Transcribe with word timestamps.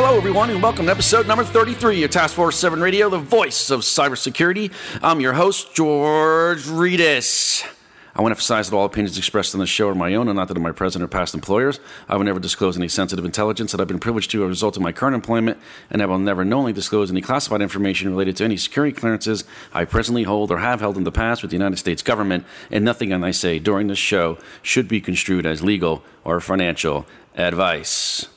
Hello, 0.00 0.16
everyone, 0.16 0.48
and 0.48 0.62
welcome 0.62 0.86
to 0.86 0.92
episode 0.92 1.26
number 1.26 1.42
33 1.42 2.04
of 2.04 2.10
Task 2.12 2.32
Force 2.32 2.56
7 2.56 2.80
Radio, 2.80 3.10
the 3.10 3.18
voice 3.18 3.68
of 3.68 3.80
cybersecurity. 3.80 4.72
I'm 5.02 5.20
your 5.20 5.32
host, 5.32 5.74
George 5.74 6.62
Rettas. 6.66 7.66
I 8.14 8.22
want 8.22 8.30
to 8.30 8.36
emphasize 8.36 8.70
that 8.70 8.76
all 8.76 8.84
opinions 8.84 9.18
expressed 9.18 9.56
on 9.56 9.58
the 9.58 9.66
show 9.66 9.88
are 9.88 9.96
my 9.96 10.14
own 10.14 10.28
and 10.28 10.36
not 10.36 10.46
that 10.48 10.56
of 10.56 10.62
my 10.62 10.70
present 10.70 11.02
or 11.02 11.08
past 11.08 11.34
employers. 11.34 11.80
I 12.08 12.16
will 12.16 12.22
never 12.22 12.38
disclose 12.38 12.76
any 12.76 12.86
sensitive 12.86 13.24
intelligence 13.24 13.72
that 13.72 13.80
I've 13.80 13.88
been 13.88 13.98
privileged 13.98 14.30
to 14.30 14.44
as 14.44 14.46
a 14.46 14.48
result 14.48 14.76
of 14.76 14.84
my 14.84 14.92
current 14.92 15.16
employment, 15.16 15.58
and 15.90 16.00
I 16.00 16.06
will 16.06 16.20
never 16.20 16.44
knowingly 16.44 16.72
disclose 16.72 17.10
any 17.10 17.20
classified 17.20 17.60
information 17.60 18.08
related 18.10 18.36
to 18.36 18.44
any 18.44 18.56
security 18.56 18.92
clearances 18.92 19.42
I 19.74 19.84
presently 19.84 20.22
hold 20.22 20.52
or 20.52 20.58
have 20.58 20.78
held 20.78 20.96
in 20.96 21.02
the 21.02 21.10
past 21.10 21.42
with 21.42 21.50
the 21.50 21.56
United 21.56 21.78
States 21.78 22.02
government, 22.02 22.44
and 22.70 22.84
nothing 22.84 23.12
I 23.12 23.32
say 23.32 23.58
during 23.58 23.88
this 23.88 23.98
show 23.98 24.38
should 24.62 24.86
be 24.86 25.00
construed 25.00 25.44
as 25.44 25.60
legal 25.60 26.04
or 26.22 26.38
financial 26.38 27.04
advice. 27.34 28.28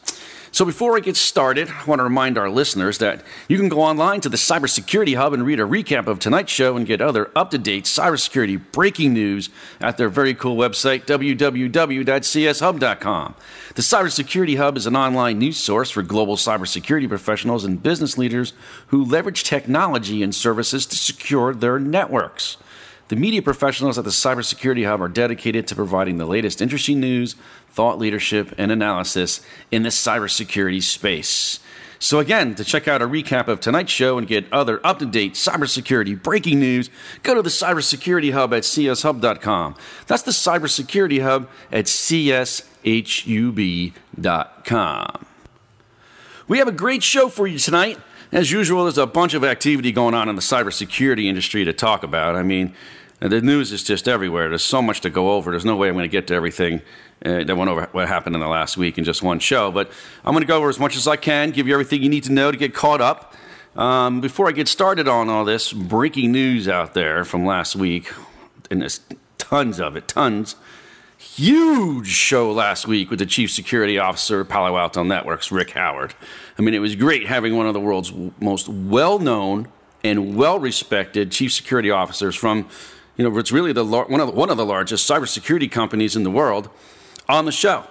So 0.53 0.65
before 0.65 0.97
I 0.97 0.99
get 0.99 1.15
started, 1.15 1.69
I 1.69 1.85
want 1.85 1.99
to 1.99 2.03
remind 2.03 2.37
our 2.37 2.49
listeners 2.49 2.97
that 2.97 3.23
you 3.47 3.57
can 3.57 3.69
go 3.69 3.79
online 3.81 4.19
to 4.21 4.27
the 4.27 4.35
Cybersecurity 4.35 5.15
Hub 5.15 5.31
and 5.31 5.45
read 5.45 5.61
a 5.61 5.63
recap 5.63 6.07
of 6.07 6.19
tonight's 6.19 6.51
show 6.51 6.75
and 6.75 6.85
get 6.85 6.99
other 6.99 7.31
up-to-date 7.37 7.85
cybersecurity 7.85 8.61
breaking 8.73 9.13
news 9.13 9.49
at 9.79 9.95
their 9.97 10.09
very 10.09 10.33
cool 10.33 10.57
website, 10.57 11.05
www.cshub.com. 11.05 13.35
The 13.75 13.81
Cybersecurity 13.81 14.57
Hub 14.57 14.75
is 14.75 14.85
an 14.85 14.97
online 14.97 15.39
news 15.39 15.55
source 15.55 15.89
for 15.89 16.01
global 16.01 16.35
cybersecurity 16.35 17.07
professionals 17.07 17.63
and 17.63 17.81
business 17.81 18.17
leaders 18.17 18.51
who 18.87 19.05
leverage 19.05 19.45
technology 19.45 20.21
and 20.21 20.35
services 20.35 20.85
to 20.87 20.97
secure 20.97 21.53
their 21.53 21.79
networks. 21.79 22.57
The 23.11 23.17
media 23.17 23.41
professionals 23.41 23.97
at 23.97 24.05
the 24.05 24.09
Cybersecurity 24.09 24.87
Hub 24.87 25.01
are 25.01 25.09
dedicated 25.09 25.67
to 25.67 25.75
providing 25.75 26.15
the 26.15 26.25
latest 26.25 26.61
interesting 26.61 27.01
news, 27.01 27.35
thought 27.67 27.99
leadership, 27.99 28.55
and 28.57 28.71
analysis 28.71 29.41
in 29.69 29.83
the 29.83 29.89
cybersecurity 29.89 30.81
space. 30.81 31.59
So, 31.99 32.19
again, 32.19 32.55
to 32.55 32.63
check 32.63 32.87
out 32.87 33.01
a 33.01 33.05
recap 33.05 33.49
of 33.49 33.59
tonight's 33.59 33.91
show 33.91 34.17
and 34.17 34.25
get 34.25 34.45
other 34.53 34.79
up 34.87 34.99
to 34.99 35.05
date 35.05 35.33
cybersecurity 35.33 36.23
breaking 36.23 36.61
news, 36.61 36.89
go 37.21 37.35
to 37.35 37.41
the 37.41 37.49
Cybersecurity 37.49 38.31
Hub 38.31 38.53
at 38.53 38.63
cshub.com. 38.63 39.75
That's 40.07 40.23
the 40.23 40.31
Cybersecurity 40.31 41.21
Hub 41.21 41.49
at 41.69 41.87
cshub.com. 41.87 42.45
We 46.47 46.59
have 46.59 46.69
a 46.69 46.71
great 46.71 47.03
show 47.03 47.27
for 47.27 47.45
you 47.45 47.59
tonight. 47.59 47.99
As 48.31 48.49
usual, 48.49 48.83
there's 48.83 48.97
a 48.97 49.05
bunch 49.05 49.33
of 49.33 49.43
activity 49.43 49.91
going 49.91 50.13
on 50.13 50.29
in 50.29 50.37
the 50.37 50.41
cybersecurity 50.41 51.25
industry 51.25 51.65
to 51.65 51.73
talk 51.73 52.03
about. 52.03 52.37
I 52.37 52.43
mean, 52.43 52.73
the 53.29 53.41
news 53.41 53.71
is 53.71 53.83
just 53.83 54.07
everywhere. 54.07 54.49
There's 54.49 54.63
so 54.63 54.81
much 54.81 55.01
to 55.01 55.09
go 55.09 55.31
over. 55.31 55.51
There's 55.51 55.65
no 55.65 55.75
way 55.75 55.87
I'm 55.87 55.93
going 55.93 56.03
to 56.03 56.09
get 56.09 56.27
to 56.27 56.33
everything 56.33 56.81
uh, 57.23 57.43
that 57.43 57.55
went 57.55 57.69
over 57.69 57.87
what 57.91 58.07
happened 58.07 58.35
in 58.35 58.41
the 58.41 58.47
last 58.47 58.77
week 58.77 58.97
in 58.97 59.03
just 59.03 59.21
one 59.21 59.39
show. 59.39 59.71
But 59.71 59.91
I'm 60.25 60.33
going 60.33 60.41
to 60.41 60.47
go 60.47 60.57
over 60.57 60.69
as 60.69 60.79
much 60.79 60.95
as 60.95 61.07
I 61.07 61.17
can, 61.17 61.51
give 61.51 61.67
you 61.67 61.73
everything 61.73 62.01
you 62.01 62.09
need 62.09 62.23
to 62.23 62.31
know 62.31 62.51
to 62.51 62.57
get 62.57 62.73
caught 62.73 62.99
up. 62.99 63.35
Um, 63.75 64.19
before 64.21 64.49
I 64.49 64.51
get 64.51 64.67
started 64.67 65.07
on 65.07 65.29
all 65.29 65.45
this 65.45 65.71
breaking 65.71 66.31
news 66.31 66.67
out 66.67 66.93
there 66.93 67.23
from 67.23 67.45
last 67.45 67.75
week, 67.75 68.11
and 68.69 68.81
there's 68.81 68.99
tons 69.37 69.79
of 69.79 69.95
it, 69.95 70.07
tons. 70.07 70.55
Huge 71.17 72.07
show 72.07 72.51
last 72.51 72.87
week 72.87 73.11
with 73.11 73.19
the 73.19 73.25
Chief 73.27 73.51
Security 73.51 73.99
Officer 73.99 74.41
of 74.41 74.49
Palo 74.49 74.75
Alto 74.75 75.03
Networks, 75.03 75.51
Rick 75.51 75.71
Howard. 75.71 76.15
I 76.57 76.63
mean, 76.63 76.73
it 76.73 76.79
was 76.79 76.95
great 76.95 77.27
having 77.27 77.55
one 77.55 77.67
of 77.67 77.73
the 77.73 77.79
world's 77.79 78.11
most 78.39 78.67
well 78.67 79.19
known 79.19 79.67
and 80.03 80.35
well 80.35 80.59
respected 80.59 81.31
chief 81.31 81.53
security 81.53 81.91
officers 81.91 82.35
from, 82.35 82.67
you 83.17 83.29
know, 83.29 83.37
it's 83.37 83.51
really 83.51 83.73
the 83.73 83.85
one 83.85 84.19
of 84.19 84.27
the, 84.27 84.33
one 84.33 84.49
of 84.49 84.57
the 84.57 84.65
largest 84.65 85.09
cybersecurity 85.09 85.71
companies 85.71 86.15
in 86.15 86.23
the 86.23 86.31
world 86.31 86.69
on 87.27 87.45
the 87.45 87.51
show. 87.51 87.85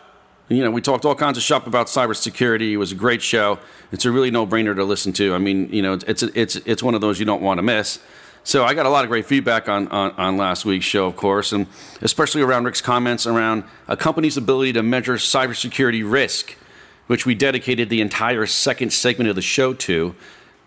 And, 0.48 0.58
you 0.58 0.64
know, 0.64 0.70
we 0.70 0.80
talked 0.80 1.04
all 1.04 1.14
kinds 1.14 1.38
of 1.38 1.44
shop 1.44 1.66
about 1.66 1.86
cybersecurity. 1.86 2.72
It 2.72 2.76
was 2.76 2.90
a 2.90 2.96
great 2.96 3.22
show. 3.22 3.60
It's 3.92 4.04
a 4.04 4.10
really 4.10 4.32
no 4.32 4.46
brainer 4.46 4.74
to 4.74 4.84
listen 4.84 5.12
to. 5.14 5.34
I 5.34 5.38
mean, 5.38 5.72
you 5.72 5.82
know, 5.82 5.98
it's 6.06 6.22
it's 6.22 6.56
it's 6.56 6.82
one 6.82 6.94
of 6.94 7.00
those 7.00 7.18
you 7.20 7.24
don't 7.24 7.42
want 7.42 7.58
to 7.58 7.62
miss. 7.62 8.00
So 8.42 8.64
I 8.64 8.72
got 8.74 8.86
a 8.86 8.88
lot 8.88 9.04
of 9.04 9.10
great 9.10 9.26
feedback 9.26 9.68
on, 9.68 9.86
on, 9.88 10.12
on, 10.12 10.36
last 10.38 10.64
week's 10.64 10.86
show, 10.86 11.06
of 11.06 11.14
course, 11.14 11.52
and 11.52 11.66
especially 12.00 12.40
around 12.40 12.64
Rick's 12.64 12.80
comments 12.80 13.26
around 13.26 13.64
a 13.86 13.98
company's 13.98 14.38
ability 14.38 14.72
to 14.72 14.82
measure 14.82 15.16
cybersecurity 15.16 16.10
risk, 16.10 16.56
which 17.06 17.26
we 17.26 17.34
dedicated 17.34 17.90
the 17.90 18.00
entire 18.00 18.46
second 18.46 18.94
segment 18.94 19.28
of 19.28 19.36
the 19.36 19.42
show 19.42 19.74
to. 19.74 20.14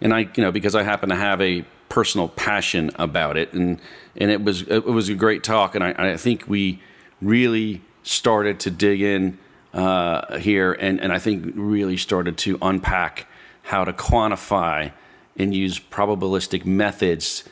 And 0.01 0.13
I, 0.13 0.29
you 0.35 0.43
know, 0.43 0.51
because 0.51 0.75
I 0.75 0.83
happen 0.83 1.09
to 1.09 1.15
have 1.15 1.41
a 1.41 1.65
personal 1.89 2.29
passion 2.29 2.91
about 2.95 3.37
it, 3.37 3.53
and 3.53 3.79
and 4.15 4.31
it 4.31 4.43
was 4.43 4.61
it 4.63 4.85
was 4.85 5.09
a 5.09 5.15
great 5.15 5.43
talk, 5.43 5.75
and 5.75 5.83
I, 5.83 6.13
I 6.13 6.17
think 6.17 6.45
we 6.47 6.81
really 7.21 7.81
started 8.03 8.59
to 8.61 8.71
dig 8.71 9.01
in 9.01 9.37
uh, 9.73 10.37
here, 10.37 10.73
and, 10.73 10.99
and 10.99 11.11
I 11.11 11.19
think 11.19 11.53
really 11.55 11.97
started 11.97 12.37
to 12.39 12.57
unpack 12.61 13.27
how 13.63 13.83
to 13.83 13.93
quantify 13.93 14.91
and 15.37 15.53
use 15.55 15.79
probabilistic 15.79 16.65
methods 16.65 17.43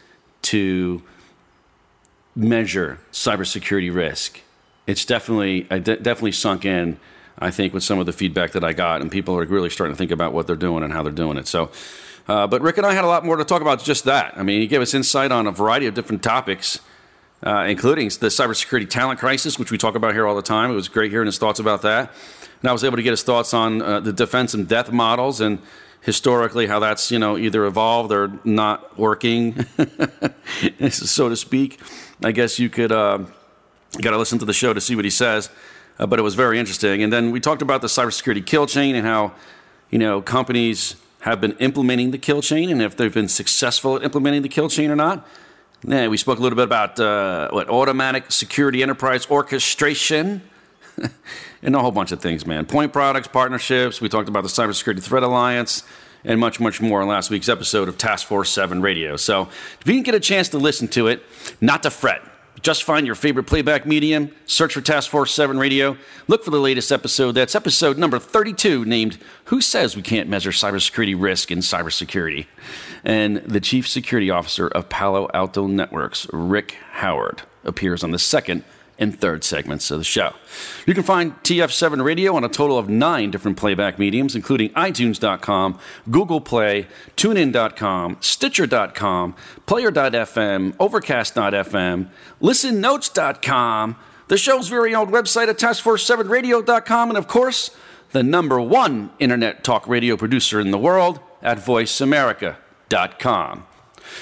to 0.44 1.02
measure 2.36 3.00
cybersecurity 3.12 3.94
risk. 3.94 4.42
It's 4.88 5.06
definitely 5.06 5.62
definitely 5.64 6.32
sunk 6.34 6.66
in. 6.66 7.00
I 7.40 7.50
think 7.50 7.74
with 7.74 7.84
some 7.84 7.98
of 7.98 8.06
the 8.06 8.14
feedback 8.14 8.52
that 8.52 8.64
I 8.64 8.74
got, 8.74 9.02
and 9.02 9.10
people 9.10 9.36
are 9.36 9.46
really 9.46 9.72
starting 9.72 9.96
to 9.96 9.98
think 9.98 10.12
about 10.12 10.32
what 10.32 10.46
they're 10.46 10.56
doing 10.56 10.84
and 10.84 10.94
how 10.94 11.02
they're 11.02 11.12
doing 11.12 11.38
it. 11.38 11.48
So, 11.48 11.72
uh, 12.28 12.48
but 12.48 12.62
Rick 12.62 12.78
and 12.78 12.86
I 12.86 12.94
had 12.94 13.04
a 13.04 13.08
lot 13.08 13.26
more 13.26 13.36
to 13.36 13.46
talk 13.46 13.62
about 13.62 13.84
just 13.84 14.06
that. 14.06 14.38
I 14.38 14.44
mean, 14.44 14.62
he 14.62 14.68
gave 14.68 14.82
us 14.82 14.94
insight 14.94 15.32
on 15.32 15.48
a 15.48 15.52
variety 15.52 15.88
of 15.88 15.94
different 15.94 16.24
topics, 16.24 16.80
uh, 17.44 17.66
including 17.68 18.08
the 18.10 18.28
cybersecurity 18.28 18.90
talent 18.90 19.20
crisis, 19.20 19.58
which 19.58 19.72
we 19.72 19.78
talk 19.78 19.96
about 19.96 20.14
here 20.14 20.28
all 20.28 20.36
the 20.36 20.42
time. 20.42 20.72
It 20.72 20.76
was 20.76 20.88
great 20.88 21.12
hearing 21.12 21.26
his 21.26 21.38
thoughts 21.38 21.60
about 21.60 21.82
that. 21.82 22.12
And 22.62 22.70
I 22.70 22.74
was 22.74 22.84
able 22.84 22.98
to 22.98 23.04
get 23.04 23.12
his 23.12 23.24
thoughts 23.24 23.54
on 23.54 23.82
uh, 23.82 24.00
the 24.00 24.14
defense 24.14 24.54
in 24.54 24.66
depth 24.66 24.92
models 24.92 25.42
and 25.42 25.60
historically 26.02 26.68
how 26.68 26.80
that's 26.80 27.12
you 27.12 27.20
know 27.20 27.38
either 27.38 27.66
evolved 27.66 28.12
or 28.12 28.40
not 28.44 28.98
working, 28.98 29.66
so 30.90 31.30
to 31.30 31.36
speak. 31.36 31.80
I 32.24 32.32
guess 32.32 32.60
you 32.60 32.70
could 32.70 32.92
uh, 32.92 33.20
got 34.02 34.12
to 34.12 34.18
listen 34.18 34.40
to 34.40 34.46
the 34.46 34.54
show 34.54 34.74
to 34.74 34.82
see 34.82 34.96
what 34.96 35.06
he 35.06 35.12
says, 35.12 35.50
uh, 36.00 36.06
but 36.06 36.20
it 36.20 36.24
was 36.24 36.36
very 36.36 36.60
interesting. 36.60 37.02
And 37.02 37.12
then 37.12 37.32
we 37.32 37.40
talked 37.40 37.62
about 37.62 37.82
the 37.82 37.88
cybersecurity 37.88 38.46
kill 38.46 38.68
chain 38.68 38.96
and 38.96 39.06
how 39.06 39.34
you 39.90 40.00
know 40.00 40.22
companies 40.22 40.96
have 41.22 41.42
been 41.42 41.54
implementing 41.54 42.12
the 42.12 42.18
kill 42.18 42.42
chain 42.42 42.70
and 42.70 42.82
if 42.82 42.96
they've 42.96 43.14
been 43.14 43.28
successful 43.28 43.96
at 43.96 44.04
implementing 44.04 44.42
the 44.42 44.50
kill 44.50 44.70
chain 44.70 44.92
or 44.92 44.96
not. 44.96 45.28
Yeah, 45.84 46.08
we 46.08 46.18
spoke 46.18 46.38
a 46.38 46.42
little 46.42 46.56
bit 46.56 46.66
about 46.66 47.00
uh, 47.00 47.50
what 47.52 47.70
automatic 47.70 48.32
security 48.32 48.84
enterprise 48.84 49.26
orchestration. 49.30 50.42
and 51.64 51.76
a 51.76 51.80
whole 51.80 51.92
bunch 51.92 52.12
of 52.12 52.22
things, 52.22 52.46
man. 52.46 52.66
Point 52.66 52.94
products, 52.94 53.28
partnerships. 53.28 54.02
We 54.02 54.10
talked 54.10 54.30
about 54.30 54.44
the 54.44 54.50
Cybersecurity 54.50 55.02
Threat 55.02 55.24
Alliance 55.24 55.84
and 56.24 56.40
much, 56.40 56.60
much 56.60 56.82
more 56.82 57.02
in 57.02 57.08
last 57.08 57.30
week's 57.30 57.50
episode 57.50 57.88
of 57.88 57.98
Task 57.98 58.28
Force 58.28 58.50
7 58.52 58.82
Radio. 58.82 59.16
So 59.16 59.44
if 59.44 59.82
you 59.86 59.94
didn't 59.94 60.06
get 60.06 60.16
a 60.16 60.20
chance 60.20 60.50
to 60.50 60.58
listen 60.58 60.88
to 60.90 61.08
it, 61.08 61.24
not 61.60 61.84
to 61.84 61.90
fret. 61.90 62.22
Just 62.62 62.84
find 62.84 63.08
your 63.08 63.16
favorite 63.16 63.46
playback 63.46 63.88
medium, 63.88 64.32
search 64.46 64.74
for 64.74 64.82
Task 64.82 65.10
Force 65.10 65.34
7 65.34 65.58
Radio, 65.58 65.98
look 66.28 66.44
for 66.44 66.52
the 66.52 66.60
latest 66.60 66.92
episode. 66.92 67.32
That's 67.32 67.56
episode 67.56 67.98
number 67.98 68.20
32, 68.20 68.86
named 68.86 69.18
Who 69.46 69.62
Says 69.62 69.96
We 69.96 70.04
Can't 70.04 70.30
Measure 70.30 70.52
Cybersecurity 70.52 71.20
Risk 71.20 71.50
in 71.50 71.60
Cybersecurity? 71.60 72.46
And 73.04 73.38
the 73.38 73.62
Chief 73.62 73.88
Security 73.88 74.30
Officer 74.30 74.68
of 74.68 74.90
Palo 74.90 75.28
Alto 75.34 75.66
Networks, 75.66 76.28
Rick 76.32 76.78
Howard, 76.92 77.42
appears 77.64 78.04
on 78.04 78.12
the 78.12 78.20
second 78.20 78.64
and 79.02 79.20
third 79.20 79.44
segments 79.44 79.90
of 79.90 79.98
the 79.98 80.06
show. 80.06 80.36
You 80.86 80.94
can 80.94 81.04
find 81.04 81.34
TF7 81.44 82.04
Radio 82.04 82.36
on 82.36 82.44
a 82.44 82.50
total 82.50 82.78
of 82.78 82.88
nine 82.88 83.32
different 83.32 83.58
playback 83.58 83.98
mediums, 83.98 84.36
including 84.36 84.70
iTunes.com, 84.70 85.80
Google 86.10 86.40
Play, 86.40 86.88
TuneIn.com, 87.18 88.18
Stitcher.com, 88.22 89.36
Player.fm, 89.66 90.76
Overcast.fm, 90.80 92.08
ListenNotes.com, 92.42 93.96
the 94.28 94.38
show's 94.38 94.68
very 94.70 94.96
own 94.96 95.12
website 95.12 95.48
at 95.48 95.58
TaskForce7Radio.com, 95.58 97.10
and 97.10 97.18
of 97.18 97.28
course, 97.28 97.72
the 98.12 98.24
number 98.24 98.62
one 98.62 99.10
internet 99.20 99.64
talk 99.64 99.88
radio 99.88 100.16
producer 100.16 100.60
in 100.60 100.72
the 100.72 100.78
world 100.78 101.20
at 101.42 101.58
VoiceAmerica.com. 101.58 103.66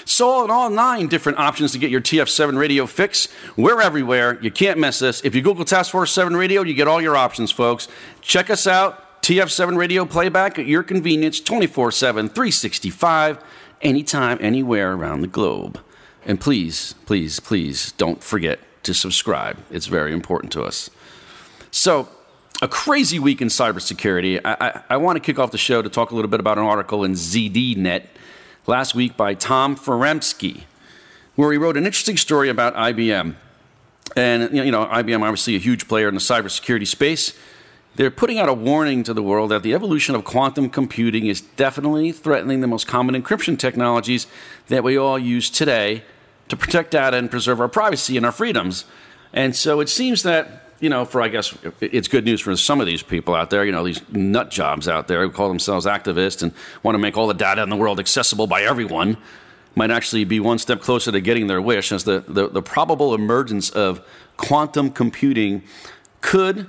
So, 0.06 0.44
on 0.44 0.52
all 0.52 0.70
nine 0.70 1.08
different 1.08 1.40
options 1.40 1.72
to 1.74 1.80
get 1.80 1.90
your 1.90 2.02
TF7 2.02 2.58
radio 2.58 2.86
fix, 2.86 3.28
we're 3.56 3.82
everywhere. 3.82 4.40
You 4.42 4.52
can't 4.52 4.80
miss 4.80 5.00
this. 5.00 5.22
If 5.24 5.36
you 5.36 5.42
Google 5.42 5.66
Task 5.66 5.92
Force 5.92 6.12
7 6.12 6.36
Radio, 6.36 6.64
you 6.64 6.74
get 6.74 6.88
all 6.88 7.02
your 7.02 7.16
options, 7.16 7.52
folks. 7.52 7.88
Check 8.22 8.50
us 8.50 8.68
out. 8.68 9.22
TF7 9.22 9.78
radio 9.78 10.06
playback 10.06 10.58
at 10.58 10.66
your 10.66 10.82
convenience 10.82 11.40
24 11.40 11.92
7, 11.92 12.30
365 12.30 13.44
anytime, 13.82 14.38
anywhere 14.42 14.94
around 14.94 15.22
the 15.22 15.28
globe. 15.28 15.80
And 16.26 16.40
please, 16.40 16.96
please, 17.06 17.40
please 17.40 17.92
don't 17.94 18.24
forget 18.24 18.60
to 18.84 18.94
subscribe. 18.94 19.58
It's 19.70 19.88
very 19.88 20.14
important 20.14 20.52
to 20.54 20.64
us. 20.64 20.90
So, 21.72 22.10
a 22.62 22.68
crazy 22.68 23.20
week 23.20 23.42
in 23.42 23.48
cybersecurity. 23.48 24.42
I, 24.44 24.58
I, 24.60 24.82
I 24.92 24.98
want 24.98 25.16
to 25.16 25.22
kick 25.22 25.40
off 25.40 25.52
the 25.52 25.58
show 25.58 25.82
to 25.82 25.90
talk 25.90 26.12
a 26.12 26.16
little 26.16 26.30
bit 26.30 26.40
about 26.40 26.58
an 26.58 26.66
article 26.66 27.04
in 27.04 27.14
ZDNet 27.14 28.08
last 28.68 28.96
week 28.96 29.18
by 29.18 29.34
Tom 29.34 29.76
Foremski, 29.76 30.64
where 31.36 31.52
he 31.52 31.58
wrote 31.58 31.78
an 31.78 31.86
interesting 31.86 32.18
story 32.18 32.50
about 32.50 32.76
IBM. 32.76 33.36
And, 34.16 34.56
you 34.56 34.72
know, 34.72 34.86
IBM, 34.86 35.22
obviously 35.22 35.56
a 35.56 35.60
huge 35.60 35.88
player 35.88 36.08
in 36.08 36.16
the 36.16 36.20
cybersecurity 36.20 36.88
space. 36.88 37.34
They're 37.96 38.12
putting 38.12 38.40
out 38.40 38.50
a 38.50 38.54
warning 38.54 39.04
to 39.04 39.14
the 39.14 39.24
world 39.24 39.52
that 39.52 39.64
the 39.64 39.74
evolution 39.74 40.16
of 40.16 40.24
quantum 40.24 40.70
computing 40.70 41.28
is 41.28 41.42
definitely 41.42 42.12
threatening 42.12 42.62
the 42.62 42.68
most 42.68 42.88
common 42.88 43.22
encryption 43.22 43.58
technologies 43.58 44.26
that 44.68 44.84
we 44.84 44.98
all 44.98 45.20
use 45.20 45.50
today 45.50 46.04
to 46.48 46.56
protect 46.56 46.92
data 46.92 47.18
and 47.18 47.30
preserve 47.30 47.60
our 47.60 47.68
privacy 47.68 48.18
and 48.18 48.26
our 48.26 48.32
freedoms. 48.32 48.86
And 49.34 49.56
so 49.56 49.80
it 49.80 49.90
seems 49.90 50.24
that, 50.24 50.69
you 50.80 50.90
know, 50.90 51.06
for 51.06 51.22
I 51.22 51.28
guess 51.28 51.58
it's 51.82 52.08
good 52.08 52.26
news 52.26 52.42
for 52.42 52.56
some 52.56 52.80
of 52.80 52.88
these 52.88 53.04
people 53.04 53.36
out 53.36 53.50
there, 53.50 53.66
you 53.66 53.72
know, 53.72 53.84
these 53.84 54.02
nut 54.10 54.50
jobs 54.50 54.88
out 54.88 55.08
there 55.08 55.22
who 55.22 55.30
call 55.30 55.50
themselves 55.50 55.86
activists 55.86 56.42
and 56.42 56.54
want 56.84 56.96
to 56.96 57.00
make 57.00 57.18
all 57.18 57.28
the 57.28 57.34
data 57.34 57.62
in 57.62 57.70
the 57.70 57.76
world 57.76 58.00
accessible 58.00 58.48
by 58.48 58.62
everyone 58.62 59.18
might 59.76 59.92
actually 59.92 60.24
be 60.24 60.40
one 60.40 60.58
step 60.58 60.82
closer 60.82 61.12
to 61.12 61.22
getting 61.22 61.48
their 61.48 61.62
wish 61.62 61.92
as 61.92 62.04
the, 62.04 62.24
the, 62.28 62.50
the 62.50 62.62
probable 62.62 63.14
emergence 63.14 63.70
of 63.70 64.02
quantum 64.38 64.90
computing 64.90 65.64
could 66.22 66.68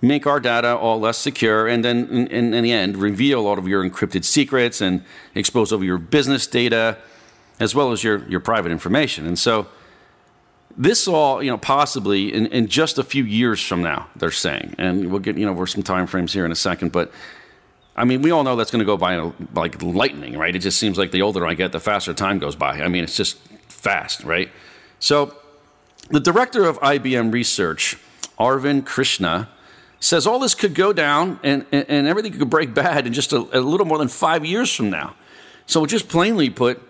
make 0.00 0.26
our 0.26 0.38
data 0.38 0.76
all 0.76 1.00
less 1.00 1.18
secure 1.18 1.66
and 1.66 1.84
then 1.84 2.08
in, 2.08 2.26
in, 2.28 2.54
in 2.54 2.62
the 2.62 2.72
end 2.72 2.96
reveal 2.96 3.46
all 3.46 3.58
of 3.58 3.66
your 3.66 3.88
encrypted 3.88 4.24
secrets 4.24 4.80
and 4.80 5.02
expose 5.34 5.72
all 5.72 5.78
of 5.78 5.84
your 5.84 5.98
business 5.98 6.46
data 6.46 6.96
as 7.58 7.74
well 7.74 7.90
as 7.90 8.04
your, 8.04 8.24
your 8.28 8.38
private 8.38 8.70
information. 8.70 9.26
And 9.26 9.38
so 9.38 9.66
this 10.78 11.08
all, 11.08 11.42
you 11.42 11.50
know, 11.50 11.58
possibly 11.58 12.32
in, 12.32 12.46
in 12.46 12.68
just 12.68 12.98
a 12.98 13.02
few 13.02 13.24
years 13.24 13.60
from 13.60 13.82
now, 13.82 14.06
they're 14.14 14.30
saying, 14.30 14.76
and 14.78 15.10
we'll 15.10 15.18
get, 15.18 15.36
you 15.36 15.44
know, 15.44 15.50
over 15.50 15.66
some 15.66 15.82
time 15.82 16.06
frames 16.06 16.32
here 16.32 16.46
in 16.46 16.52
a 16.52 16.56
second, 16.56 16.92
but 16.92 17.12
I 17.96 18.04
mean, 18.04 18.22
we 18.22 18.30
all 18.30 18.44
know 18.44 18.54
that's 18.54 18.70
going 18.70 18.78
to 18.78 18.86
go 18.86 18.96
by 18.96 19.16
like 19.54 19.82
lightning, 19.82 20.38
right? 20.38 20.54
It 20.54 20.60
just 20.60 20.78
seems 20.78 20.96
like 20.96 21.10
the 21.10 21.22
older 21.22 21.44
I 21.44 21.54
get, 21.54 21.72
the 21.72 21.80
faster 21.80 22.14
time 22.14 22.38
goes 22.38 22.54
by. 22.54 22.80
I 22.80 22.86
mean, 22.86 23.02
it's 23.02 23.16
just 23.16 23.38
fast, 23.66 24.22
right? 24.22 24.50
So, 25.00 25.34
the 26.10 26.20
director 26.20 26.64
of 26.64 26.78
IBM 26.78 27.32
Research, 27.32 27.98
Arvind 28.38 28.86
Krishna, 28.86 29.48
says 29.98 30.28
all 30.28 30.38
this 30.38 30.54
could 30.54 30.76
go 30.76 30.92
down 30.92 31.40
and, 31.42 31.66
and, 31.72 31.84
and 31.88 32.06
everything 32.06 32.32
could 32.32 32.48
break 32.48 32.72
bad 32.72 33.04
in 33.04 33.12
just 33.12 33.32
a, 33.32 33.38
a 33.52 33.60
little 33.60 33.84
more 33.84 33.98
than 33.98 34.08
five 34.08 34.46
years 34.46 34.72
from 34.72 34.90
now. 34.90 35.16
So, 35.66 35.84
just 35.84 36.08
plainly 36.08 36.50
put, 36.50 36.80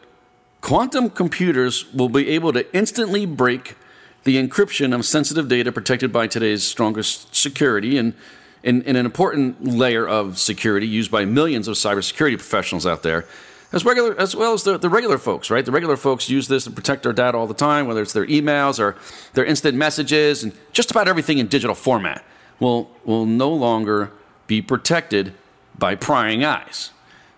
quantum 0.61 1.11
computers 1.11 1.93
will 1.93 2.09
be 2.09 2.29
able 2.31 2.53
to 2.53 2.75
instantly 2.75 3.27
break 3.27 3.77
the 4.25 4.37
encryption 4.37 4.95
of 4.95 5.05
sensitive 5.05 5.49
data 5.49 5.73
protected 5.73 6.13
by 6.13 6.27
today's 6.27 6.65
strongest 6.65 7.35
security 7.35 7.97
and 7.97 8.15
in, 8.63 8.83
an 8.83 8.97
important 8.97 9.65
layer 9.65 10.07
of 10.07 10.39
security 10.39 10.87
used 10.87 11.11
by 11.11 11.25
millions 11.25 11.69
of 11.69 11.77
cybersecurity 11.77 12.37
professionals 12.37 12.87
out 12.87 13.03
there, 13.03 13.25
as 13.73 13.85
regular 13.85 14.19
as 14.19 14.35
well 14.35 14.53
as 14.53 14.65
the, 14.65 14.79
the 14.79 14.89
regular 14.89 15.19
folks, 15.19 15.51
right? 15.51 15.65
The 15.65 15.73
regular 15.73 15.97
folks 15.97 16.29
use 16.29 16.49
this 16.49 16.65
to 16.65 16.71
protect 16.71 17.03
their 17.03 17.13
data 17.13 17.37
all 17.37 17.47
the 17.47 17.55
time, 17.55 17.87
whether 17.87 18.03
it's 18.03 18.13
their 18.13 18.27
emails 18.27 18.79
or 18.79 18.97
their 19.35 19.45
instant 19.45 19.77
messages, 19.77 20.43
and 20.43 20.53
just 20.73 20.91
about 20.91 21.09
everything 21.09 21.39
in 21.39 21.47
digital 21.47 21.75
format 21.75 22.25
will 22.61 22.91
will 23.05 23.27
no 23.27 23.51
longer 23.51 24.11
be 24.47 24.61
protected 24.61 25.35
by 25.79 25.95
prying 25.95 26.45
eyes. 26.45 26.91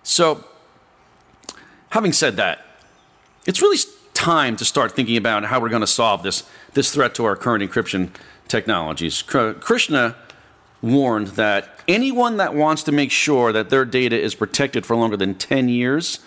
So, 0.03 0.45
having 1.91 2.13
said 2.13 2.37
that, 2.37 2.65
it's 3.47 3.63
really 3.63 3.79
time 4.15 4.57
to 4.57 4.65
start 4.65 4.93
thinking 4.93 5.17
about 5.17 5.45
how 5.45 5.61
we're 5.61 5.69
going 5.69 5.81
to 5.81 5.87
solve 5.87 6.23
this 6.23 6.45
this 6.75 6.93
threat 6.93 7.15
to 7.15 7.25
our 7.25 7.37
current 7.37 7.65
encryption 7.65 8.11
technologies. 8.49 9.23
Krishna 9.23 10.17
warned 10.83 11.29
that 11.29 11.75
anyone 11.89 12.37
that 12.39 12.55
wants 12.55 12.83
to 12.85 12.93
make 12.93 13.11
sure 13.11 13.53
that 13.53 13.71
their 13.71 13.85
data 13.85 14.19
is 14.19 14.35
protected 14.35 14.87
for 14.87 14.97
longer 14.97 15.17
than 15.17 15.35
10 15.35 15.69
years 15.69 16.21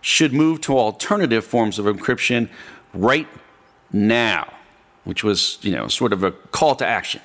should 0.00 0.32
move 0.32 0.60
to 0.62 0.78
alternative 0.78 1.44
forms 1.44 1.78
of 1.78 1.86
encryption 1.86 2.48
right 2.94 3.28
now, 3.92 4.52
which 5.04 5.22
was, 5.22 5.58
you 5.62 5.72
know, 5.72 5.88
sort 5.88 6.12
of 6.12 6.24
a 6.24 6.30
call 6.30 6.74
to 6.74 6.86
action. 6.86 7.20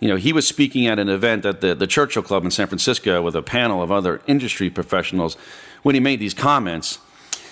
You 0.00 0.08
know, 0.08 0.16
he 0.16 0.32
was 0.32 0.46
speaking 0.46 0.86
at 0.86 0.98
an 0.98 1.08
event 1.08 1.46
at 1.46 1.60
the, 1.60 1.74
the 1.74 1.86
Churchill 1.86 2.22
Club 2.22 2.44
in 2.44 2.50
San 2.50 2.66
Francisco 2.66 3.22
with 3.22 3.36
a 3.36 3.42
panel 3.42 3.82
of 3.82 3.92
other 3.92 4.20
industry 4.26 4.68
professionals 4.70 5.36
when 5.82 5.94
he 5.94 6.00
made 6.00 6.20
these 6.20 6.34
comments. 6.34 6.98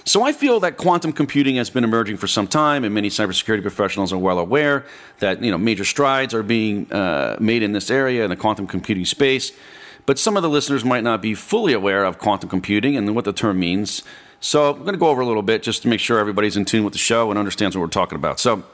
So 0.05 0.23
I 0.23 0.33
feel 0.33 0.59
that 0.61 0.77
quantum 0.77 1.13
computing 1.13 1.57
has 1.57 1.71
been 1.71 1.85
emerging 1.85 2.17
for 2.17 2.27
some 2.27 2.49
time, 2.49 2.83
and 2.85 2.93
many 2.93 3.09
cybersecurity 3.09 3.63
professionals 3.63 4.13
are 4.13 4.19
well 4.19 4.39
aware 4.39 4.85
that 5.21 5.43
you 5.43 5.51
know 5.51 5.59
major 5.59 5.85
strides 5.85 6.35
are 6.35 6.43
being 6.43 6.91
uh, 6.93 7.37
made 7.39 7.63
in 7.63 7.73
this 7.73 7.91
area 7.91 8.25
in 8.25 8.31
the 8.31 8.37
quantum 8.37 8.67
computing 8.67 9.05
space. 9.05 9.53
But 10.05 10.19
some 10.19 10.37
of 10.37 10.43
the 10.43 10.49
listeners 10.49 10.85
might 10.85 11.05
not 11.05 11.23
be 11.23 11.35
fully 11.35 11.73
aware 11.73 12.05
of 12.05 12.19
quantum 12.19 12.49
computing 12.49 12.97
and 12.97 13.15
what 13.15 13.25
the 13.25 13.33
term 13.33 13.61
means. 13.61 14.03
So 14.41 14.71
I'm 14.71 14.81
going 14.81 14.95
to 14.95 14.99
go 14.99 15.09
over 15.09 15.21
a 15.21 15.27
little 15.27 15.43
bit 15.43 15.63
just 15.63 15.83
to 15.83 15.89
make 15.89 16.01
sure 16.01 16.19
everybody's 16.19 16.57
in 16.57 16.65
tune 16.65 16.83
with 16.83 16.93
the 16.93 16.99
show 16.99 17.31
and 17.31 17.39
understands 17.39 17.77
what 17.77 17.83
we're 17.83 17.89
talking 17.89 18.17
about. 18.17 18.41
So. 18.41 18.65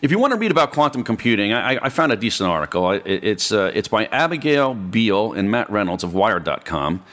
If 0.00 0.10
you 0.10 0.18
want 0.18 0.32
to 0.32 0.36
read 0.36 0.50
about 0.50 0.72
quantum 0.72 1.04
computing, 1.04 1.52
I, 1.52 1.78
I 1.80 1.88
found 1.88 2.10
a 2.10 2.16
decent 2.16 2.50
article. 2.50 2.90
It's, 2.90 3.52
uh, 3.52 3.70
it's 3.72 3.86
by 3.86 4.06
Abigail 4.06 4.74
Beall 4.74 5.32
and 5.32 5.48
Matt 5.48 5.70
Reynolds 5.70 6.02
of 6.02 6.12
Wired.com. 6.12 7.04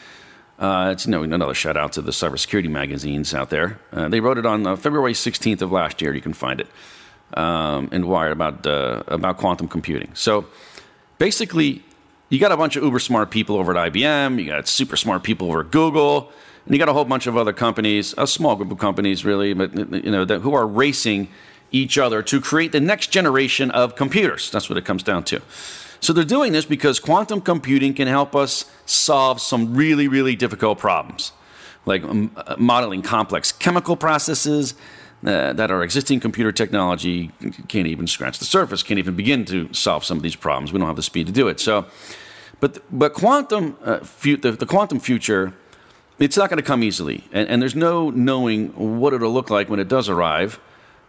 Uh, 0.60 0.90
it's 0.92 1.06
you 1.06 1.12
know, 1.12 1.24
another 1.24 1.54
shout 1.54 1.78
out 1.78 1.94
to 1.94 2.02
the 2.02 2.12
cybersecurity 2.12 2.70
magazines 2.70 3.34
out 3.34 3.50
there. 3.50 3.80
Uh, 3.94 4.10
they 4.10 4.20
wrote 4.20 4.38
it 4.38 4.46
on 4.46 4.68
uh, 4.68 4.76
February 4.76 5.14
16th 5.14 5.62
of 5.62 5.72
last 5.72 6.02
year. 6.02 6.14
You 6.14 6.22
can 6.22 6.34
find 6.34 6.60
it 6.60 6.68
um, 7.34 7.88
in 7.94 8.06
Wired 8.08 8.34
about 8.34 8.68
uh, 8.68 9.04
about 9.08 9.38
quantum 9.38 9.70
computing. 9.70 10.12
So 10.16 10.46
basically, 11.18 11.82
you 12.28 12.40
got 12.40 12.52
a 12.52 12.58
bunch 12.58 12.76
of 12.76 12.84
uber 12.84 13.00
smart 13.00 13.32
people 13.32 13.56
over 13.56 13.76
at 13.76 13.94
IBM. 13.94 14.38
You 14.38 14.50
got 14.50 14.68
super 14.68 14.98
smart 14.98 15.24
people 15.24 15.48
over 15.48 15.62
at 15.62 15.72
Google, 15.72 16.30
and 16.66 16.76
you 16.76 16.78
got 16.78 16.90
a 16.90 16.94
whole 16.94 17.06
bunch 17.06 17.26
of 17.26 17.38
other 17.38 17.54
companies, 17.54 18.14
a 18.18 18.28
small 18.28 18.58
group 18.58 18.72
of 18.72 18.80
companies 18.80 19.24
really, 19.24 19.54
but 19.54 19.74
you 19.76 20.12
know 20.12 20.26
that, 20.26 20.40
who 20.40 20.54
are 20.54 20.68
racing 20.68 21.30
each 21.72 21.98
other 21.98 22.22
to 22.24 22.42
create 22.42 22.74
the 22.74 22.82
next 22.82 23.12
generation 23.12 23.72
of 23.72 23.96
computers. 23.96 24.52
That's 24.52 24.70
what 24.70 24.78
it 24.78 24.84
comes 24.84 25.04
down 25.04 25.24
to. 25.26 25.42
So 26.01 26.13
they're 26.13 26.24
doing 26.24 26.54
this 26.54 26.66
because 26.66 27.00
quantum 27.00 27.42
computing 27.42 27.94
can 27.94 28.07
help 28.07 28.36
us 28.36 28.72
solve 28.86 29.42
some 29.42 29.75
really, 29.75 30.08
really 30.08 30.36
difficult 30.36 30.77
problems, 30.79 31.34
like 31.86 32.03
um, 32.03 32.32
uh, 32.36 32.56
modeling 32.58 33.01
complex 33.01 33.51
chemical 33.51 33.96
processes 33.96 34.75
uh, 35.25 35.53
that 35.53 35.70
our 35.70 35.84
existing 35.84 36.20
computer 36.22 36.51
technology 36.51 37.32
can't 37.68 37.88
even 37.88 38.08
scratch 38.08 38.39
the 38.39 38.46
surface, 38.46 38.84
can't 38.84 39.00
even 39.00 39.15
begin 39.15 39.44
to 39.46 39.72
solve 39.74 40.06
some 40.06 40.18
of 40.18 40.24
these 40.24 40.36
problems. 40.36 40.72
We 40.72 40.79
don't 40.79 40.88
have 40.88 40.96
the 40.96 41.03
speed 41.03 41.27
to 41.27 41.34
do 41.34 41.50
it. 41.50 41.60
So, 41.60 41.86
but 42.62 42.82
but 42.91 43.13
quantum 43.13 43.77
uh, 43.84 44.00
fu- 44.00 44.38
the, 44.38 44.51
the 44.53 44.65
quantum 44.65 45.00
future, 45.00 45.53
it's 46.20 46.38
not 46.38 46.50
going 46.50 46.58
to 46.58 46.63
come 46.63 46.84
easily, 46.84 47.25
and, 47.34 47.50
and 47.50 47.62
there's 47.62 47.75
no 47.75 48.10
knowing 48.10 48.70
what 49.00 49.13
it'll 49.13 49.34
look 49.34 49.50
like 49.50 49.70
when 49.70 49.79
it 49.79 49.89
does 49.89 50.08
arrive. 50.08 50.60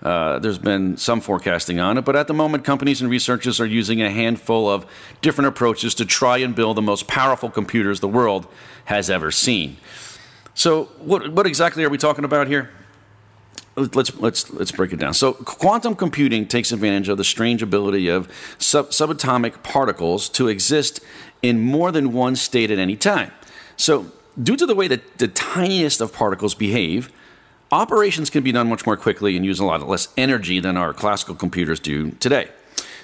Uh, 0.03 0.39
there's 0.39 0.59
been 0.59 0.97
some 0.97 1.21
forecasting 1.21 1.79
on 1.79 1.99
it, 1.99 2.05
but 2.05 2.17
at 2.17 2.27
the 2.27 2.33
moment, 2.33 2.65
companies 2.65 3.03
and 3.03 3.11
researchers 3.11 3.61
are 3.61 3.67
using 3.67 4.01
a 4.01 4.11
handful 4.11 4.69
of 4.69 4.87
different 5.21 5.49
approaches 5.49 5.95
to 5.95 6.07
try 6.07 6.39
and 6.39 6.55
build 6.55 6.77
the 6.77 6.83
most 6.83 7.07
powerful 7.07 7.51
computers 7.51 8.01
the 8.01 8.09
world 8.09 8.47
has 8.87 9.11
ever 9.11 9.31
seen. 9.31 9.77
So, 10.55 10.85
what, 10.99 11.33
what 11.33 11.47
exactly 11.47 11.85
are 11.85 11.91
we 11.91 11.99
talking 11.99 12.25
about 12.25 12.49
here? 12.49 12.71
Let's, 13.77 14.15
let's, 14.19 14.51
let's 14.51 14.73
break 14.73 14.93
it 14.93 14.99
down. 14.99 15.15
So, 15.15 15.35
quantum 15.35 15.95
computing 15.95 16.47
takes 16.47 16.73
advantage 16.73 17.09
of 17.09 17.19
the 17.19 17.25
strange 17.25 17.63
ability 17.63 18.09
of 18.09 18.29
sub- 18.59 18.91
subatomic 18.91 19.63
particles 19.63 20.29
to 20.31 20.49
exist 20.49 21.01
in 21.43 21.61
more 21.61 21.93
than 21.93 22.13
one 22.13 22.37
state 22.37 22.71
at 22.71 22.79
any 22.79 22.97
time. 22.97 23.33
So, 23.77 24.13
due 24.43 24.57
to 24.57 24.67
the 24.67 24.75
way 24.75 24.89
that 24.89 25.19
the 25.19 25.29
tiniest 25.29 26.01
of 26.01 26.13
particles 26.13 26.55
behave, 26.55 27.13
operations 27.71 28.31
can 28.31 28.43
be 28.43 28.53
done 28.53 28.69
much 28.69 28.87
more 28.87 28.97
quickly 28.97 29.37
and 29.37 29.45
use 29.45 29.61
a 29.61 29.65
lot 29.65 29.87
less 29.89 30.09
energy 30.17 30.61
than 30.61 30.77
our 30.77 30.93
classical 30.93 31.35
computers 31.35 31.81
do 31.81 32.11
today. 32.13 32.49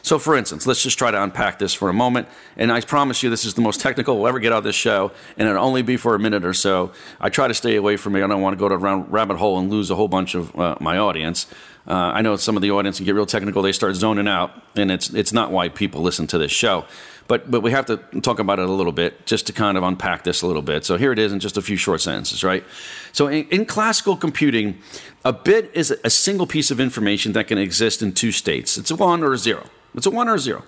So, 0.06 0.20
for 0.20 0.36
instance, 0.36 0.68
let's 0.68 0.84
just 0.84 0.98
try 0.98 1.10
to 1.10 1.20
unpack 1.20 1.58
this 1.58 1.74
for 1.74 1.88
a 1.88 1.92
moment. 1.92 2.28
And 2.56 2.70
I 2.70 2.80
promise 2.80 3.24
you, 3.24 3.30
this 3.30 3.44
is 3.44 3.54
the 3.54 3.60
most 3.60 3.80
technical 3.86 4.16
we'll 4.16 4.28
ever 4.28 4.38
get 4.38 4.52
out 4.52 4.58
of 4.58 4.64
this 4.64 4.76
show, 4.76 5.10
and 5.36 5.48
it'll 5.48 5.64
only 5.64 5.82
be 5.82 5.96
for 5.96 6.14
a 6.14 6.18
minute 6.20 6.44
or 6.44 6.54
so. 6.54 6.92
I 7.20 7.28
try 7.28 7.48
to 7.48 7.54
stay 7.54 7.74
away 7.74 7.96
from 7.96 8.14
it. 8.14 8.22
I 8.22 8.28
don't 8.28 8.40
want 8.40 8.54
to 8.54 8.56
go 8.56 8.68
to 8.68 8.76
a 8.76 8.78
rabbit 8.78 9.36
hole 9.38 9.58
and 9.58 9.68
lose 9.68 9.90
a 9.90 9.96
whole 9.96 10.06
bunch 10.06 10.36
of 10.36 10.54
uh, 10.56 10.76
my 10.80 10.96
audience. 10.96 11.46
Uh, 11.88 11.94
I 11.94 12.22
know 12.22 12.36
some 12.36 12.54
of 12.54 12.62
the 12.62 12.70
audience 12.70 12.98
can 12.98 13.06
get 13.06 13.16
real 13.16 13.26
technical; 13.26 13.62
they 13.62 13.72
start 13.72 13.96
zoning 13.96 14.28
out, 14.28 14.52
and 14.76 14.92
it's 14.92 15.10
it's 15.10 15.32
not 15.32 15.50
why 15.50 15.68
people 15.68 16.02
listen 16.02 16.28
to 16.28 16.38
this 16.38 16.52
show. 16.52 16.84
But 17.28 17.50
but 17.50 17.60
we 17.60 17.70
have 17.72 17.86
to 17.86 17.96
talk 18.20 18.38
about 18.38 18.58
it 18.58 18.68
a 18.68 18.72
little 18.72 18.92
bit 18.92 19.26
just 19.26 19.46
to 19.48 19.52
kind 19.52 19.76
of 19.76 19.82
unpack 19.82 20.24
this 20.24 20.42
a 20.42 20.46
little 20.46 20.62
bit. 20.62 20.84
So 20.84 20.96
here 20.96 21.12
it 21.12 21.18
is 21.18 21.32
in 21.32 21.40
just 21.40 21.56
a 21.56 21.62
few 21.62 21.76
short 21.76 22.00
sentences, 22.00 22.44
right? 22.44 22.64
So 23.12 23.26
in, 23.26 23.48
in 23.48 23.66
classical 23.66 24.16
computing, 24.16 24.78
a 25.24 25.32
bit 25.32 25.70
is 25.74 25.94
a 26.04 26.10
single 26.10 26.46
piece 26.46 26.70
of 26.70 26.80
information 26.80 27.32
that 27.32 27.48
can 27.48 27.58
exist 27.58 28.02
in 28.02 28.12
two 28.12 28.32
states. 28.32 28.78
It's 28.78 28.90
a 28.90 28.96
one 28.96 29.22
or 29.22 29.32
a 29.32 29.38
zero. 29.38 29.66
It's 29.94 30.06
a 30.06 30.10
one 30.10 30.28
or 30.28 30.34
a 30.34 30.38
zero. 30.38 30.62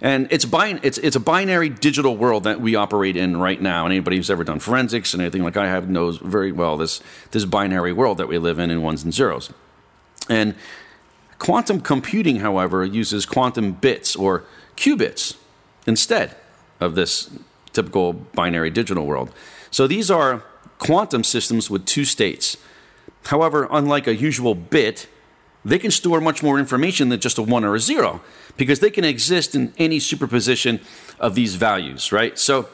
And 0.00 0.28
it's, 0.30 0.46
it's, 0.52 0.98
it's 0.98 1.16
a 1.16 1.20
binary 1.20 1.70
digital 1.70 2.16
world 2.16 2.44
that 2.44 2.60
we 2.60 2.74
operate 2.74 3.16
in 3.16 3.38
right 3.38 3.60
now. 3.60 3.86
And 3.86 3.92
anybody 3.92 4.16
who's 4.16 4.30
ever 4.30 4.44
done 4.44 4.58
forensics 4.58 5.14
and 5.14 5.22
anything 5.22 5.42
like 5.42 5.56
I 5.56 5.68
have 5.68 5.88
knows 5.88 6.18
very 6.18 6.52
well 6.52 6.76
this, 6.76 7.00
this 7.30 7.44
binary 7.44 7.92
world 7.92 8.18
that 8.18 8.28
we 8.28 8.38
live 8.38 8.58
in 8.58 8.70
in 8.70 8.82
ones 8.82 9.04
and 9.04 9.14
zeros. 9.14 9.50
And 10.28 10.54
quantum 11.38 11.80
computing, 11.80 12.40
however, 12.40 12.84
uses 12.84 13.24
quantum 13.24 13.72
bits 13.72 14.14
or 14.14 14.44
qubits 14.76 15.36
instead 15.86 16.36
of 16.80 16.94
this 16.94 17.30
typical 17.72 18.12
binary 18.12 18.70
digital 18.70 19.06
world. 19.06 19.30
So 19.70 19.86
these 19.86 20.10
are 20.10 20.42
quantum 20.78 21.24
systems 21.24 21.70
with 21.70 21.84
two 21.84 22.04
states. 22.04 22.56
However, 23.26 23.68
unlike 23.70 24.06
a 24.06 24.14
usual 24.14 24.54
bit, 24.54 25.08
they 25.64 25.78
can 25.78 25.90
store 25.90 26.20
much 26.20 26.42
more 26.42 26.58
information 26.58 27.08
than 27.08 27.20
just 27.20 27.38
a 27.38 27.42
one 27.42 27.64
or 27.64 27.74
a 27.74 27.80
zero 27.80 28.20
because 28.56 28.80
they 28.80 28.90
can 28.90 29.04
exist 29.04 29.54
in 29.54 29.72
any 29.78 29.98
superposition 29.98 30.80
of 31.18 31.34
these 31.34 31.56
values, 31.56 32.12
right? 32.12 32.38
So, 32.38 32.68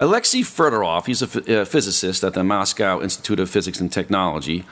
Alexei 0.00 0.40
Fedorov, 0.40 1.06
he's 1.06 1.22
a 1.22 1.60
uh, 1.62 1.64
physicist 1.64 2.24
at 2.24 2.34
the 2.34 2.42
Moscow 2.42 3.00
Institute 3.00 3.38
of 3.38 3.48
Physics 3.48 3.78
and 3.78 3.92
Technology, 3.92 4.64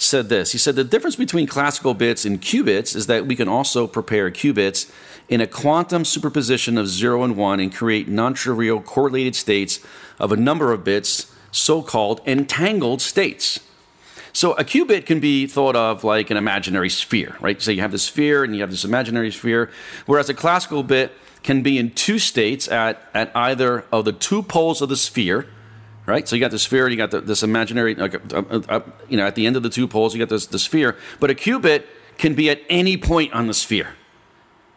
said 0.00 0.28
this. 0.28 0.52
He 0.52 0.58
said 0.58 0.76
the 0.76 0.84
difference 0.84 1.16
between 1.16 1.46
classical 1.46 1.92
bits 1.94 2.24
and 2.24 2.40
qubits 2.40 2.96
is 2.96 3.06
that 3.06 3.26
we 3.26 3.36
can 3.36 3.48
also 3.48 3.86
prepare 3.86 4.30
qubits 4.30 4.90
in 5.28 5.40
a 5.40 5.46
quantum 5.46 6.04
superposition 6.04 6.78
of 6.78 6.88
0 6.88 7.22
and 7.22 7.36
1 7.36 7.60
and 7.60 7.74
create 7.74 8.08
non 8.08 8.34
trivial 8.34 8.80
correlated 8.80 9.36
states 9.36 9.78
of 10.18 10.32
a 10.32 10.36
number 10.36 10.72
of 10.72 10.84
bits, 10.84 11.32
so 11.52 11.82
called 11.82 12.20
entangled 12.26 13.02
states. 13.02 13.60
So 14.32 14.52
a 14.52 14.64
qubit 14.64 15.06
can 15.06 15.20
be 15.20 15.46
thought 15.46 15.76
of 15.76 16.02
like 16.02 16.30
an 16.30 16.36
imaginary 16.36 16.88
sphere, 16.88 17.36
right? 17.40 17.60
So 17.60 17.70
you 17.70 17.82
have 17.82 17.92
this 17.92 18.04
sphere 18.04 18.42
and 18.42 18.54
you 18.54 18.62
have 18.62 18.70
this 18.70 18.84
imaginary 18.84 19.30
sphere, 19.30 19.70
whereas 20.06 20.28
a 20.28 20.34
classical 20.34 20.82
bit 20.82 21.12
can 21.42 21.62
be 21.62 21.78
in 21.78 21.90
two 21.90 22.18
states 22.18 22.68
at, 22.68 23.02
at 23.12 23.34
either 23.34 23.84
of 23.92 24.04
the 24.04 24.12
two 24.12 24.42
poles 24.42 24.80
of 24.80 24.88
the 24.88 24.96
sphere, 24.96 25.46
right? 26.10 26.26
So 26.26 26.34
you 26.34 26.40
got 26.40 26.50
the 26.50 26.58
sphere, 26.58 26.88
you 26.88 26.96
got 26.96 27.12
the, 27.12 27.20
this 27.20 27.42
imaginary, 27.42 27.94
like, 27.94 28.14
uh, 28.34 28.42
uh, 28.50 28.62
uh, 28.68 28.80
you 29.08 29.16
know, 29.16 29.26
at 29.26 29.36
the 29.36 29.46
end 29.46 29.56
of 29.56 29.62
the 29.62 29.70
two 29.70 29.86
poles, 29.86 30.12
you 30.12 30.18
got 30.18 30.28
this 30.28 30.46
the 30.46 30.58
sphere. 30.58 30.96
But 31.20 31.30
a 31.30 31.34
qubit 31.34 31.84
can 32.18 32.34
be 32.34 32.50
at 32.50 32.60
any 32.68 32.96
point 32.96 33.32
on 33.32 33.46
the 33.46 33.54
sphere, 33.54 33.94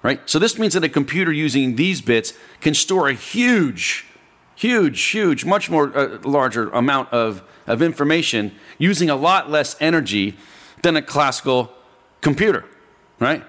right? 0.04 0.22
So 0.30 0.38
this 0.40 0.60
means 0.60 0.76
that 0.76 0.84
a 0.84 0.90
computer 0.90 1.32
using 1.32 1.76
these 1.76 2.02
bits 2.02 2.34
can 2.62 2.74
store 2.74 3.10
a 3.10 3.14
huge, 3.14 4.06
huge, 4.56 5.02
huge, 5.02 5.44
much 5.44 5.70
more 5.70 5.96
uh, 5.98 6.20
larger 6.24 6.70
amount 6.70 7.12
of 7.12 7.42
of 7.66 7.82
information 7.82 8.52
using 8.78 9.10
a 9.10 9.16
lot 9.16 9.50
less 9.50 9.76
energy 9.80 10.36
than 10.82 10.98
a 10.98 11.02
classical 11.02 11.72
computer, 12.22 12.66
right? 13.20 13.44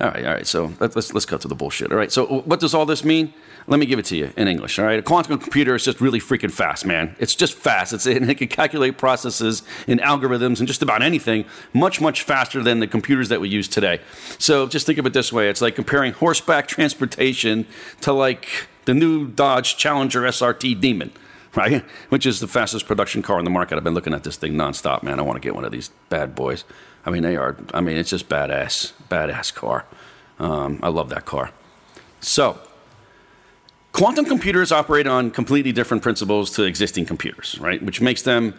All 0.00 0.08
right, 0.08 0.24
all 0.24 0.34
right. 0.34 0.46
So 0.46 0.72
let's 0.78 1.12
let's 1.12 1.26
cut 1.26 1.40
to 1.42 1.48
the 1.48 1.54
bullshit. 1.54 1.90
All 1.90 1.98
right. 1.98 2.12
So 2.12 2.26
what 2.26 2.60
does 2.60 2.74
all 2.74 2.86
this 2.86 3.02
mean? 3.04 3.32
Let 3.68 3.80
me 3.80 3.86
give 3.86 3.98
it 3.98 4.04
to 4.06 4.16
you 4.16 4.30
in 4.36 4.46
English. 4.46 4.78
All 4.78 4.84
right. 4.84 4.98
A 4.98 5.02
quantum 5.02 5.38
computer 5.38 5.74
is 5.74 5.84
just 5.84 6.00
really 6.00 6.20
freaking 6.20 6.52
fast, 6.52 6.86
man. 6.86 7.16
It's 7.18 7.34
just 7.34 7.54
fast. 7.54 7.92
It's 7.92 8.06
and 8.06 8.30
it 8.30 8.36
can 8.36 8.48
calculate 8.48 8.96
processes 8.96 9.62
and 9.88 10.00
algorithms 10.00 10.60
and 10.60 10.68
just 10.68 10.82
about 10.82 11.02
anything 11.02 11.44
much 11.72 12.00
much 12.00 12.22
faster 12.22 12.62
than 12.62 12.78
the 12.78 12.86
computers 12.86 13.28
that 13.28 13.40
we 13.40 13.48
use 13.48 13.66
today. 13.66 14.00
So 14.38 14.68
just 14.68 14.86
think 14.86 14.98
of 14.98 15.06
it 15.06 15.12
this 15.12 15.32
way: 15.32 15.48
it's 15.48 15.60
like 15.60 15.74
comparing 15.74 16.12
horseback 16.12 16.68
transportation 16.68 17.66
to 18.02 18.12
like 18.12 18.68
the 18.84 18.94
new 18.94 19.26
Dodge 19.26 19.76
Challenger 19.76 20.22
SRT 20.22 20.80
Demon 20.80 21.12
right? 21.56 21.82
Which 22.10 22.26
is 22.26 22.40
the 22.40 22.46
fastest 22.46 22.86
production 22.86 23.22
car 23.22 23.38
on 23.38 23.44
the 23.44 23.50
market. 23.50 23.76
I've 23.76 23.84
been 23.84 23.94
looking 23.94 24.12
at 24.12 24.22
this 24.22 24.36
thing 24.36 24.52
nonstop, 24.52 25.02
man. 25.02 25.18
I 25.18 25.22
want 25.22 25.36
to 25.36 25.40
get 25.40 25.54
one 25.54 25.64
of 25.64 25.72
these 25.72 25.90
bad 26.10 26.34
boys. 26.34 26.64
I 27.04 27.10
mean, 27.10 27.22
they 27.22 27.36
are. 27.36 27.56
I 27.72 27.80
mean, 27.80 27.96
it's 27.96 28.10
just 28.10 28.28
badass, 28.28 28.92
badass 29.08 29.54
car. 29.54 29.86
Um, 30.38 30.78
I 30.82 30.88
love 30.88 31.08
that 31.08 31.24
car. 31.24 31.50
So, 32.20 32.60
quantum 33.96 34.26
computers 34.26 34.72
operate 34.72 35.06
on 35.06 35.30
completely 35.30 35.72
different 35.72 36.02
principles 36.02 36.50
to 36.50 36.64
existing 36.64 37.06
computers, 37.06 37.58
right? 37.58 37.82
Which 37.82 38.02
makes 38.02 38.20
them 38.20 38.52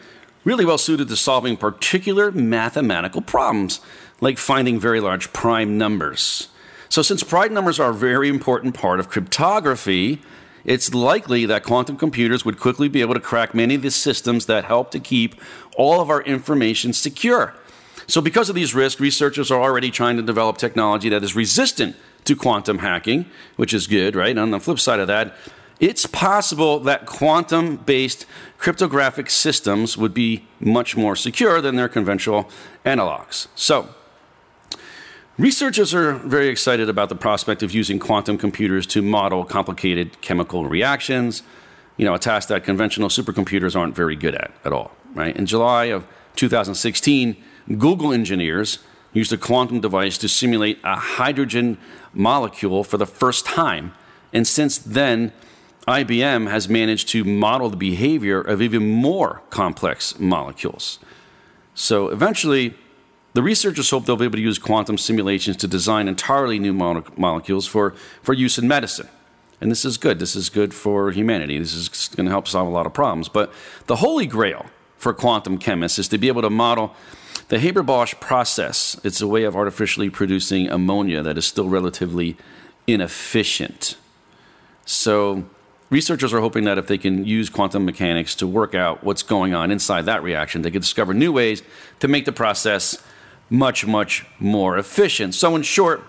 really 0.46 0.66
well 0.66 0.80
suited 0.80 1.10
to 1.10 1.16
solving 1.16 1.58
particular 1.58 2.32
mathematical 2.32 3.22
problems, 3.22 3.80
like 4.20 4.40
finding 4.40 4.80
very 4.80 5.00
large 5.00 5.32
prime 5.34 5.78
numbers. 5.78 6.48
So, 6.90 7.04
since 7.04 7.22
prime 7.22 7.54
numbers 7.54 7.80
are 7.80 7.92
a 7.92 7.94
very 7.94 8.30
important 8.30 8.74
part 8.74 9.00
of 9.00 9.10
cryptography, 9.10 10.24
it's 10.66 10.92
likely 10.96 11.46
that 11.46 11.64
quantum 11.64 11.98
computers 11.98 12.44
would 12.44 12.60
quickly 12.60 12.88
be 12.88 13.02
able 13.02 13.14
to 13.14 13.20
crack 13.20 13.54
many 13.54 13.76
of 13.76 13.84
the 13.84 13.92
systems 13.92 14.48
that 14.48 14.66
help 14.66 14.90
to 14.90 15.00
keep 15.00 15.36
all 15.76 16.02
of 16.02 16.10
our 16.10 16.24
information 16.24 16.94
secure. 16.94 17.54
So, 18.08 18.22
because 18.22 18.50
of 18.50 18.56
these 18.56 18.74
risks, 18.74 19.00
researchers 19.00 19.52
are 19.52 19.62
already 19.62 19.92
trying 19.92 20.18
to 20.18 20.24
develop 20.24 20.58
technology 20.58 21.10
that 21.10 21.24
is 21.24 21.36
resistant 21.36 21.96
to 22.28 22.36
quantum 22.36 22.80
hacking, 22.80 23.26
which 23.56 23.74
is 23.74 23.88
good, 23.88 24.16
right? 24.16 24.38
On 24.38 24.52
the 24.52 24.60
flip 24.60 24.80
side 24.80 25.00
of 25.00 25.08
that, 25.08 25.36
it's 25.80 26.06
possible 26.06 26.80
that 26.80 27.06
quantum 27.06 27.78
based 27.78 28.26
cryptographic 28.58 29.30
systems 29.30 29.98
would 29.98 30.14
be 30.14 30.48
much 30.60 30.98
more 30.98 31.16
secure 31.16 31.62
than 31.62 31.76
their 31.76 31.90
conventional 31.90 32.50
analogs. 32.86 33.48
So, 33.56 33.90
Researchers 35.38 35.94
are 35.94 36.14
very 36.14 36.48
excited 36.48 36.90
about 36.90 37.10
the 37.10 37.16
prospect 37.16 37.62
of 37.62 37.72
using 37.72 38.00
quantum 38.00 38.40
computers 38.40 38.88
to 38.88 39.04
model 39.04 39.46
complicated 39.46 40.20
chemical 40.20 40.66
reactions, 40.66 41.44
you 41.96 42.06
know, 42.06 42.16
a 42.16 42.18
task 42.18 42.50
that 42.50 42.64
conventional 42.64 43.08
supercomputers 43.08 43.76
aren't 43.76 43.96
very 43.96 44.16
good 44.16 44.34
at 44.34 44.52
at 44.66 44.74
all, 44.74 44.92
right? 45.14 45.38
In 45.38 45.46
July 45.46 45.86
of 45.86 46.08
2016, 46.38 47.38
Google 47.78 48.14
engineers 48.14 48.80
used 49.14 49.32
a 49.32 49.38
quantum 49.38 49.80
device 49.80 50.18
to 50.18 50.28
simulate 50.28 50.80
a 50.84 50.96
hydrogen 50.96 51.78
molecule 52.18 52.84
for 52.84 52.98
the 52.98 53.06
first 53.06 53.46
time. 53.46 53.94
And 54.34 54.46
since 54.48 54.78
then, 54.78 55.32
IBM 55.88 56.50
has 56.50 56.68
managed 56.68 57.08
to 57.10 57.24
model 57.24 57.70
the 57.70 57.78
behavior 57.78 58.42
of 58.42 58.62
even 58.62 58.90
more 58.90 59.42
complex 59.50 60.20
molecules. 60.20 61.00
So 61.76 62.10
eventually, 62.10 62.74
the 63.34 63.44
researchers 63.44 63.90
hope 63.90 64.06
they'll 64.06 64.18
be 64.18 64.26
able 64.26 64.38
to 64.38 64.42
use 64.42 64.58
quantum 64.58 64.98
simulations 64.98 65.56
to 65.58 65.68
design 65.68 66.08
entirely 66.08 66.60
new 66.60 66.74
mo- 66.74 67.06
molecules 67.16 67.68
for, 67.68 67.92
for 68.22 68.34
use 68.34 68.58
in 68.58 68.68
medicine. 68.68 69.08
And 69.62 69.72
this 69.72 69.86
is 69.86 69.98
good. 69.98 70.20
This 70.20 70.36
is 70.36 70.50
good 70.50 70.74
for 70.74 71.12
humanity. 71.12 71.58
This 71.58 71.74
is 71.74 72.10
going 72.16 72.26
to 72.26 72.32
help 72.32 72.48
solve 72.48 72.68
a 72.68 72.72
lot 72.72 72.86
of 72.86 72.94
problems. 72.94 73.30
But 73.30 73.54
the 73.86 73.98
holy 73.98 74.26
grail 74.26 74.66
for 74.98 75.14
quantum 75.14 75.58
chemists 75.58 76.00
is 76.00 76.08
to 76.10 76.18
be 76.18 76.28
able 76.28 76.42
to 76.42 76.50
model 76.50 76.96
the 77.50 77.60
Haber 77.60 77.84
Bosch 77.84 78.14
process. 78.20 79.00
It's 79.04 79.22
a 79.22 79.28
way 79.28 79.44
of 79.44 79.56
artificially 79.56 80.10
producing 80.10 80.70
ammonia 80.70 81.24
that 81.24 81.38
is 81.38 81.46
still 81.46 81.70
relatively 81.70 82.38
inefficient. 82.86 83.98
So, 84.86 85.46
researchers 85.90 86.34
are 86.34 86.42
hoping 86.42 86.66
that 86.66 86.78
if 86.78 86.88
they 86.88 86.98
can 86.98 87.26
use 87.26 87.50
quantum 87.50 87.86
mechanics 87.86 88.36
to 88.36 88.48
work 88.48 88.76
out 88.76 89.04
what's 89.04 89.24
going 89.24 89.54
on 89.54 89.72
inside 89.72 90.04
that 90.04 90.24
reaction, 90.24 90.62
they 90.62 90.72
can 90.72 90.82
discover 90.82 91.14
new 91.14 91.32
ways 91.32 91.64
to 92.00 92.08
make 92.08 92.26
the 92.26 92.32
process 92.32 93.02
much, 93.50 93.86
much 93.86 94.26
more 94.40 94.78
efficient. 94.78 95.36
So, 95.36 95.56
in 95.56 95.64
short, 95.64 96.04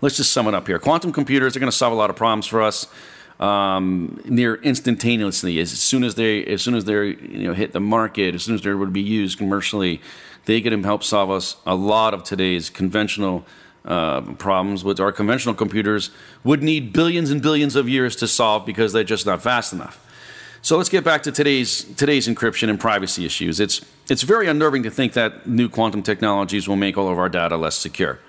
let's 0.00 0.16
just 0.16 0.32
sum 0.32 0.48
it 0.48 0.54
up 0.54 0.66
here. 0.66 0.78
Quantum 0.78 1.12
computers 1.12 1.56
are 1.56 1.60
going 1.60 1.70
to 1.70 1.76
solve 1.76 1.92
a 1.92 1.96
lot 1.96 2.10
of 2.10 2.16
problems 2.16 2.46
for 2.46 2.62
us 2.62 2.86
um, 3.40 4.20
near 4.24 4.54
instantaneously. 4.56 5.58
As 5.58 5.70
soon 5.70 6.04
as 6.04 6.14
they, 6.14 6.44
as 6.44 6.62
soon 6.62 6.74
as 6.74 6.84
they 6.84 7.08
you 7.08 7.48
know 7.48 7.54
hit 7.54 7.72
the 7.72 7.80
market, 7.80 8.34
as 8.34 8.44
soon 8.44 8.54
as 8.54 8.62
they're 8.62 8.74
able 8.74 8.86
to 8.86 8.90
be 8.90 9.02
used 9.02 9.36
commercially, 9.36 10.00
they 10.44 10.60
can 10.60 10.82
help 10.82 11.04
solve 11.04 11.30
us 11.30 11.56
a 11.66 11.74
lot 11.74 12.14
of 12.14 12.24
today's 12.24 12.70
conventional 12.70 13.44
uh, 13.84 14.20
problems, 14.34 14.84
which 14.84 15.00
our 15.00 15.12
conventional 15.12 15.54
computers 15.54 16.10
would 16.44 16.62
need 16.62 16.92
billions 16.92 17.30
and 17.30 17.42
billions 17.42 17.76
of 17.76 17.88
years 17.88 18.16
to 18.16 18.28
solve 18.28 18.64
because 18.64 18.92
they're 18.92 19.04
just 19.04 19.26
not 19.26 19.42
fast 19.42 19.72
enough. 19.72 19.98
So 20.64 20.76
let's 20.76 20.88
get 20.88 21.02
back 21.02 21.24
to 21.24 21.32
today's 21.32 21.82
today's 21.94 22.28
encryption 22.28 22.70
and 22.70 22.78
privacy 22.78 23.26
issues. 23.26 23.58
It's 23.58 23.84
it's 24.08 24.22
very 24.22 24.46
unnerving 24.46 24.84
to 24.84 24.90
think 24.90 25.14
that 25.14 25.46
new 25.46 25.68
quantum 25.68 26.02
technologies 26.02 26.68
will 26.68 26.76
make 26.76 26.96
all 26.96 27.08
of 27.08 27.18
our 27.18 27.28
data 27.28 27.56
less 27.56 27.74
secure. 27.74 28.20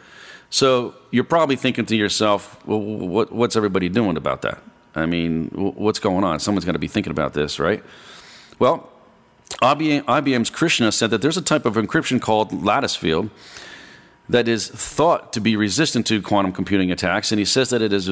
So 0.50 0.96
you're 1.12 1.24
probably 1.24 1.56
thinking 1.56 1.86
to 1.88 1.96
yourself, 1.96 2.64
well, 2.68 2.80
what, 2.80 3.32
what's 3.32 3.56
everybody 3.56 3.90
doing 3.90 4.18
about 4.18 4.44
that? 4.44 4.62
I 4.96 5.08
mean, 5.08 5.50
what's 5.50 5.98
going 6.00 6.24
on? 6.24 6.40
Someone's 6.40 6.66
got 6.66 6.74
to 6.74 6.80
be 6.80 6.88
thinking 6.88 7.10
about 7.12 7.34
this, 7.34 7.60
right? 7.60 7.84
Well, 8.60 8.90
IBM's 9.62 10.50
Krishna 10.50 10.92
said 10.92 11.10
that 11.12 11.22
there's 11.22 11.38
a 11.38 11.42
type 11.42 11.66
of 11.66 11.76
encryption 11.76 12.22
called 12.22 12.64
lattice 12.64 12.96
field 12.96 13.30
that 14.30 14.48
is 14.48 14.68
thought 14.68 15.34
to 15.34 15.42
be 15.42 15.56
resistant 15.56 16.08
to 16.08 16.22
quantum 16.22 16.52
computing 16.52 16.92
attacks, 16.92 17.32
and 17.32 17.40
he 17.40 17.46
says 17.46 17.70
that 17.70 17.82
it 17.82 17.92
is 17.94 18.08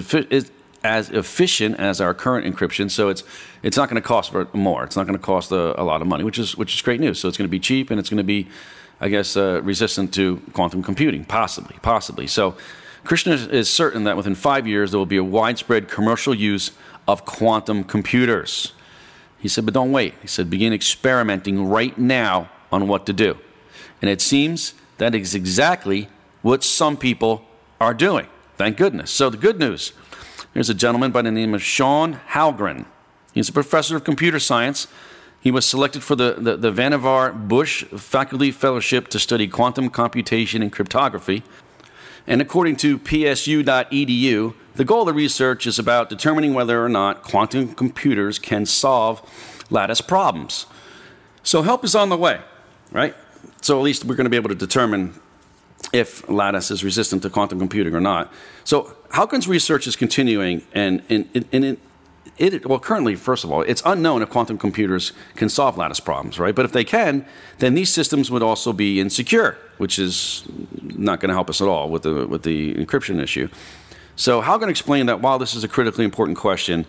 as 0.83 1.09
efficient 1.09 1.79
as 1.79 2.01
our 2.01 2.13
current 2.13 2.45
encryption, 2.45 2.89
so 2.89 3.09
it's 3.09 3.23
it's 3.63 3.77
not 3.77 3.89
going 3.89 4.01
to 4.01 4.07
cost 4.07 4.33
more. 4.53 4.83
It's 4.83 4.95
not 4.95 5.05
going 5.05 5.17
to 5.17 5.23
cost 5.23 5.51
a, 5.51 5.79
a, 5.79 5.83
lot 5.83 6.01
of 6.01 6.07
money, 6.07 6.23
which 6.23 6.39
is 6.39 6.57
which 6.57 6.73
is 6.73 6.81
great 6.81 6.99
news. 6.99 7.19
So 7.19 7.27
it's 7.27 7.37
going 7.37 7.47
to 7.47 7.51
be 7.51 7.59
cheap 7.59 7.91
and 7.91 7.99
it's 7.99 8.09
going 8.09 8.17
to 8.17 8.23
be, 8.23 8.47
I 8.99 9.09
guess, 9.09 9.37
uh, 9.37 9.61
resistant 9.63 10.13
to 10.15 10.41
quantum 10.53 10.81
computing, 10.83 11.25
possibly, 11.25 11.77
possibly. 11.81 12.27
So 12.27 12.55
Krishna 13.03 13.33
is 13.33 13.69
certain 13.69 14.03
that 14.05 14.17
within 14.17 14.35
five 14.35 14.67
years 14.67 14.91
there 14.91 14.97
will 14.97 15.05
be 15.05 15.17
a 15.17 15.23
widespread 15.23 15.87
commercial 15.87 16.33
use 16.33 16.71
of 17.07 17.25
quantum 17.25 17.83
computers. 17.83 18.73
He 19.41 19.47
said, 19.47 19.65
but 19.65 19.73
don't 19.73 19.91
wait. 19.91 20.13
He 20.21 20.27
said, 20.27 20.49
begin 20.49 20.71
experimenting 20.71 21.67
right 21.67 21.97
now 21.97 22.49
on 22.71 22.87
what 22.87 23.05
to 23.07 23.13
do. 23.13 23.37
And 24.01 24.09
it 24.09 24.21
seems 24.21 24.73
that 24.97 25.15
is 25.15 25.35
exactly 25.35 26.09
what 26.41 26.63
some 26.63 26.95
people 26.95 27.45
are 27.79 27.93
doing. 27.93 28.27
Thank 28.57 28.77
goodness. 28.77 29.09
So, 29.11 29.29
the 29.29 29.37
good 29.37 29.59
news 29.59 29.93
there's 30.53 30.69
a 30.69 30.73
gentleman 30.73 31.11
by 31.11 31.21
the 31.21 31.31
name 31.31 31.53
of 31.53 31.63
Sean 31.63 32.19
Hallgren. 32.29 32.85
He's 33.33 33.47
a 33.47 33.53
professor 33.53 33.95
of 33.95 34.03
computer 34.03 34.39
science. 34.39 34.87
He 35.39 35.49
was 35.49 35.65
selected 35.65 36.03
for 36.03 36.15
the, 36.15 36.33
the, 36.37 36.57
the 36.57 36.71
Vannevar 36.71 37.47
Bush 37.47 37.85
Faculty 37.85 38.51
Fellowship 38.51 39.07
to 39.09 39.19
study 39.19 39.47
quantum 39.47 39.89
computation 39.89 40.61
and 40.61 40.71
cryptography. 40.71 41.43
And 42.27 42.41
according 42.41 42.75
to 42.77 42.99
psu.edu, 42.99 44.53
the 44.75 44.85
goal 44.85 45.01
of 45.01 45.07
the 45.07 45.13
research 45.13 45.67
is 45.67 45.77
about 45.77 46.09
determining 46.09 46.53
whether 46.53 46.83
or 46.83 46.89
not 46.89 47.23
quantum 47.23 47.73
computers 47.73 48.39
can 48.39 48.65
solve 48.65 49.21
lattice 49.69 50.01
problems. 50.01 50.65
So 51.43 51.61
help 51.61 51.83
is 51.83 51.95
on 51.95 52.09
the 52.09 52.17
way, 52.17 52.41
right? 52.91 53.15
So 53.61 53.77
at 53.77 53.83
least 53.83 54.05
we're 54.05 54.15
going 54.15 54.25
to 54.25 54.29
be 54.29 54.37
able 54.37 54.49
to 54.49 54.55
determine 54.55 55.19
if 55.93 56.27
lattice 56.29 56.71
is 56.71 56.83
resistant 56.83 57.23
to 57.23 57.29
quantum 57.29 57.59
computing 57.59 57.95
or 57.95 58.01
not. 58.01 58.31
So 58.63 58.95
Hallgren's 59.09 59.47
research 59.47 59.87
is 59.87 59.95
continuing, 59.95 60.63
and, 60.73 61.03
and, 61.09 61.77
it, 62.37 62.65
well, 62.65 62.79
currently, 62.79 63.15
first 63.15 63.43
of 63.43 63.51
all, 63.51 63.61
it's 63.61 63.81
unknown 63.85 64.21
if 64.21 64.29
quantum 64.29 64.57
computers 64.57 65.11
can 65.35 65.49
solve 65.49 65.77
lattice 65.77 65.99
problems, 65.99 66.39
right? 66.39 66.55
But 66.55 66.65
if 66.65 66.71
they 66.71 66.83
can, 66.83 67.25
then 67.59 67.73
these 67.73 67.91
systems 67.91 68.31
would 68.31 68.43
also 68.43 68.73
be 68.73 68.99
insecure, 68.99 69.57
which 69.77 69.99
is 69.99 70.43
not 70.81 71.19
going 71.19 71.29
to 71.29 71.35
help 71.35 71.49
us 71.49 71.61
at 71.61 71.67
all 71.67 71.89
with 71.89 72.03
the, 72.03 72.25
with 72.27 72.43
the 72.43 72.73
encryption 72.75 73.21
issue. 73.21 73.49
So, 74.15 74.41
Hallgren 74.41 74.69
explained 74.69 75.09
that 75.09 75.21
while 75.21 75.39
this 75.39 75.55
is 75.55 75.63
a 75.63 75.67
critically 75.67 76.05
important 76.05 76.37
question, 76.37 76.85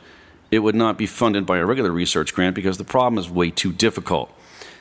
it 0.51 0.59
would 0.59 0.75
not 0.75 0.99
be 0.99 1.07
funded 1.07 1.47
by 1.47 1.59
a 1.59 1.67
regular 1.67 1.91
research 1.91 2.35
grant 2.35 2.55
because 2.55 2.79
the 2.79 2.85
problem 2.85 3.19
is 3.19 3.31
way 3.31 3.51
too 3.51 3.73
difficult. 3.73 4.31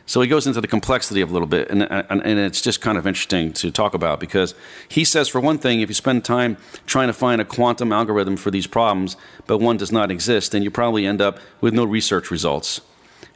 So 0.05 0.19
he 0.19 0.27
goes 0.27 0.45
into 0.45 0.59
the 0.59 0.67
complexity 0.67 1.21
of 1.21 1.29
a 1.29 1.33
little 1.33 1.47
bit, 1.47 1.69
and, 1.69 1.83
and, 1.83 2.21
and, 2.21 2.39
it's 2.39 2.59
just 2.59 2.81
kind 2.81 2.97
of 2.97 3.07
interesting 3.07 3.53
to 3.53 3.71
talk 3.71 3.93
about 3.93 4.19
because 4.19 4.53
he 4.89 5.05
says, 5.05 5.29
for 5.29 5.39
one 5.39 5.57
thing, 5.57 5.79
if 5.79 5.89
you 5.89 5.93
spend 5.93 6.25
time 6.25 6.57
trying 6.85 7.07
to 7.07 7.13
find 7.13 7.39
a 7.39 7.45
quantum 7.45 7.93
algorithm 7.93 8.35
for 8.35 8.51
these 8.51 8.67
problems, 8.67 9.15
but 9.47 9.59
one 9.59 9.77
does 9.77 9.91
not 9.91 10.11
exist, 10.11 10.51
then 10.51 10.63
you 10.63 10.71
probably 10.71 11.05
end 11.05 11.21
up 11.21 11.39
with 11.61 11.73
no 11.73 11.85
research 11.85 12.29
results. 12.29 12.81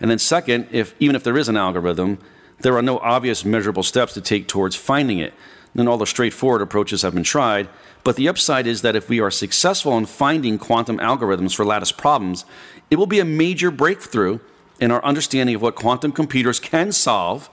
And 0.01 0.11
then, 0.11 0.19
second, 0.19 0.67
if 0.71 0.93
even 0.99 1.15
if 1.15 1.23
there 1.23 1.37
is 1.37 1.47
an 1.47 1.55
algorithm, 1.55 2.17
there 2.59 2.75
are 2.75 2.81
no 2.81 2.97
obvious 2.97 3.45
measurable 3.45 3.83
steps 3.83 4.13
to 4.15 4.21
take 4.21 4.47
towards 4.47 4.75
finding 4.75 5.19
it. 5.19 5.33
Then 5.75 5.87
all 5.89 5.97
the 5.97 6.07
straightforward 6.07 6.61
approaches 6.61 7.01
have 7.01 7.13
been 7.13 7.23
tried. 7.23 7.67
But 8.03 8.15
the 8.15 8.29
upside 8.29 8.65
is 8.65 8.81
that 8.81 8.95
if 8.95 9.09
we 9.09 9.19
are 9.19 9.29
successful 9.29 9.97
in 9.97 10.05
finding 10.05 10.57
quantum 10.57 10.97
algorithms 10.97 11.53
for 11.53 11.65
lattice 11.65 11.91
problems, 11.91 12.45
it 12.89 12.95
will 12.95 13.05
be 13.05 13.19
a 13.19 13.25
major 13.25 13.69
breakthrough 13.71 14.39
in 14.79 14.89
our 14.91 15.03
understanding 15.03 15.55
of 15.55 15.61
what 15.61 15.75
quantum 15.75 16.11
computers 16.11 16.59
can 16.59 16.91
solve, 16.91 17.49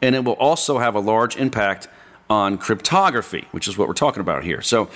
and 0.00 0.14
it 0.14 0.24
will 0.24 0.34
also 0.34 0.78
have 0.78 0.94
a 0.94 1.00
large 1.00 1.36
impact 1.36 1.88
on 2.28 2.58
cryptography, 2.58 3.46
which 3.50 3.68
is 3.68 3.76
what 3.76 3.88
we're 3.88 3.94
talking 3.94 4.20
about 4.20 4.44
here. 4.44 4.62
So, 4.62 4.88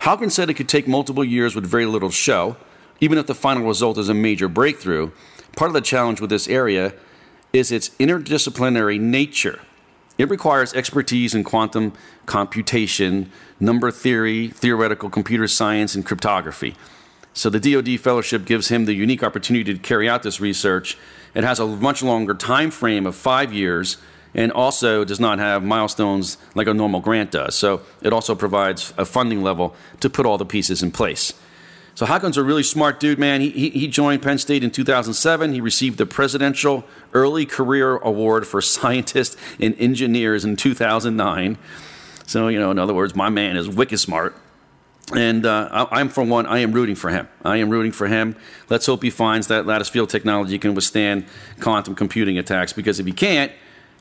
Hallgren 0.00 0.30
said 0.30 0.48
it 0.48 0.54
could 0.54 0.68
take 0.68 0.86
multiple 0.86 1.24
years 1.24 1.56
with 1.56 1.66
very 1.66 1.86
little 1.86 2.10
show, 2.10 2.56
even 3.00 3.18
if 3.18 3.26
the 3.26 3.34
final 3.34 3.66
result 3.66 3.98
is 3.98 4.08
a 4.08 4.14
major 4.14 4.48
breakthrough. 4.48 5.10
Part 5.56 5.70
of 5.70 5.74
the 5.74 5.80
challenge 5.80 6.20
with 6.20 6.30
this 6.30 6.46
area 6.46 6.94
is 7.52 7.72
its 7.72 7.90
interdisciplinary 7.90 9.00
nature. 9.00 9.60
It 10.18 10.28
requires 10.28 10.74
expertise 10.74 11.34
in 11.34 11.44
quantum 11.44 11.92
computation, 12.26 13.30
number 13.60 13.90
theory, 13.92 14.48
theoretical 14.48 15.08
computer 15.08 15.46
science, 15.46 15.94
and 15.94 16.04
cryptography. 16.04 16.74
So 17.32 17.48
the 17.48 17.60
DoD 17.60 18.00
fellowship 18.00 18.44
gives 18.44 18.66
him 18.66 18.84
the 18.84 18.94
unique 18.94 19.22
opportunity 19.22 19.72
to 19.72 19.78
carry 19.78 20.08
out 20.08 20.24
this 20.24 20.40
research. 20.40 20.98
It 21.34 21.44
has 21.44 21.60
a 21.60 21.66
much 21.66 22.02
longer 22.02 22.34
time 22.34 22.72
frame 22.72 23.06
of 23.06 23.14
five 23.14 23.52
years 23.52 23.98
and 24.34 24.50
also 24.50 25.04
does 25.04 25.20
not 25.20 25.38
have 25.38 25.62
milestones 25.62 26.36
like 26.56 26.66
a 26.66 26.74
normal 26.74 27.00
grant 27.00 27.30
does. 27.30 27.54
So 27.54 27.82
it 28.02 28.12
also 28.12 28.34
provides 28.34 28.92
a 28.98 29.04
funding 29.04 29.42
level 29.42 29.76
to 30.00 30.10
put 30.10 30.26
all 30.26 30.36
the 30.36 30.44
pieces 30.44 30.82
in 30.82 30.90
place. 30.90 31.32
So 31.98 32.06
Hallgren's 32.06 32.36
a 32.36 32.44
really 32.44 32.62
smart 32.62 33.00
dude, 33.00 33.18
man. 33.18 33.40
He, 33.40 33.50
he, 33.50 33.70
he 33.70 33.88
joined 33.88 34.22
Penn 34.22 34.38
State 34.38 34.62
in 34.62 34.70
2007. 34.70 35.52
He 35.52 35.60
received 35.60 35.98
the 35.98 36.06
Presidential 36.06 36.84
Early 37.12 37.44
Career 37.44 37.96
Award 37.96 38.46
for 38.46 38.62
Scientists 38.62 39.36
and 39.58 39.74
Engineers 39.80 40.44
in 40.44 40.54
2009. 40.54 41.58
So, 42.24 42.46
you 42.46 42.60
know, 42.60 42.70
in 42.70 42.78
other 42.78 42.94
words, 42.94 43.16
my 43.16 43.30
man 43.30 43.56
is 43.56 43.68
wicked 43.68 43.98
smart. 43.98 44.36
And 45.12 45.44
uh, 45.44 45.88
I'm 45.90 46.08
for 46.08 46.22
one. 46.22 46.46
I 46.46 46.58
am 46.58 46.70
rooting 46.70 46.94
for 46.94 47.10
him. 47.10 47.28
I 47.44 47.56
am 47.56 47.68
rooting 47.68 47.90
for 47.90 48.06
him. 48.06 48.36
Let's 48.70 48.86
hope 48.86 49.02
he 49.02 49.10
finds 49.10 49.48
that 49.48 49.66
lattice 49.66 49.88
field 49.88 50.08
technology 50.08 50.56
can 50.56 50.76
withstand 50.76 51.26
quantum 51.58 51.96
computing 51.96 52.38
attacks. 52.38 52.72
Because 52.72 53.00
if 53.00 53.06
he 53.06 53.12
can't, 53.12 53.50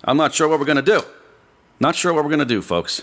I'm 0.04 0.18
not 0.18 0.36
sure 0.36 0.48
what 0.48 0.60
we're 0.60 0.66
going 0.66 0.76
to 0.76 0.84
do. 0.84 1.02
Not 1.80 1.96
sure 1.96 2.14
what 2.14 2.24
we're 2.24 2.30
going 2.30 2.38
to 2.42 2.46
do, 2.46 2.62
folks. 2.62 3.02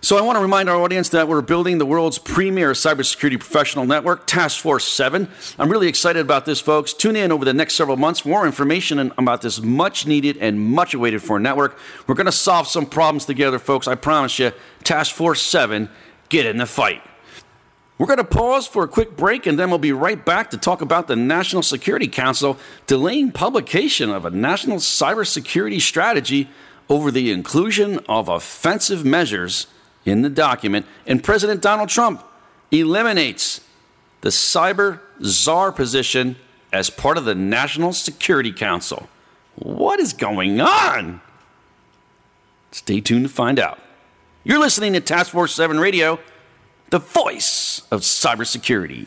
So 0.00 0.16
I 0.16 0.20
want 0.20 0.36
to 0.36 0.42
remind 0.42 0.70
our 0.70 0.80
audience 0.80 1.08
that 1.08 1.26
we're 1.26 1.42
building 1.42 1.78
the 1.78 1.86
world's 1.86 2.18
premier 2.18 2.70
cybersecurity 2.70 3.40
professional 3.40 3.84
network, 3.84 4.28
Task 4.28 4.60
Force 4.60 4.84
7. 4.84 5.28
I'm 5.58 5.68
really 5.68 5.88
excited 5.88 6.20
about 6.20 6.44
this, 6.44 6.60
folks. 6.60 6.92
Tune 6.92 7.16
in 7.16 7.32
over 7.32 7.44
the 7.44 7.52
next 7.52 7.74
several 7.74 7.96
months 7.96 8.20
for 8.20 8.28
more 8.28 8.46
information 8.46 9.12
about 9.18 9.42
this 9.42 9.60
much 9.60 10.06
needed 10.06 10.36
and 10.36 10.60
much 10.60 10.94
awaited 10.94 11.20
for 11.20 11.40
network. 11.40 11.76
We're 12.06 12.14
going 12.14 12.26
to 12.26 12.32
solve 12.32 12.68
some 12.68 12.86
problems 12.86 13.24
together, 13.24 13.58
folks. 13.58 13.88
I 13.88 13.96
promise 13.96 14.38
you. 14.38 14.52
Task 14.84 15.12
Force 15.12 15.42
7, 15.42 15.88
get 16.28 16.46
in 16.46 16.58
the 16.58 16.66
fight. 16.66 17.02
We're 17.98 18.06
going 18.06 18.18
to 18.18 18.24
pause 18.24 18.68
for 18.68 18.84
a 18.84 18.88
quick 18.88 19.16
break 19.16 19.46
and 19.46 19.58
then 19.58 19.68
we'll 19.68 19.80
be 19.80 19.90
right 19.90 20.24
back 20.24 20.50
to 20.50 20.56
talk 20.56 20.80
about 20.80 21.08
the 21.08 21.16
National 21.16 21.62
Security 21.62 22.06
Council 22.06 22.56
delaying 22.86 23.32
publication 23.32 24.10
of 24.10 24.24
a 24.24 24.30
national 24.30 24.76
cybersecurity 24.76 25.80
strategy 25.80 26.48
over 26.88 27.10
the 27.10 27.32
inclusion 27.32 27.98
of 28.08 28.28
offensive 28.28 29.04
measures 29.04 29.66
in 30.08 30.22
the 30.22 30.30
document. 30.30 30.86
And 31.06 31.22
President 31.22 31.60
Donald 31.60 31.88
Trump 31.88 32.24
eliminates 32.70 33.60
the 34.20 34.30
cyber 34.30 35.00
czar 35.22 35.72
position 35.72 36.36
as 36.72 36.90
part 36.90 37.18
of 37.18 37.24
the 37.24 37.34
National 37.34 37.92
Security 37.92 38.52
Council. 38.52 39.08
What 39.54 40.00
is 40.00 40.12
going 40.12 40.60
on? 40.60 41.20
Stay 42.72 43.00
tuned 43.00 43.24
to 43.24 43.32
find 43.32 43.58
out. 43.58 43.78
You're 44.44 44.58
listening 44.58 44.92
to 44.92 45.00
Task 45.00 45.32
Force 45.32 45.54
7 45.54 45.78
Radio 45.78 46.18
the 46.90 46.98
voice 46.98 47.82
of 47.90 48.00
cybersecurity. 48.00 49.06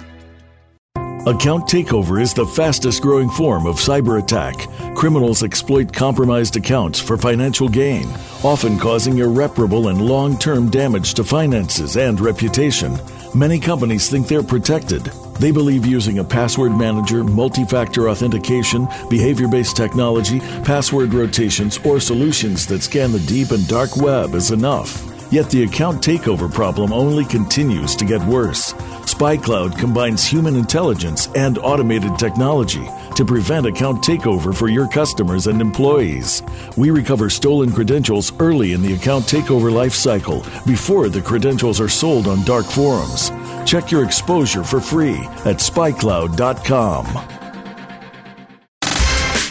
Account 1.27 1.67
takeover 1.67 2.19
is 2.19 2.33
the 2.33 2.47
fastest 2.47 3.03
growing 3.03 3.29
form 3.29 3.67
of 3.67 3.75
cyber 3.75 4.17
attack. 4.17 4.55
Criminals 4.95 5.43
exploit 5.43 5.93
compromised 5.93 6.55
accounts 6.55 6.99
for 6.99 7.15
financial 7.15 7.69
gain, 7.69 8.07
often 8.43 8.79
causing 8.79 9.19
irreparable 9.19 9.89
and 9.89 10.01
long 10.01 10.35
term 10.39 10.71
damage 10.71 11.13
to 11.13 11.23
finances 11.23 11.95
and 11.95 12.19
reputation. 12.19 12.97
Many 13.35 13.59
companies 13.59 14.09
think 14.09 14.27
they're 14.27 14.41
protected. 14.41 15.03
They 15.39 15.51
believe 15.51 15.85
using 15.85 16.17
a 16.17 16.23
password 16.23 16.71
manager, 16.75 17.23
multi 17.23 17.65
factor 17.65 18.09
authentication, 18.09 18.87
behavior 19.07 19.47
based 19.47 19.77
technology, 19.77 20.39
password 20.63 21.13
rotations, 21.13 21.77
or 21.85 21.99
solutions 21.99 22.65
that 22.65 22.81
scan 22.81 23.11
the 23.11 23.19
deep 23.19 23.51
and 23.51 23.67
dark 23.67 23.95
web 23.95 24.33
is 24.33 24.49
enough. 24.49 25.10
Yet 25.31 25.49
the 25.49 25.63
account 25.63 26.03
takeover 26.03 26.53
problem 26.53 26.91
only 26.91 27.23
continues 27.23 27.95
to 27.95 28.05
get 28.05 28.21
worse. 28.25 28.73
SpyCloud 29.07 29.79
combines 29.79 30.25
human 30.25 30.57
intelligence 30.57 31.29
and 31.35 31.57
automated 31.59 32.19
technology 32.19 32.85
to 33.15 33.23
prevent 33.23 33.65
account 33.65 34.03
takeover 34.03 34.53
for 34.53 34.67
your 34.67 34.87
customers 34.89 35.47
and 35.47 35.61
employees. 35.61 36.43
We 36.75 36.91
recover 36.91 37.29
stolen 37.29 37.71
credentials 37.71 38.33
early 38.39 38.73
in 38.73 38.81
the 38.81 38.93
account 38.93 39.25
takeover 39.25 39.71
lifecycle 39.71 40.43
before 40.65 41.07
the 41.07 41.21
credentials 41.21 41.79
are 41.79 41.89
sold 41.89 42.27
on 42.27 42.43
dark 42.43 42.65
forums. 42.65 43.31
Check 43.65 43.89
your 43.89 44.03
exposure 44.03 44.63
for 44.63 44.81
free 44.81 45.17
at 45.45 45.57
spycloud.com. 45.57 47.40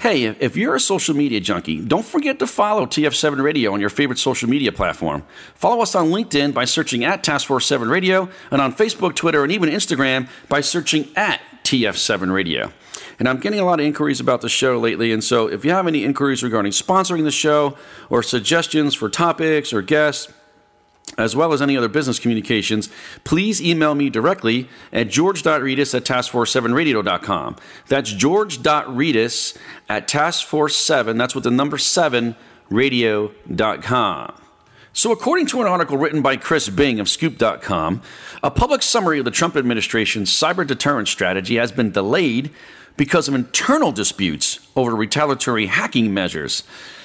Hey, 0.00 0.24
if 0.24 0.56
you're 0.56 0.76
a 0.76 0.80
social 0.80 1.14
media 1.14 1.40
junkie, 1.40 1.78
don't 1.78 2.06
forget 2.06 2.38
to 2.38 2.46
follow 2.46 2.86
TF7 2.86 3.42
Radio 3.42 3.74
on 3.74 3.82
your 3.82 3.90
favorite 3.90 4.18
social 4.18 4.48
media 4.48 4.72
platform. 4.72 5.24
Follow 5.54 5.82
us 5.82 5.94
on 5.94 6.08
LinkedIn 6.08 6.54
by 6.54 6.64
searching 6.64 7.04
at 7.04 7.22
Task 7.22 7.46
Force 7.46 7.66
7 7.66 7.86
Radio, 7.86 8.30
and 8.50 8.62
on 8.62 8.72
Facebook, 8.72 9.14
Twitter, 9.14 9.42
and 9.42 9.52
even 9.52 9.68
Instagram 9.68 10.26
by 10.48 10.62
searching 10.62 11.06
at 11.16 11.42
TF7 11.64 12.32
Radio. 12.32 12.72
And 13.18 13.28
I'm 13.28 13.40
getting 13.40 13.60
a 13.60 13.64
lot 13.66 13.78
of 13.78 13.84
inquiries 13.84 14.20
about 14.20 14.40
the 14.40 14.48
show 14.48 14.78
lately, 14.78 15.12
and 15.12 15.22
so 15.22 15.48
if 15.48 15.66
you 15.66 15.72
have 15.72 15.86
any 15.86 16.02
inquiries 16.02 16.42
regarding 16.42 16.72
sponsoring 16.72 17.24
the 17.24 17.30
show 17.30 17.76
or 18.08 18.22
suggestions 18.22 18.94
for 18.94 19.10
topics 19.10 19.70
or 19.70 19.82
guests, 19.82 20.32
as 21.18 21.36
well 21.36 21.52
as 21.52 21.60
any 21.60 21.76
other 21.76 21.88
business 21.88 22.18
communications, 22.18 22.88
please 23.24 23.60
email 23.60 23.94
me 23.94 24.10
directly 24.10 24.68
at 24.92 25.08
george.rettas 25.08 25.94
at 25.94 26.04
taskforce7radio.com. 26.04 27.56
That's 27.88 28.12
george.rettas 28.12 29.56
at 29.88 30.08
taskforce7, 30.08 31.18
that's 31.18 31.34
with 31.34 31.44
the 31.44 31.50
number 31.50 31.78
7, 31.78 32.36
radio.com. 32.70 34.34
So, 34.92 35.12
according 35.12 35.46
to 35.46 35.60
an 35.60 35.68
article 35.68 35.96
written 35.96 36.20
by 36.20 36.36
Chris 36.36 36.68
Bing 36.68 36.98
of 36.98 37.08
Scoop.com, 37.08 38.02
a 38.42 38.50
public 38.50 38.82
summary 38.82 39.20
of 39.20 39.24
the 39.24 39.30
Trump 39.30 39.56
administration's 39.56 40.30
cyber 40.30 40.66
deterrence 40.66 41.10
strategy 41.10 41.56
has 41.56 41.70
been 41.70 41.92
delayed 41.92 42.50
because 42.96 43.28
of 43.28 43.34
internal 43.34 43.92
disputes 43.92 44.58
over 44.74 44.94
retaliatory 44.96 45.66
hacking 45.66 46.12
measures. 46.12 46.64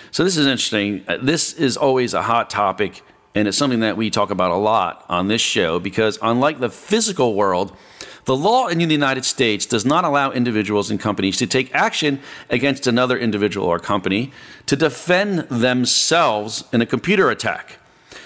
So, 0.10 0.24
this 0.24 0.36
is 0.36 0.48
interesting. 0.48 1.06
Uh, 1.08 1.18
this 1.22 1.54
is 1.54 1.78
always 1.78 2.16
a 2.16 2.24
hot 2.24 2.50
topic 2.50 3.04
and 3.36 3.50
it's 3.50 3.58
something 3.58 3.82
that 3.82 3.98
we 3.98 4.10
talk 4.10 4.32
about 4.32 4.52
a 4.52 4.56
lot 4.56 5.06
on 5.10 5.28
this 5.28 5.42
show 5.42 5.78
because, 5.78 6.18
unlike 6.22 6.60
the 6.60 6.70
physical 6.70 7.36
world, 7.36 7.76
the 8.24 8.36
law 8.36 8.68
in 8.68 8.80
the 8.80 8.86
United 8.86 9.26
States 9.26 9.66
does 9.66 9.86
not 9.86 10.06
allow 10.06 10.32
individuals 10.32 10.90
and 10.90 11.00
companies 11.00 11.38
to 11.38 11.46
take 11.46 11.74
action 11.76 12.22
against 12.50 12.88
another 12.88 13.18
individual 13.20 13.68
or 13.68 13.78
company 13.78 14.32
to 14.66 14.76
defend 14.76 15.40
themselves 15.50 16.64
in 16.72 16.82
a 16.82 16.86
computer 16.86 17.30
attack. 17.30 17.78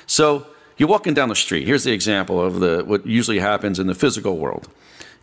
So, 0.06 0.46
you're 0.78 0.88
walking 0.88 1.14
down 1.14 1.28
the 1.28 1.36
street. 1.36 1.68
Here's 1.68 1.84
the 1.84 1.92
example 1.92 2.40
of 2.40 2.62
the, 2.62 2.84
what 2.86 3.06
usually 3.06 3.40
happens 3.40 3.80
in 3.80 3.88
the 3.88 3.96
physical 3.96 4.38
world. 4.38 4.70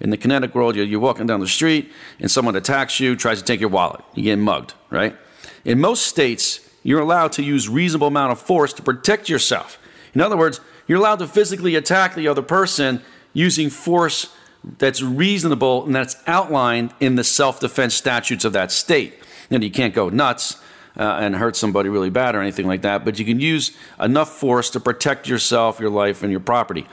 In 0.00 0.10
the 0.10 0.18
kinetic 0.18 0.54
world, 0.54 0.76
you're, 0.76 0.84
you're 0.84 1.00
walking 1.00 1.26
down 1.26 1.40
the 1.40 1.48
street 1.48 1.90
and 2.20 2.30
someone 2.30 2.54
attacks 2.56 3.00
you, 3.00 3.16
tries 3.16 3.38
to 3.38 3.44
take 3.44 3.60
your 3.60 3.70
wallet. 3.70 4.04
You 4.14 4.24
get 4.24 4.36
mugged, 4.36 4.74
right? 4.90 5.16
In 5.64 5.80
most 5.80 6.02
states, 6.06 6.65
you're 6.86 7.00
allowed 7.00 7.32
to 7.32 7.42
use 7.42 7.68
reasonable 7.68 8.06
amount 8.06 8.30
of 8.30 8.40
force 8.40 8.72
to 8.72 8.80
protect 8.80 9.28
yourself. 9.28 9.76
In 10.14 10.20
other 10.20 10.36
words, 10.36 10.60
you're 10.86 10.98
allowed 11.00 11.18
to 11.18 11.26
physically 11.26 11.74
attack 11.74 12.14
the 12.14 12.28
other 12.28 12.42
person 12.42 13.02
using 13.32 13.70
force 13.70 14.32
that's 14.78 15.02
reasonable 15.02 15.84
and 15.84 15.94
that's 15.96 16.14
outlined 16.28 16.94
in 17.00 17.16
the 17.16 17.24
self-defense 17.24 17.92
statutes 17.92 18.44
of 18.44 18.52
that 18.52 18.70
state. 18.70 19.14
And 19.50 19.64
you 19.64 19.70
can't 19.70 19.94
go 19.94 20.10
nuts 20.10 20.62
uh, 20.96 21.18
and 21.20 21.34
hurt 21.34 21.56
somebody 21.56 21.88
really 21.88 22.08
bad 22.08 22.36
or 22.36 22.40
anything 22.40 22.68
like 22.68 22.82
that, 22.82 23.04
but 23.04 23.18
you 23.18 23.24
can 23.24 23.40
use 23.40 23.76
enough 23.98 24.28
force 24.28 24.70
to 24.70 24.78
protect 24.78 25.28
yourself, 25.28 25.80
your 25.80 25.90
life, 25.90 26.22
and 26.22 26.30
your 26.30 26.40
property, 26.40 26.86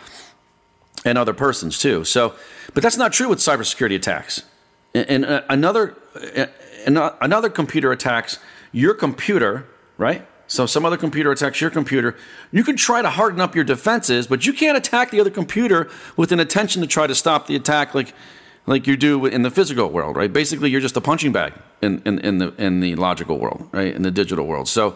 and 1.05 1.19
other 1.19 1.33
persons 1.33 1.77
too. 1.77 2.03
So, 2.03 2.33
but 2.73 2.81
that's 2.81 2.97
not 2.97 3.13
true 3.13 3.29
with 3.29 3.37
cybersecurity 3.37 3.95
attacks. 3.95 4.41
And, 4.95 5.07
and 5.07 5.25
uh, 5.25 5.41
another, 5.49 5.95
uh, 6.35 7.11
another 7.21 7.49
computer 7.49 7.91
attacks 7.91 8.39
your 8.71 8.95
computer 8.95 9.67
right? 9.97 10.25
So 10.47 10.65
some 10.65 10.85
other 10.85 10.97
computer 10.97 11.31
attacks 11.31 11.61
your 11.61 11.69
computer. 11.69 12.15
You 12.51 12.63
can 12.63 12.75
try 12.75 13.01
to 13.01 13.09
harden 13.09 13.41
up 13.41 13.55
your 13.55 13.63
defenses, 13.63 14.27
but 14.27 14.45
you 14.45 14.53
can't 14.53 14.77
attack 14.77 15.11
the 15.11 15.19
other 15.19 15.29
computer 15.29 15.89
with 16.15 16.31
an 16.31 16.39
intention 16.39 16.81
to 16.81 16.87
try 16.87 17.07
to 17.07 17.15
stop 17.15 17.47
the 17.47 17.55
attack 17.55 17.95
like 17.95 18.13
like 18.65 18.87
you 18.87 18.95
do 18.95 19.25
in 19.25 19.41
the 19.41 19.51
physical 19.51 19.89
world, 19.89 20.15
right? 20.15 20.31
Basically, 20.31 20.69
you're 20.69 20.79
just 20.79 20.95
a 20.95 21.01
punching 21.01 21.33
bag 21.33 21.53
in, 21.81 22.01
in, 22.05 22.19
in 22.19 22.37
the 22.37 22.53
in 22.57 22.79
the 22.79 22.95
logical 22.95 23.37
world, 23.39 23.67
right? 23.71 23.93
In 23.93 24.03
the 24.03 24.11
digital 24.11 24.45
world. 24.45 24.67
So 24.67 24.95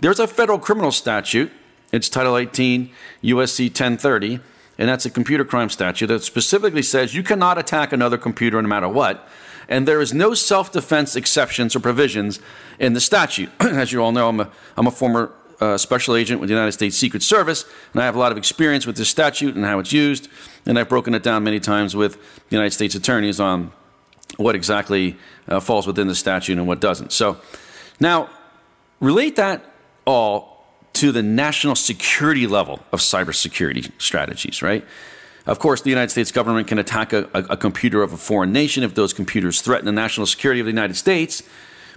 there's 0.00 0.18
a 0.18 0.26
federal 0.26 0.58
criminal 0.58 0.92
statute. 0.92 1.50
It's 1.90 2.08
Title 2.08 2.36
18 2.36 2.90
USC 3.22 3.66
1030, 3.66 4.40
and 4.76 4.88
that's 4.88 5.06
a 5.06 5.10
computer 5.10 5.44
crime 5.44 5.70
statute 5.70 6.08
that 6.08 6.22
specifically 6.22 6.82
says 6.82 7.14
you 7.14 7.22
cannot 7.22 7.56
attack 7.56 7.92
another 7.92 8.18
computer 8.18 8.60
no 8.60 8.68
matter 8.68 8.88
what 8.88 9.26
and 9.68 9.86
there 9.86 10.00
is 10.00 10.14
no 10.14 10.34
self 10.34 10.72
defense 10.72 11.16
exceptions 11.16 11.76
or 11.76 11.80
provisions 11.80 12.40
in 12.78 12.92
the 12.92 13.00
statute. 13.00 13.50
As 13.60 13.92
you 13.92 14.02
all 14.02 14.12
know, 14.12 14.28
I'm 14.28 14.40
a, 14.40 14.50
I'm 14.76 14.86
a 14.86 14.90
former 14.90 15.32
uh, 15.60 15.76
special 15.76 16.14
agent 16.14 16.40
with 16.40 16.48
the 16.48 16.54
United 16.54 16.72
States 16.72 16.96
Secret 16.96 17.22
Service, 17.22 17.64
and 17.92 18.00
I 18.02 18.04
have 18.04 18.16
a 18.16 18.18
lot 18.18 18.32
of 18.32 18.38
experience 18.38 18.86
with 18.86 18.96
this 18.96 19.08
statute 19.08 19.54
and 19.54 19.64
how 19.64 19.78
it's 19.78 19.92
used, 19.92 20.28
and 20.66 20.78
I've 20.78 20.88
broken 20.88 21.14
it 21.14 21.22
down 21.22 21.44
many 21.44 21.60
times 21.60 21.96
with 21.96 22.14
the 22.48 22.56
United 22.56 22.72
States 22.72 22.94
attorneys 22.94 23.40
on 23.40 23.72
what 24.36 24.54
exactly 24.54 25.16
uh, 25.48 25.58
falls 25.58 25.86
within 25.86 26.06
the 26.06 26.14
statute 26.14 26.58
and 26.58 26.68
what 26.68 26.80
doesn't. 26.80 27.12
So 27.12 27.38
now, 27.98 28.30
relate 29.00 29.36
that 29.36 29.64
all 30.04 30.66
to 30.94 31.12
the 31.12 31.22
national 31.22 31.74
security 31.74 32.46
level 32.46 32.80
of 32.92 33.00
cybersecurity 33.00 33.90
strategies, 33.98 34.62
right? 34.62 34.84
Of 35.48 35.58
course, 35.58 35.80
the 35.80 35.88
United 35.88 36.10
States 36.10 36.30
government 36.30 36.68
can 36.68 36.78
attack 36.78 37.14
a, 37.14 37.26
a, 37.32 37.56
computer 37.56 38.02
of 38.02 38.12
a 38.12 38.18
foreign 38.18 38.52
nation 38.52 38.82
if 38.82 38.94
those 38.94 39.14
computers 39.14 39.62
threaten 39.62 39.86
the 39.86 39.92
national 39.92 40.26
security 40.26 40.60
of 40.60 40.66
the 40.66 40.72
United 40.72 40.94
States, 40.94 41.42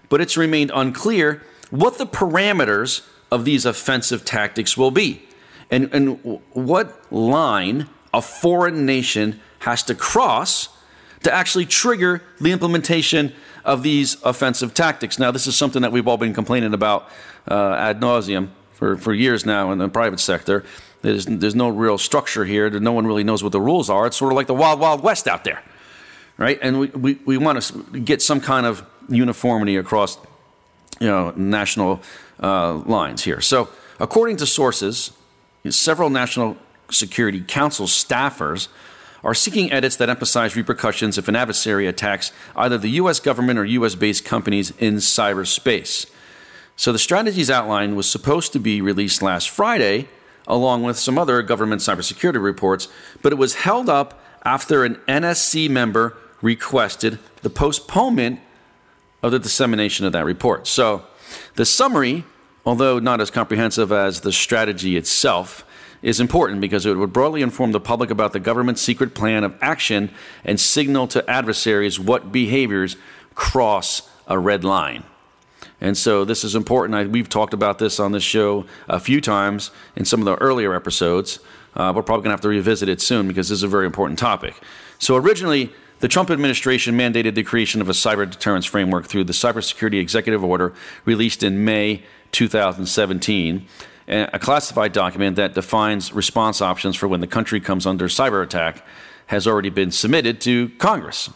but 0.07 0.21
it's 0.21 0.37
remained 0.37 0.71
unclear 0.73 1.43
what 1.69 1.97
the 1.97 2.05
parameters 2.05 3.05
of 3.29 3.43
these 3.43 3.65
offensive 3.65 4.23
tactics 4.23 4.77
will 4.77 4.89
be 4.89 5.27
and, 5.69 5.93
and 5.93 6.39
what 6.53 7.11
line 7.11 7.89
a 8.13 8.21
foreign 8.21 8.85
nation 8.85 9.41
has 9.59 9.83
to 9.83 9.95
cross 9.95 10.69
to 11.23 11.33
actually 11.33 11.65
trigger 11.65 12.23
the 12.39 12.53
implementation 12.53 13.33
of 13.65 13.83
these 13.83 14.15
offensive 14.23 14.73
tactics. 14.73 15.19
Now, 15.19 15.29
this 15.29 15.45
is 15.45 15.57
something 15.57 15.81
that 15.81 15.91
we've 15.91 16.07
all 16.07 16.17
been 16.17 16.33
complaining 16.33 16.73
about 16.73 17.09
uh, 17.49 17.73
ad 17.73 17.99
nauseum 17.99 18.49
for, 18.71 18.95
for 18.95 19.13
years 19.13 19.45
now 19.45 19.73
in 19.73 19.77
the 19.77 19.89
private 19.89 20.21
sector. 20.21 20.63
There's, 21.01 21.25
there's 21.25 21.55
no 21.55 21.69
real 21.69 21.97
structure 21.97 22.45
here. 22.45 22.69
No 22.69 22.91
one 22.91 23.07
really 23.07 23.23
knows 23.23 23.43
what 23.43 23.51
the 23.51 23.61
rules 23.61 23.89
are. 23.89 24.07
It's 24.07 24.17
sort 24.17 24.31
of 24.31 24.35
like 24.35 24.47
the 24.47 24.53
wild, 24.53 24.79
wild 24.79 25.01
west 25.01 25.27
out 25.27 25.43
there, 25.43 25.63
right? 26.37 26.59
And 26.61 26.79
we, 26.79 26.87
we, 26.87 27.13
we 27.25 27.37
want 27.37 27.61
to 27.61 27.99
get 27.99 28.21
some 28.21 28.39
kind 28.39 28.65
of 28.65 28.85
uniformity 29.09 29.77
across 29.77 30.17
you 30.99 31.07
know, 31.07 31.31
national 31.35 32.01
uh, 32.41 32.75
lines 32.75 33.23
here. 33.23 33.41
So, 33.41 33.69
according 33.99 34.37
to 34.37 34.45
sources, 34.45 35.11
several 35.67 36.09
National 36.09 36.57
Security 36.91 37.41
Council 37.41 37.87
staffers 37.87 38.67
are 39.23 39.33
seeking 39.33 39.71
edits 39.71 39.95
that 39.97 40.09
emphasize 40.09 40.55
repercussions 40.55 41.17
if 41.17 41.27
an 41.27 41.35
adversary 41.35 41.87
attacks 41.87 42.31
either 42.55 42.77
the 42.77 42.89
U.S. 42.91 43.19
government 43.19 43.59
or 43.59 43.65
U.S. 43.65 43.95
based 43.95 44.25
companies 44.25 44.71
in 44.77 44.95
cyberspace. 44.95 46.09
So, 46.75 46.91
the 46.91 46.99
strategies 46.99 47.49
outlined 47.49 47.95
was 47.95 48.09
supposed 48.09 48.53
to 48.53 48.59
be 48.59 48.81
released 48.81 49.23
last 49.23 49.49
Friday 49.49 50.07
along 50.47 50.83
with 50.83 50.97
some 50.97 51.17
other 51.17 51.41
government 51.41 51.81
cybersecurity 51.81 52.41
reports, 52.41 52.87
but 53.21 53.31
it 53.31 53.37
was 53.37 53.55
held 53.55 53.89
up 53.89 54.21
after 54.43 54.83
an 54.83 54.95
NSC 55.07 55.69
member 55.69 56.17
requested 56.41 57.19
the 57.41 57.49
postponement 57.49 58.39
of 59.21 59.31
the 59.31 59.39
dissemination 59.39 60.05
of 60.05 60.13
that 60.13 60.25
report. 60.25 60.67
So, 60.67 61.05
the 61.55 61.65
summary, 61.65 62.25
although 62.65 62.99
not 62.99 63.21
as 63.21 63.29
comprehensive 63.29 63.91
as 63.91 64.21
the 64.21 64.31
strategy 64.31 64.97
itself, 64.97 65.63
is 66.01 66.19
important 66.19 66.61
because 66.61 66.85
it 66.85 66.97
would 66.97 67.13
broadly 67.13 67.41
inform 67.41 67.71
the 67.71 67.79
public 67.79 68.09
about 68.09 68.33
the 68.33 68.39
government's 68.39 68.81
secret 68.81 69.13
plan 69.13 69.43
of 69.43 69.55
action 69.61 70.09
and 70.43 70.59
signal 70.59 71.07
to 71.07 71.29
adversaries 71.29 71.99
what 71.99 72.31
behaviors 72.31 72.97
cross 73.35 74.09
a 74.27 74.37
red 74.37 74.63
line. 74.63 75.03
And 75.81 75.97
so 75.97 76.23
this 76.23 76.43
is 76.43 76.55
important. 76.55 76.95
I, 76.95 77.05
we've 77.05 77.27
talked 77.27 77.53
about 77.53 77.79
this 77.79 77.99
on 77.99 78.11
this 78.11 78.23
show 78.23 78.65
a 78.87 78.99
few 78.99 79.19
times 79.19 79.71
in 79.95 80.05
some 80.05 80.19
of 80.21 80.25
the 80.25 80.35
earlier 80.35 80.75
episodes. 80.75 81.39
Uh, 81.75 81.91
we're 81.95 82.03
probably 82.03 82.23
going 82.23 82.29
to 82.29 82.35
have 82.35 82.41
to 82.41 82.49
revisit 82.49 82.87
it 82.87 83.01
soon 83.01 83.27
because 83.27 83.49
this 83.49 83.57
is 83.57 83.63
a 83.63 83.67
very 83.67 83.87
important 83.87 84.19
topic. 84.19 84.55
So 84.99 85.15
originally, 85.15 85.73
the 85.99 86.07
Trump 86.07 86.29
administration 86.29 86.95
mandated 86.95 87.35
the 87.35 87.43
creation 87.43 87.81
of 87.81 87.89
a 87.89 87.93
cyber 87.93 88.29
deterrence 88.29 88.65
framework 88.65 89.05
through 89.07 89.23
the 89.23 89.33
Cybersecurity 89.33 89.99
Executive 89.99 90.43
Order 90.43 90.73
released 91.05 91.43
in 91.43 91.63
May 91.63 92.03
2017, 92.31 93.67
a 94.07 94.39
classified 94.39 94.93
document 94.93 95.35
that 95.35 95.53
defines 95.53 96.11
response 96.11 96.61
options 96.61 96.95
for 96.95 97.07
when 97.07 97.21
the 97.21 97.27
country 97.27 97.59
comes 97.59 97.85
under 97.85 98.07
cyber 98.07 98.43
attack 98.43 98.85
has 99.27 99.47
already 99.47 99.69
been 99.69 99.91
submitted 99.91 100.41
to 100.41 100.69
Congress. 100.77 101.29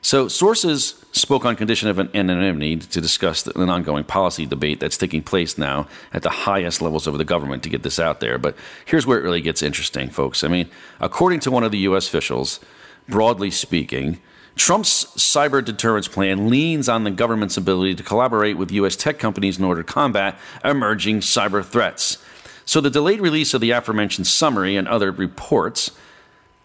So 0.00 0.26
sources 0.26 1.01
spoke 1.12 1.44
on 1.44 1.56
condition 1.56 1.88
of 1.88 1.98
anonymity 2.14 2.78
to 2.78 3.00
discuss 3.00 3.46
an 3.46 3.68
ongoing 3.68 4.02
policy 4.02 4.46
debate 4.46 4.80
that's 4.80 4.96
taking 4.96 5.22
place 5.22 5.56
now 5.56 5.86
at 6.12 6.22
the 6.22 6.30
highest 6.30 6.80
levels 6.82 7.06
of 7.06 7.18
the 7.18 7.24
government 7.24 7.62
to 7.62 7.68
get 7.68 7.82
this 7.82 7.98
out 7.98 8.20
there. 8.20 8.38
But 8.38 8.56
here's 8.86 9.06
where 9.06 9.18
it 9.18 9.22
really 9.22 9.42
gets 9.42 9.62
interesting, 9.62 10.08
folks. 10.10 10.42
I 10.42 10.48
mean, 10.48 10.68
according 11.00 11.40
to 11.40 11.50
one 11.50 11.64
of 11.64 11.70
the 11.70 11.78
U.S. 11.78 12.08
officials, 12.08 12.60
broadly 13.08 13.50
speaking, 13.50 14.20
Trump's 14.56 15.04
cyber 15.16 15.64
deterrence 15.64 16.08
plan 16.08 16.48
leans 16.48 16.88
on 16.88 17.04
the 17.04 17.10
government's 17.10 17.56
ability 17.56 17.94
to 17.94 18.02
collaborate 18.02 18.56
with 18.56 18.70
U.S. 18.72 18.96
tech 18.96 19.18
companies 19.18 19.58
in 19.58 19.64
order 19.64 19.82
to 19.82 19.92
combat 19.92 20.38
emerging 20.64 21.20
cyber 21.20 21.64
threats. 21.64 22.18
So 22.64 22.80
the 22.80 22.90
delayed 22.90 23.20
release 23.20 23.54
of 23.54 23.60
the 23.60 23.70
aforementioned 23.70 24.26
summary 24.26 24.76
and 24.76 24.86
other 24.88 25.10
reports 25.10 25.90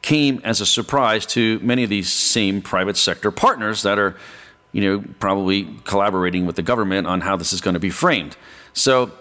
came 0.02 0.40
as 0.44 0.62
a 0.62 0.66
surprise 0.66 1.26
to 1.26 1.60
many 1.60 1.84
of 1.84 1.90
these 1.90 2.12
same 2.12 2.62
private 2.62 2.98
sector 2.98 3.32
partners 3.32 3.84
that 3.84 4.00
are, 4.00 4.16
you 4.72 4.82
know, 4.82 5.04
probably 5.20 5.68
collaborating 5.84 6.46
with 6.46 6.56
the 6.56 6.62
government 6.62 7.08
on 7.08 7.22
how 7.22 7.36
this 7.36 7.52
is 7.54 7.62
going 7.62 7.74
to 7.74 7.80
be 7.80 7.90
framed. 7.90 8.38
So 8.74 9.12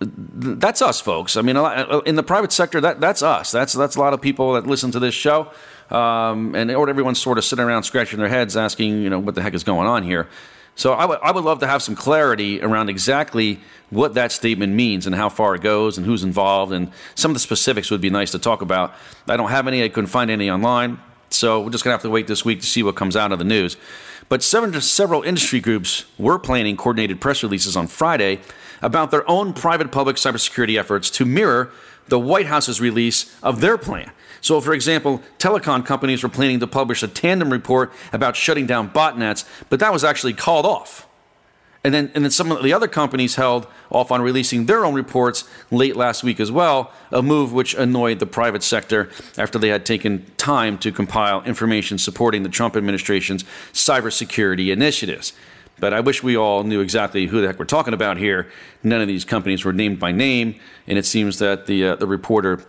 that's 0.00 0.80
us, 0.80 1.00
folks. 1.00 1.36
I 1.36 1.42
mean, 1.42 1.56
in 2.06 2.16
the 2.16 2.22
private 2.22 2.52
sector, 2.52 2.80
that, 2.80 3.00
that's 3.00 3.22
us. 3.22 3.50
That's 3.50 3.72
that's 3.72 3.96
a 3.96 4.00
lot 4.00 4.14
of 4.14 4.20
people 4.20 4.54
that 4.54 4.66
listen 4.66 4.90
to 4.92 4.98
this 4.98 5.14
show, 5.14 5.50
um, 5.90 6.54
and 6.54 6.70
everyone's 6.70 7.20
sort 7.20 7.36
of 7.36 7.44
sitting 7.44 7.64
around 7.64 7.82
scratching 7.82 8.18
their 8.18 8.28
heads, 8.28 8.56
asking, 8.56 9.02
you 9.02 9.10
know, 9.10 9.18
what 9.18 9.34
the 9.34 9.42
heck 9.42 9.54
is 9.54 9.64
going 9.64 9.86
on 9.86 10.02
here. 10.02 10.28
So 10.80 10.94
I, 10.94 11.30
would 11.30 11.44
love 11.44 11.58
to 11.58 11.66
have 11.66 11.82
some 11.82 11.94
clarity 11.94 12.62
around 12.62 12.88
exactly 12.88 13.60
what 13.90 14.14
that 14.14 14.32
statement 14.32 14.72
means 14.72 15.04
and 15.04 15.14
how 15.14 15.28
far 15.28 15.54
it 15.54 15.60
goes 15.60 15.98
and 15.98 16.06
who's 16.06 16.24
involved 16.24 16.72
and 16.72 16.90
some 17.14 17.32
of 17.32 17.34
the 17.34 17.40
specifics 17.40 17.90
would 17.90 18.00
be 18.00 18.08
nice 18.08 18.30
to 18.30 18.38
talk 18.38 18.62
about. 18.62 18.94
I 19.28 19.36
don't 19.36 19.50
have 19.50 19.68
any. 19.68 19.84
I 19.84 19.90
couldn't 19.90 20.08
find 20.08 20.30
any 20.30 20.48
online. 20.50 20.98
So 21.28 21.60
we're 21.60 21.68
just 21.68 21.84
going 21.84 21.90
to 21.90 21.96
have 21.96 22.02
to 22.04 22.08
wait 22.08 22.28
this 22.28 22.46
week 22.46 22.60
to 22.60 22.66
see 22.66 22.82
what 22.82 22.96
comes 22.96 23.14
out 23.14 23.30
of 23.30 23.38
the 23.38 23.44
news. 23.44 23.76
But 24.30 24.42
seven, 24.42 24.80
several 24.80 25.22
industry 25.22 25.60
groups 25.60 26.06
were 26.16 26.38
planning 26.38 26.78
coordinated 26.78 27.20
press 27.20 27.42
releases 27.42 27.76
on 27.76 27.86
Friday 27.86 28.40
about 28.80 29.10
their 29.10 29.28
own 29.28 29.52
private 29.52 29.92
public 29.92 30.16
cybersecurity 30.16 30.78
efforts 30.78 31.10
to 31.10 31.26
mirror 31.26 31.70
the 32.08 32.18
White 32.18 32.46
House's 32.46 32.80
release 32.80 33.36
of 33.42 33.60
their 33.60 33.76
plan. 33.76 34.12
So, 34.40 34.60
for 34.60 34.72
example, 34.72 35.22
telecom 35.38 35.84
companies 35.84 36.22
were 36.22 36.28
planning 36.28 36.60
to 36.60 36.66
publish 36.66 37.02
a 37.02 37.08
tandem 37.08 37.50
report 37.50 37.92
about 38.12 38.36
shutting 38.36 38.66
down 38.66 38.90
botnets, 38.90 39.44
but 39.68 39.80
that 39.80 39.92
was 39.92 40.04
actually 40.04 40.32
called 40.32 40.66
off. 40.66 41.06
And 41.82 41.94
then, 41.94 42.10
and 42.14 42.24
then 42.24 42.30
some 42.30 42.52
of 42.52 42.62
the 42.62 42.74
other 42.74 42.88
companies 42.88 43.36
held 43.36 43.66
off 43.90 44.10
on 44.10 44.20
releasing 44.20 44.66
their 44.66 44.84
own 44.84 44.94
reports 44.94 45.48
late 45.70 45.96
last 45.96 46.22
week 46.22 46.38
as 46.38 46.52
well, 46.52 46.92
a 47.10 47.22
move 47.22 47.54
which 47.54 47.74
annoyed 47.74 48.18
the 48.18 48.26
private 48.26 48.62
sector 48.62 49.08
after 49.38 49.58
they 49.58 49.68
had 49.68 49.86
taken 49.86 50.26
time 50.36 50.76
to 50.78 50.92
compile 50.92 51.42
information 51.44 51.96
supporting 51.96 52.42
the 52.42 52.50
Trump 52.50 52.76
administration's 52.76 53.44
cybersecurity 53.72 54.70
initiatives. 54.70 55.32
But 55.78 55.94
I 55.94 56.00
wish 56.00 56.22
we 56.22 56.36
all 56.36 56.64
knew 56.64 56.80
exactly 56.80 57.26
who 57.26 57.40
the 57.40 57.46
heck 57.46 57.58
we're 57.58 57.64
talking 57.64 57.94
about 57.94 58.18
here. 58.18 58.50
None 58.82 59.00
of 59.00 59.08
these 59.08 59.24
companies 59.24 59.64
were 59.64 59.72
named 59.72 59.98
by 59.98 60.12
name, 60.12 60.60
and 60.86 60.98
it 60.98 61.06
seems 61.06 61.38
that 61.38 61.64
the 61.64 61.86
uh, 61.86 61.96
the 61.96 62.06
reporter, 62.06 62.62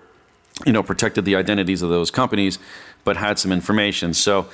you 0.65 0.71
know, 0.71 0.83
protected 0.83 1.25
the 1.25 1.35
identities 1.35 1.81
of 1.81 1.89
those 1.89 2.11
companies, 2.11 2.59
but 3.03 3.17
had 3.17 3.39
some 3.39 3.51
information. 3.51 4.13
So, 4.13 4.47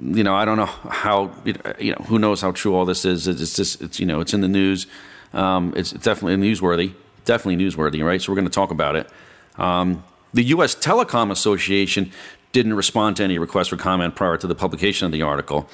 you 0.00 0.22
know, 0.22 0.34
I 0.34 0.44
don't 0.44 0.56
know 0.56 0.66
how 0.66 1.32
you 1.44 1.92
know 1.92 2.04
who 2.06 2.18
knows 2.18 2.40
how 2.40 2.52
true 2.52 2.74
all 2.74 2.84
this 2.84 3.04
is. 3.04 3.26
It's 3.26 3.56
just 3.56 3.82
it's 3.82 4.00
you 4.00 4.06
know 4.06 4.20
it's 4.20 4.32
in 4.32 4.40
the 4.40 4.48
news. 4.48 4.86
Um, 5.32 5.74
it's 5.76 5.90
definitely 5.90 6.36
newsworthy. 6.36 6.94
Definitely 7.24 7.64
newsworthy, 7.64 8.04
right? 8.04 8.20
So 8.20 8.30
we're 8.30 8.36
going 8.36 8.46
to 8.46 8.52
talk 8.52 8.70
about 8.70 8.96
it. 8.96 9.10
Um, 9.58 10.04
the 10.32 10.44
U.S. 10.44 10.74
Telecom 10.74 11.30
Association 11.30 12.12
didn't 12.52 12.74
respond 12.74 13.16
to 13.16 13.24
any 13.24 13.38
request 13.38 13.70
for 13.70 13.76
comment 13.76 14.14
prior 14.14 14.36
to 14.36 14.46
the 14.46 14.54
publication 14.54 15.06
of 15.06 15.12
the 15.12 15.22
article. 15.22 15.68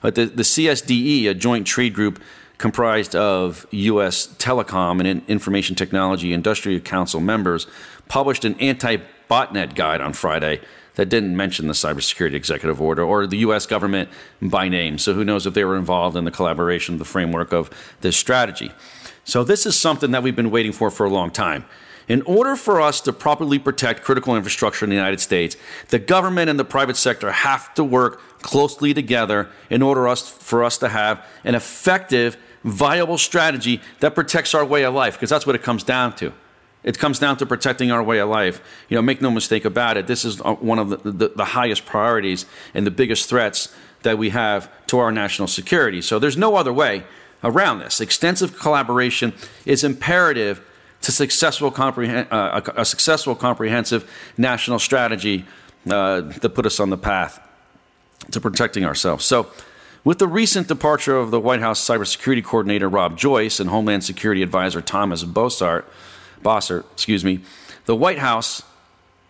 But 0.00 0.14
the, 0.14 0.26
the 0.26 0.42
CSDE, 0.42 1.28
a 1.28 1.34
joint 1.34 1.66
trade 1.66 1.94
group 1.94 2.22
comprised 2.58 3.14
of 3.14 3.66
U.S. 3.70 4.26
Telecom 4.26 5.04
and 5.04 5.22
Information 5.28 5.74
Technology 5.74 6.32
Industrial 6.32 6.80
Council 6.80 7.20
members, 7.20 7.66
published 8.08 8.44
an 8.44 8.54
anti 8.60 8.98
botnet 9.30 9.74
guide 9.74 10.00
on 10.00 10.12
Friday 10.12 10.60
that 10.94 11.08
didn't 11.08 11.36
mention 11.36 11.68
the 11.68 11.74
cybersecurity 11.74 12.34
executive 12.34 12.80
order 12.80 13.04
or 13.04 13.26
the 13.26 13.38
U.S. 13.38 13.66
government 13.66 14.08
by 14.42 14.68
name. 14.68 14.98
So 14.98 15.14
who 15.14 15.24
knows 15.24 15.46
if 15.46 15.54
they 15.54 15.64
were 15.64 15.76
involved 15.76 16.16
in 16.16 16.24
the 16.24 16.30
collaboration, 16.32 16.98
the 16.98 17.04
framework 17.04 17.52
of 17.52 17.70
this 18.00 18.16
strategy. 18.16 18.72
So 19.24 19.44
this 19.44 19.64
is 19.64 19.78
something 19.78 20.10
that 20.10 20.22
we've 20.22 20.34
been 20.34 20.50
waiting 20.50 20.72
for 20.72 20.90
for 20.90 21.06
a 21.06 21.10
long 21.10 21.30
time. 21.30 21.66
In 22.08 22.22
order 22.22 22.56
for 22.56 22.80
us 22.80 23.00
to 23.02 23.12
properly 23.12 23.58
protect 23.58 24.02
critical 24.02 24.34
infrastructure 24.34 24.84
in 24.84 24.90
the 24.90 24.96
United 24.96 25.20
States, 25.20 25.56
the 25.88 25.98
government 25.98 26.48
and 26.48 26.58
the 26.58 26.64
private 26.64 26.96
sector 26.96 27.30
have 27.30 27.72
to 27.74 27.84
work 27.84 28.20
closely 28.40 28.94
together 28.94 29.50
in 29.68 29.82
order 29.82 30.08
us, 30.08 30.28
for 30.28 30.64
us 30.64 30.78
to 30.78 30.88
have 30.88 31.24
an 31.44 31.54
effective, 31.54 32.38
viable 32.64 33.18
strategy 33.18 33.80
that 34.00 34.14
protects 34.14 34.54
our 34.54 34.64
way 34.64 34.84
of 34.84 34.94
life, 34.94 35.14
because 35.14 35.30
that's 35.30 35.46
what 35.46 35.54
it 35.54 35.62
comes 35.62 35.84
down 35.84 36.16
to. 36.16 36.32
It 36.84 36.98
comes 36.98 37.18
down 37.18 37.36
to 37.38 37.46
protecting 37.46 37.90
our 37.90 38.02
way 38.02 38.18
of 38.18 38.28
life. 38.28 38.60
You 38.88 38.96
know, 38.96 39.02
make 39.02 39.20
no 39.20 39.30
mistake 39.30 39.64
about 39.64 39.96
it. 39.96 40.06
This 40.06 40.24
is 40.24 40.40
uh, 40.40 40.54
one 40.54 40.78
of 40.78 40.90
the, 40.90 41.10
the, 41.10 41.28
the 41.28 41.44
highest 41.44 41.84
priorities 41.84 42.46
and 42.72 42.86
the 42.86 42.90
biggest 42.90 43.28
threats 43.28 43.74
that 44.02 44.16
we 44.16 44.30
have 44.30 44.70
to 44.86 44.98
our 44.98 45.10
national 45.10 45.48
security. 45.48 46.00
So 46.00 46.18
there's 46.18 46.36
no 46.36 46.56
other 46.56 46.72
way 46.72 47.04
around 47.42 47.80
this. 47.80 48.00
Extensive 48.00 48.58
collaboration 48.58 49.32
is 49.64 49.84
imperative 49.84 50.64
to 51.02 51.12
successful 51.12 51.70
comprehen- 51.70 52.26
uh, 52.30 52.60
a, 52.76 52.80
a, 52.80 52.84
successful 52.84 53.34
comprehensive 53.34 54.10
national 54.36 54.78
strategy 54.78 55.44
uh, 55.88 56.20
that 56.20 56.50
put 56.50 56.66
us 56.66 56.80
on 56.80 56.90
the 56.90 56.98
path 56.98 57.40
to 58.30 58.40
protecting 58.40 58.84
ourselves. 58.84 59.24
So, 59.24 59.50
with 60.04 60.18
the 60.18 60.28
recent 60.28 60.68
departure 60.68 61.16
of 61.16 61.30
the 61.30 61.40
White 61.40 61.60
House 61.60 61.84
cybersecurity 61.86 62.42
coordinator 62.42 62.88
Rob 62.88 63.18
Joyce 63.18 63.60
and 63.60 63.68
Homeland 63.68 64.04
Security 64.04 64.42
advisor 64.42 64.80
Thomas 64.80 65.24
Bossart, 65.24 65.84
Bossert, 66.42 66.84
excuse 66.92 67.24
me, 67.24 67.40
the 67.86 67.96
White 67.96 68.18
House 68.18 68.62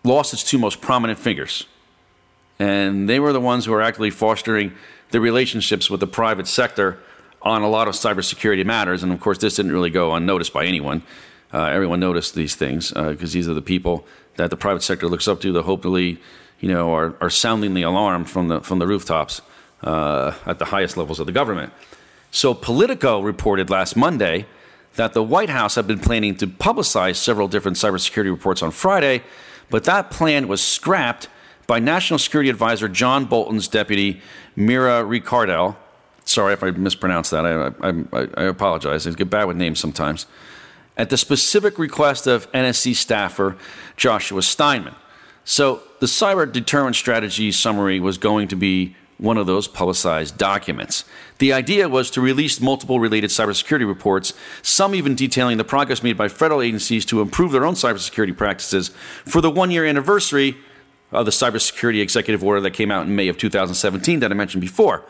lost 0.03 0.33
its 0.33 0.43
two 0.43 0.57
most 0.57 0.81
prominent 0.81 1.19
figures, 1.19 1.65
and 2.57 3.09
they 3.09 3.19
were 3.19 3.33
the 3.33 3.41
ones 3.41 3.65
who 3.65 3.71
were 3.71 3.81
actively 3.81 4.09
fostering 4.09 4.73
the 5.11 5.19
relationships 5.19 5.89
with 5.89 5.99
the 5.99 6.07
private 6.07 6.47
sector 6.47 6.99
on 7.41 7.61
a 7.61 7.69
lot 7.69 7.87
of 7.87 7.93
cybersecurity 7.95 8.65
matters. 8.65 9.01
And 9.03 9.11
of 9.11 9.19
course, 9.19 9.37
this 9.37 9.55
didn't 9.55 9.71
really 9.71 9.89
go 9.89 10.13
unnoticed 10.13 10.53
by 10.53 10.65
anyone. 10.65 11.01
Uh, 11.53 11.65
everyone 11.65 11.99
noticed 11.99 12.35
these 12.35 12.55
things 12.55 12.89
because 12.89 13.31
uh, 13.31 13.33
these 13.33 13.47
are 13.47 13.53
the 13.53 13.61
people 13.61 14.05
that 14.35 14.49
the 14.49 14.57
private 14.57 14.83
sector 14.83 15.07
looks 15.07 15.27
up 15.27 15.41
to 15.41 15.51
that 15.53 15.63
hopefully, 15.63 16.21
you 16.59 16.69
know, 16.69 16.93
are, 16.93 17.15
are 17.21 17.29
sounding 17.29 17.73
the 17.73 17.81
alarm 17.81 18.23
from 18.25 18.49
the 18.49 18.61
from 18.61 18.79
the 18.79 18.85
rooftops 18.85 19.41
uh, 19.83 20.33
at 20.45 20.59
the 20.59 20.65
highest 20.65 20.95
levels 20.97 21.19
of 21.19 21.25
the 21.25 21.31
government. 21.31 21.73
So 22.31 22.53
Politico 22.53 23.21
reported 23.21 23.69
last 23.69 23.95
Monday 23.95 24.45
that 24.95 25.13
the 25.13 25.23
White 25.23 25.49
House 25.49 25.75
had 25.75 25.87
been 25.87 25.99
planning 25.99 26.35
to 26.37 26.47
publicize 26.47 27.15
several 27.15 27.47
different 27.47 27.77
cybersecurity 27.77 28.31
reports 28.31 28.61
on 28.61 28.71
Friday, 28.71 29.23
but 29.69 29.83
that 29.85 30.11
plan 30.11 30.47
was 30.47 30.61
scrapped 30.61 31.27
by 31.67 31.79
National 31.79 32.17
Security 32.17 32.49
Advisor 32.49 32.89
John 32.89 33.25
Bolton's 33.25 33.67
deputy 33.67 34.21
Mira 34.55 35.03
Ricardel. 35.03 35.75
Sorry 36.25 36.53
if 36.53 36.63
I 36.63 36.71
mispronounced 36.71 37.31
that. 37.31 37.45
I, 37.45 37.87
I, 37.87 38.27
I 38.35 38.43
apologize. 38.45 39.05
I 39.05 39.11
get 39.11 39.29
bad 39.29 39.45
with 39.45 39.57
names 39.57 39.79
sometimes 39.79 40.25
at 40.99 41.09
the 41.09 41.17
specific 41.17 41.79
request 41.79 42.27
of 42.27 42.51
NSC 42.51 42.93
staffer 42.93 43.55
Joshua 43.95 44.41
Steinman. 44.41 44.95
So 45.45 45.81
the 45.99 46.05
cyber 46.05 46.51
deterrence 46.51 46.97
strategy 46.97 47.53
summary 47.53 48.01
was 48.01 48.17
going 48.17 48.49
to 48.49 48.55
be 48.57 48.95
one 49.19 49.37
of 49.37 49.45
those 49.45 49.67
publicized 49.67 50.37
documents. 50.37 51.03
The 51.37 51.53
idea 51.53 51.87
was 51.87 52.09
to 52.11 52.21
release 52.21 52.59
multiple 52.59 52.99
related 52.99 53.29
cybersecurity 53.29 53.87
reports, 53.87 54.33
some 54.61 54.95
even 54.95 55.13
detailing 55.13 55.57
the 55.57 55.63
progress 55.63 56.01
made 56.01 56.17
by 56.17 56.29
federal 56.29 56.61
agencies 56.61 57.05
to 57.07 57.21
improve 57.21 57.51
their 57.51 57.65
own 57.65 57.75
cybersecurity 57.75 58.35
practices 58.35 58.89
for 59.25 59.41
the 59.41 59.51
one 59.51 59.71
year 59.71 59.85
anniversary 59.85 60.57
of 61.11 61.25
the 61.25 61.31
cybersecurity 61.31 62.01
executive 62.01 62.43
order 62.43 62.61
that 62.61 62.71
came 62.71 62.91
out 62.91 63.05
in 63.05 63.15
May 63.15 63.27
of 63.27 63.37
2017 63.37 64.21
that 64.21 64.31
I 64.31 64.35
mentioned 64.35 64.61
before. 64.61 65.03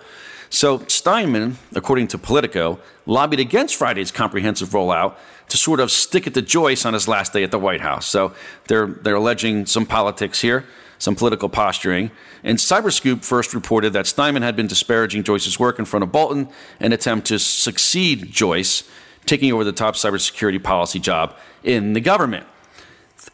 So 0.49 0.83
Steinman, 0.87 1.57
according 1.75 2.07
to 2.07 2.17
Politico, 2.17 2.79
lobbied 3.05 3.39
against 3.39 3.75
Friday's 3.75 4.11
comprehensive 4.11 4.69
rollout 4.69 5.15
to 5.49 5.57
sort 5.57 5.79
of 5.79 5.91
stick 5.91 6.25
it 6.25 6.33
to 6.33 6.41
Joyce 6.41 6.85
on 6.85 6.93
his 6.93 7.07
last 7.07 7.33
day 7.33 7.43
at 7.43 7.51
the 7.51 7.59
White 7.59 7.81
House. 7.81 8.07
So 8.07 8.33
they're 8.67 8.87
they're 8.87 9.15
alleging 9.15 9.65
some 9.65 9.85
politics 9.85 10.41
here, 10.41 10.65
some 10.99 11.15
political 11.15 11.49
posturing. 11.49 12.11
And 12.43 12.59
Cyberscoop 12.59 13.23
first 13.23 13.53
reported 13.55 13.93
that 13.93 14.05
Steinman 14.05 14.43
had 14.43 14.55
been 14.55 14.67
disparaging 14.67 15.23
Joyce's 15.23 15.59
work 15.59 15.79
in 15.79 15.85
front 15.85 16.03
of 16.03 16.11
Bolton, 16.11 16.49
an 16.79 16.93
attempt 16.93 17.27
to 17.27 17.39
succeed 17.39 18.31
Joyce, 18.31 18.83
taking 19.25 19.51
over 19.51 19.63
the 19.63 19.71
top 19.71 19.95
cybersecurity 19.95 20.61
policy 20.61 20.99
job 20.99 21.35
in 21.63 21.93
the 21.93 22.01
government. 22.01 22.45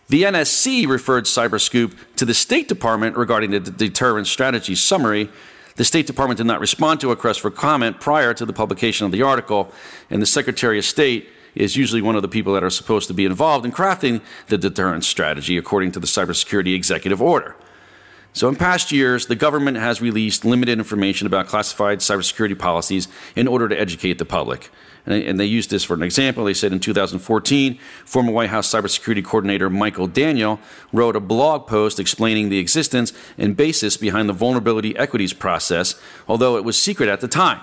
The 0.07 0.23
NSC 0.23 0.87
referred 0.87 1.25
Cyberscoop 1.25 1.95
to 2.15 2.25
the 2.25 2.33
State 2.33 2.67
Department 2.67 3.17
regarding 3.17 3.51
the 3.51 3.59
deterrence 3.59 4.29
strategy 4.29 4.75
summary, 4.75 5.29
the 5.75 5.83
State 5.83 6.07
Department 6.07 6.37
did 6.37 6.47
not 6.47 6.59
respond 6.59 7.01
to 7.01 7.07
a 7.07 7.09
request 7.09 7.41
for 7.41 7.51
comment 7.51 7.99
prior 7.99 8.33
to 8.33 8.45
the 8.45 8.53
publication 8.53 9.05
of 9.05 9.11
the 9.11 9.21
article, 9.21 9.71
and 10.09 10.21
the 10.21 10.25
Secretary 10.25 10.77
of 10.77 10.85
State 10.85 11.29
is 11.55 11.75
usually 11.75 12.01
one 12.01 12.15
of 12.15 12.21
the 12.21 12.27
people 12.27 12.53
that 12.53 12.63
are 12.63 12.69
supposed 12.69 13.07
to 13.07 13.13
be 13.13 13.25
involved 13.25 13.65
in 13.65 13.71
crafting 13.71 14.21
the 14.47 14.57
deterrence 14.57 15.07
strategy 15.07 15.57
according 15.57 15.91
to 15.93 15.99
the 15.99 16.07
cybersecurity 16.07 16.75
executive 16.75 17.21
order. 17.21 17.55
So, 18.33 18.49
in 18.49 18.57
past 18.57 18.91
years, 18.91 19.27
the 19.27 19.35
government 19.35 19.77
has 19.77 20.01
released 20.01 20.43
limited 20.43 20.77
information 20.77 21.25
about 21.25 21.47
classified 21.47 21.99
cybersecurity 21.99 22.59
policies 22.59 23.07
in 23.33 23.47
order 23.47 23.69
to 23.69 23.79
educate 23.79 24.17
the 24.17 24.25
public. 24.25 24.69
And 25.05 25.39
they 25.39 25.45
used 25.45 25.69
this 25.69 25.83
for 25.83 25.93
an 25.93 26.03
example. 26.03 26.43
They 26.43 26.53
said 26.53 26.73
in 26.73 26.79
2014, 26.81 27.79
former 28.05 28.31
White 28.31 28.49
House 28.49 28.67
cybersecurity 28.67 29.23
coordinator 29.23 29.69
Michael 29.69 30.07
Daniel 30.07 30.59
wrote 30.91 31.15
a 31.15 31.19
blog 31.19 31.67
post 31.67 31.99
explaining 31.99 32.49
the 32.49 32.57
existence 32.57 33.13
and 33.37 33.55
basis 33.55 33.97
behind 33.97 34.27
the 34.27 34.33
vulnerability 34.33 34.97
equities 34.97 35.31
process, 35.31 35.95
although 36.27 36.57
it 36.57 36.65
was 36.65 36.77
secret 36.77 37.07
at 37.07 37.21
the 37.21 37.27
time. 37.27 37.61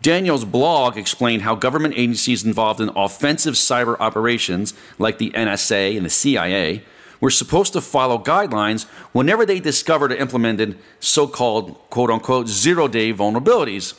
Daniel's 0.00 0.44
blog 0.44 0.96
explained 0.96 1.42
how 1.42 1.54
government 1.54 1.94
agencies 1.96 2.44
involved 2.44 2.80
in 2.80 2.90
offensive 2.90 3.54
cyber 3.54 3.96
operations, 3.98 4.74
like 4.98 5.18
the 5.18 5.30
NSA 5.30 5.96
and 5.96 6.06
the 6.06 6.10
CIA, 6.10 6.82
were 7.20 7.30
supposed 7.30 7.72
to 7.72 7.80
follow 7.80 8.18
guidelines 8.18 8.84
whenever 9.12 9.44
they 9.44 9.58
discovered 9.58 10.12
or 10.12 10.16
implemented 10.16 10.78
so 11.00 11.26
called 11.26 11.74
quote 11.90 12.10
unquote 12.10 12.46
zero 12.46 12.86
day 12.86 13.12
vulnerabilities. 13.12 13.94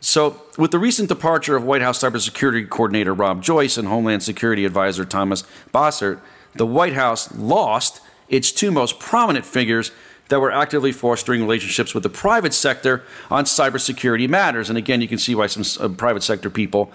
So, 0.00 0.42
with 0.58 0.72
the 0.72 0.80
recent 0.80 1.08
departure 1.08 1.54
of 1.54 1.62
White 1.62 1.82
House 1.82 2.02
Cybersecurity 2.02 2.68
Coordinator 2.68 3.14
Rob 3.14 3.40
Joyce 3.40 3.78
and 3.78 3.86
Homeland 3.86 4.24
Security 4.24 4.64
Advisor 4.64 5.04
Thomas 5.04 5.44
Bossert, 5.72 6.20
the 6.56 6.66
White 6.66 6.94
House 6.94 7.32
lost 7.36 8.00
its 8.28 8.50
two 8.50 8.72
most 8.72 8.98
prominent 8.98 9.46
figures 9.46 9.92
that 10.32 10.40
were 10.40 10.50
actively 10.50 10.92
fostering 10.92 11.42
relationships 11.42 11.92
with 11.92 12.02
the 12.02 12.08
private 12.08 12.54
sector 12.54 13.04
on 13.30 13.44
cybersecurity 13.44 14.26
matters. 14.26 14.70
And 14.70 14.78
again, 14.78 15.02
you 15.02 15.06
can 15.06 15.18
see 15.18 15.34
why 15.34 15.46
some 15.46 15.62
uh, 15.78 15.94
private 15.94 16.22
sector 16.22 16.48
people 16.48 16.90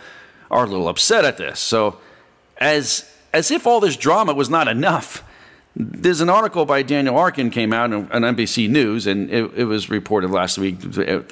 are 0.49 0.63
a 0.63 0.67
little 0.67 0.87
upset 0.87 1.23
at 1.23 1.37
this. 1.37 1.59
So, 1.59 1.99
as 2.57 3.07
as 3.31 3.51
if 3.51 3.67
all 3.67 3.79
this 3.79 3.95
drama 3.95 4.33
was 4.33 4.49
not 4.49 4.67
enough, 4.67 5.23
there's 5.75 6.19
an 6.19 6.29
article 6.29 6.65
by 6.65 6.81
Daniel 6.81 7.15
Arkin 7.15 7.51
came 7.51 7.73
out 7.73 7.93
on, 7.93 8.07
NBC 8.07 8.67
News, 8.67 9.05
and 9.05 9.29
it, 9.29 9.51
it, 9.55 9.65
was 9.65 9.87
reported 9.91 10.31
last 10.31 10.57
week. 10.57 10.79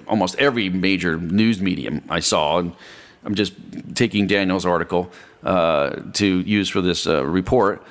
Almost 0.08 0.36
every 0.38 0.70
major 0.70 1.18
news 1.18 1.60
medium 1.60 2.04
I 2.08 2.20
saw, 2.20 2.60
and 2.60 2.76
I'm 3.24 3.34
just 3.34 3.54
taking 3.96 4.28
Daniel's 4.28 4.68
article 4.68 5.12
uh, 5.44 6.02
to 6.14 6.42
use 6.42 6.70
for 6.70 6.82
this 6.82 7.08
uh, 7.08 7.26
report. 7.26 7.82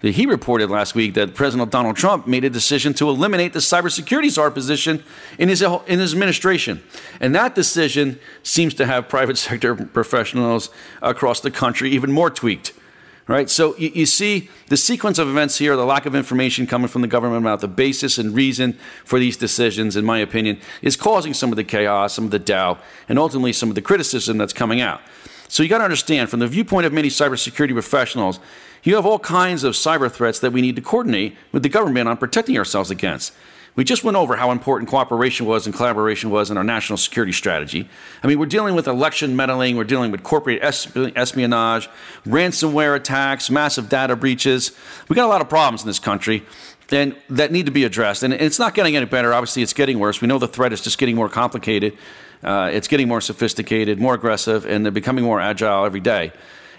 He 0.00 0.26
reported 0.26 0.70
last 0.70 0.94
week 0.94 1.14
that 1.14 1.34
President 1.34 1.72
Donald 1.72 1.96
Trump 1.96 2.26
made 2.26 2.44
a 2.44 2.50
decision 2.50 2.94
to 2.94 3.08
eliminate 3.08 3.52
the 3.52 3.58
cybersecurity 3.58 4.30
czar 4.30 4.50
position 4.50 5.02
in 5.38 5.48
his 5.48 5.60
in 5.60 5.98
his 5.98 6.12
administration, 6.12 6.82
and 7.20 7.34
that 7.34 7.56
decision 7.56 8.20
seems 8.44 8.74
to 8.74 8.86
have 8.86 9.08
private 9.08 9.36
sector 9.48 9.74
professionals 9.74 10.70
across 11.02 11.40
the 11.40 11.50
country 11.50 11.90
even 11.90 12.12
more 12.12 12.30
tweaked 12.30 12.72
right? 13.28 13.50
So 13.50 13.76
you, 13.76 13.90
you, 13.94 14.06
see 14.06 14.48
the 14.68 14.76
sequence 14.78 15.18
of 15.18 15.28
events 15.28 15.58
here, 15.58 15.76
the 15.76 15.84
lack 15.84 16.06
of 16.06 16.14
information 16.14 16.66
coming 16.66 16.88
from 16.88 17.02
the 17.02 17.08
government 17.08 17.44
about 17.44 17.60
the 17.60 17.68
basis 17.68 18.16
and 18.16 18.34
reason 18.34 18.78
for 19.04 19.18
these 19.18 19.36
decisions, 19.36 19.96
in 19.96 20.04
my 20.06 20.18
opinion, 20.18 20.58
is 20.80 20.96
causing 20.96 21.34
some 21.34 21.52
of 21.52 21.56
the 21.56 21.62
chaos, 21.64 22.14
some 22.14 22.24
of 22.24 22.30
the 22.30 22.38
doubt, 22.38 22.80
and 23.06 23.18
ultimately 23.18 23.52
some 23.52 23.68
of 23.68 23.74
the 23.74 23.82
criticism 23.82 24.38
that's 24.38 24.54
coming 24.54 24.80
out. 24.80 25.02
So 25.46 25.62
you 25.62 25.68
got 25.68 25.78
to 25.78 25.84
understand, 25.84 26.30
from 26.30 26.40
the 26.40 26.46
viewpoint 26.46 26.86
of 26.86 26.92
many 26.92 27.08
cybersecurity 27.08 27.72
professionals, 27.72 28.40
you 28.88 28.96
have 28.96 29.04
all 29.04 29.18
kinds 29.18 29.64
of 29.64 29.74
cyber 29.74 30.10
threats 30.10 30.38
that 30.38 30.50
we 30.50 30.62
need 30.62 30.74
to 30.76 30.80
coordinate 30.80 31.36
with 31.52 31.62
the 31.62 31.68
government 31.68 32.08
on 32.08 32.16
protecting 32.16 32.56
ourselves 32.56 32.90
against. 32.90 33.34
We 33.76 33.84
just 33.84 34.02
went 34.02 34.16
over 34.16 34.36
how 34.36 34.50
important 34.50 34.88
cooperation 34.88 35.44
was 35.44 35.66
and 35.66 35.74
collaboration 35.74 36.30
was 36.30 36.50
in 36.50 36.56
our 36.56 36.64
national 36.64 36.96
security 36.96 37.32
strategy. 37.32 37.86
I 38.22 38.26
mean, 38.26 38.38
we're 38.38 38.46
dealing 38.46 38.74
with 38.74 38.88
election 38.88 39.36
meddling, 39.36 39.76
we're 39.76 39.84
dealing 39.84 40.10
with 40.10 40.22
corporate 40.22 40.62
espionage, 40.62 41.88
ransomware 42.26 42.96
attacks, 42.96 43.50
massive 43.50 43.90
data 43.90 44.16
breaches. 44.16 44.72
We 45.08 45.14
got 45.14 45.26
a 45.26 45.28
lot 45.28 45.42
of 45.42 45.50
problems 45.50 45.82
in 45.82 45.86
this 45.86 45.98
country 45.98 46.46
and 46.90 47.14
that 47.28 47.52
need 47.52 47.66
to 47.66 47.72
be 47.72 47.84
addressed. 47.84 48.22
And 48.22 48.32
it's 48.32 48.58
not 48.58 48.74
getting 48.74 48.96
any 48.96 49.04
better. 49.04 49.34
Obviously, 49.34 49.62
it's 49.62 49.74
getting 49.74 49.98
worse. 49.98 50.22
We 50.22 50.28
know 50.28 50.38
the 50.38 50.48
threat 50.48 50.72
is 50.72 50.80
just 50.80 50.96
getting 50.96 51.14
more 51.14 51.28
complicated. 51.28 51.98
Uh, 52.42 52.70
it's 52.72 52.88
getting 52.88 53.06
more 53.06 53.20
sophisticated, 53.20 54.00
more 54.00 54.14
aggressive, 54.14 54.64
and 54.64 54.82
they're 54.82 54.92
becoming 54.92 55.24
more 55.24 55.40
agile 55.40 55.84
every 55.84 56.00
day. 56.00 56.32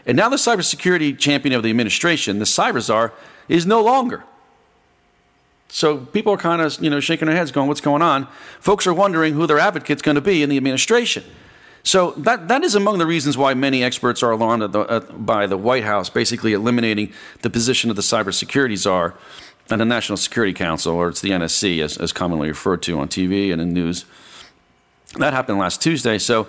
And 0.09 0.15
now 0.15 0.27
the 0.27 0.37
cybersecurity 0.37 1.19
champion 1.19 1.53
of 1.53 1.61
the 1.61 1.69
administration, 1.69 2.39
the 2.39 2.45
cyber 2.45 2.81
czar, 2.81 3.13
is 3.47 3.67
no 3.67 3.79
longer. 3.79 4.23
So 5.67 5.97
people 5.97 6.33
are 6.33 6.37
kind 6.37 6.63
of, 6.63 6.81
you 6.81 6.89
know, 6.89 6.99
shaking 6.99 7.27
their 7.27 7.35
heads, 7.35 7.51
going, 7.51 7.67
"What's 7.67 7.79
going 7.79 8.01
on?" 8.01 8.27
Folks 8.59 8.87
are 8.87 8.93
wondering 8.93 9.35
who 9.35 9.45
their 9.45 9.59
advocate's 9.59 10.01
going 10.01 10.15
to 10.15 10.21
be 10.21 10.41
in 10.41 10.49
the 10.49 10.57
administration. 10.57 11.23
So 11.83 12.15
that 12.17 12.47
that 12.47 12.63
is 12.63 12.73
among 12.73 12.97
the 12.97 13.05
reasons 13.05 13.37
why 13.37 13.53
many 13.53 13.83
experts 13.83 14.23
are 14.23 14.31
alarmed 14.31 14.73
the, 14.73 15.05
by 15.15 15.45
the 15.45 15.57
White 15.57 15.83
House 15.83 16.09
basically 16.09 16.53
eliminating 16.53 17.13
the 17.43 17.51
position 17.51 17.91
of 17.91 17.95
the 17.95 18.01
cybersecurity 18.01 18.77
czar 18.77 19.13
and 19.69 19.79
the 19.79 19.85
National 19.85 20.17
Security 20.17 20.53
Council, 20.53 20.95
or 20.95 21.09
it's 21.09 21.21
the 21.21 21.29
NSC, 21.29 21.83
as, 21.83 21.97
as 21.97 22.11
commonly 22.11 22.47
referred 22.47 22.81
to 22.81 22.99
on 22.99 23.09
TV 23.09 23.53
and 23.53 23.61
in 23.61 23.73
news. 23.73 24.05
That 25.19 25.33
happened 25.33 25.59
last 25.59 25.83
Tuesday. 25.83 26.17
So, 26.17 26.47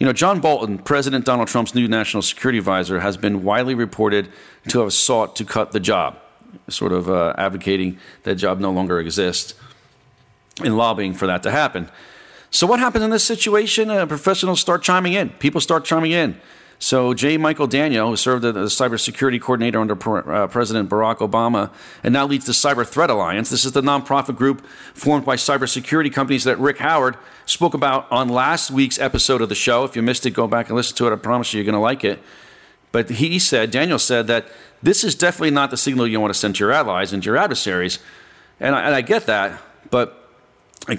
you 0.00 0.06
know, 0.06 0.14
John 0.14 0.40
Bolton, 0.40 0.78
President 0.78 1.26
Donald 1.26 1.48
Trump's 1.48 1.74
new 1.74 1.86
national 1.86 2.22
security 2.22 2.58
advisor, 2.58 3.00
has 3.00 3.18
been 3.18 3.44
widely 3.44 3.74
reported 3.74 4.30
to 4.68 4.80
have 4.80 4.94
sought 4.94 5.36
to 5.36 5.44
cut 5.44 5.72
the 5.72 5.80
job 5.80 6.16
sort 6.68 6.92
of 6.92 7.08
uh, 7.08 7.34
advocating 7.36 7.98
that 8.22 8.36
job 8.36 8.58
no 8.58 8.72
longer 8.72 8.98
exists 8.98 9.54
and 10.64 10.76
lobbying 10.76 11.12
for 11.12 11.26
that 11.26 11.42
to 11.42 11.50
happen. 11.50 11.90
So, 12.50 12.66
what 12.66 12.80
happens 12.80 13.04
in 13.04 13.10
this 13.10 13.24
situation? 13.24 13.90
Uh, 13.90 14.06
professionals 14.06 14.58
start 14.60 14.82
chiming 14.82 15.12
in. 15.12 15.30
People 15.38 15.60
start 15.60 15.84
chiming 15.84 16.12
in. 16.12 16.40
So, 16.82 17.12
J. 17.12 17.36
Michael 17.36 17.66
Daniel, 17.66 18.08
who 18.08 18.16
served 18.16 18.42
as 18.42 18.54
the 18.54 18.60
cybersecurity 18.62 19.38
coordinator 19.38 19.78
under 19.78 19.92
uh, 19.92 20.46
President 20.46 20.88
Barack 20.88 21.18
Obama 21.18 21.70
and 22.02 22.14
now 22.14 22.26
leads 22.26 22.46
the 22.46 22.52
Cyber 22.52 22.86
Threat 22.86 23.10
Alliance. 23.10 23.50
This 23.50 23.66
is 23.66 23.72
the 23.72 23.82
nonprofit 23.82 24.36
group 24.36 24.66
formed 24.94 25.26
by 25.26 25.36
cybersecurity 25.36 26.10
companies 26.10 26.44
that 26.44 26.58
Rick 26.58 26.78
Howard 26.78 27.18
spoke 27.44 27.74
about 27.74 28.10
on 28.10 28.30
last 28.30 28.70
week's 28.70 28.98
episode 28.98 29.42
of 29.42 29.50
the 29.50 29.54
show. 29.54 29.84
If 29.84 29.94
you 29.94 30.00
missed 30.00 30.24
it, 30.24 30.30
go 30.30 30.48
back 30.48 30.68
and 30.68 30.74
listen 30.74 30.96
to 30.96 31.06
it. 31.06 31.12
I 31.12 31.16
promise 31.16 31.52
you, 31.52 31.58
you're 31.58 31.66
going 31.66 31.74
to 31.74 31.80
like 31.80 32.02
it. 32.02 32.18
But 32.92 33.10
he 33.10 33.38
said, 33.38 33.70
Daniel 33.70 33.98
said 33.98 34.26
that 34.28 34.46
this 34.82 35.04
is 35.04 35.14
definitely 35.14 35.50
not 35.50 35.70
the 35.70 35.76
signal 35.76 36.06
you 36.06 36.18
want 36.18 36.32
to 36.32 36.38
send 36.38 36.54
to 36.56 36.60
your 36.60 36.72
allies 36.72 37.12
and 37.12 37.22
your 37.24 37.36
adversaries. 37.36 37.98
And 38.58 38.74
I, 38.74 38.86
and 38.86 38.94
I 38.94 39.02
get 39.02 39.26
that. 39.26 39.60
But, 39.90 40.30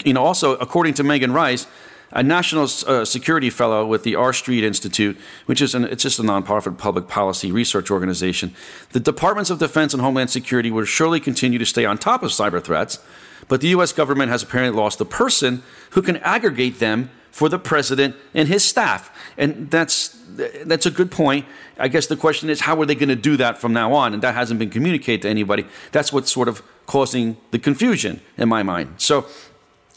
you 0.06 0.14
know, 0.14 0.24
also, 0.24 0.56
according 0.58 0.94
to 0.96 1.04
Megan 1.04 1.34
Reiss, 1.34 1.66
a 2.14 2.24
national 2.24 2.64
uh, 2.88 3.06
security 3.06 3.50
fellow 3.50 3.86
with 3.86 4.04
the 4.04 4.16
R 4.16 4.34
Street 4.34 4.64
Institute, 4.64 5.18
which 5.46 5.62
is 5.62 5.74
an, 5.76 5.86
it's 5.86 6.04
just 6.04 6.20
a 6.20 6.24
nonprofit 6.24 6.78
public 6.78 7.08
policy 7.08 7.52
research 7.52 7.90
organization. 7.90 8.54
The 8.92 9.00
Departments 9.00 9.50
of 9.50 9.60
Defense 9.60 9.94
and 9.94 10.02
Homeland 10.02 10.30
Security 10.30 10.72
will 10.72 10.86
surely 10.86 11.20
continue 11.20 11.60
to 11.60 11.66
stay 11.66 11.86
on 11.86 11.98
top 11.98 12.24
of 12.24 12.32
cyber 12.32 12.64
threats, 12.64 13.00
but 13.48 13.62
the 13.62 13.70
U.S. 13.70 13.94
government 13.94 14.32
has 14.32 14.44
apparently 14.44 14.80
lost 14.80 14.98
the 14.98 15.06
person 15.06 15.64
who 15.92 16.02
can 16.02 16.18
aggregate 16.18 16.80
them 16.80 17.10
for 17.32 17.48
the 17.48 17.58
president 17.58 18.16
and 18.34 18.48
his 18.48 18.64
staff. 18.64 19.10
And 19.38 19.72
that's 19.72 20.18
that's 20.66 20.86
a 20.86 20.92
good 20.92 21.12
point. 21.12 21.46
I 21.78 21.88
guess 21.88 22.08
the 22.08 22.16
question 22.16 22.50
is 22.50 22.62
how 22.62 22.80
are 22.82 22.86
they 22.86 22.96
going 22.96 23.10
to 23.10 23.16
do 23.16 23.38
that 23.38 23.58
from 23.58 23.74
now 23.74 23.94
on? 23.94 24.14
And 24.14 24.22
that 24.24 24.36
hasn't 24.36 24.60
been 24.60 24.70
communicated 24.70 25.24
to 25.24 25.30
anybody. 25.30 25.66
That's 25.92 26.14
what's 26.14 26.32
sort 26.32 26.48
of 26.48 26.62
causing 26.86 27.38
the 27.52 27.60
confusion 27.60 28.22
in 28.38 28.50
my 28.50 28.64
mind. 28.64 28.96
So 28.98 29.26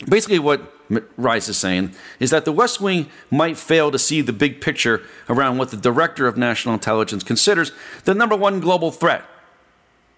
basically 0.09 0.39
what 0.39 0.74
Reiss 1.17 1.49
is 1.49 1.57
saying 1.57 1.95
is 2.21 2.31
that 2.31 2.45
the 2.45 2.53
West 2.53 2.81
Wing 2.81 3.09
might 3.31 3.57
fail 3.57 3.91
to 3.91 3.99
see 3.99 4.21
the 4.21 4.33
big 4.33 4.61
picture 4.61 5.03
around 5.29 5.59
what 5.59 5.71
the 5.71 5.77
Director 5.77 6.27
of 6.27 6.37
National 6.37 6.75
Intelligence 6.75 7.23
considers 7.23 7.73
the 8.05 8.15
number 8.15 8.37
one 8.37 8.61
global 8.61 8.91
threat 8.91 9.25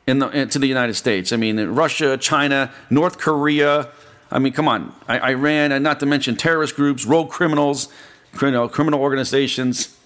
in 0.07 0.19
the, 0.19 0.47
to 0.47 0.59
the 0.59 0.67
United 0.67 0.95
States. 0.95 1.33
I 1.33 1.37
mean, 1.37 1.61
Russia, 1.69 2.17
China, 2.17 2.73
North 2.91 3.19
Korea, 3.19 3.91
I 4.31 4.39
mean, 4.39 4.53
come 4.53 4.69
on, 4.69 4.93
I, 5.09 5.33
Iran, 5.33 5.73
and 5.73 5.85
not 5.85 6.01
to 6.01 6.07
mention 6.07 6.37
terrorist 6.37 6.75
groups, 6.75 7.05
rogue 7.05 7.31
criminals, 7.31 7.89
criminal, 8.35 8.69
criminal 8.69 9.01
organizations. 9.01 9.97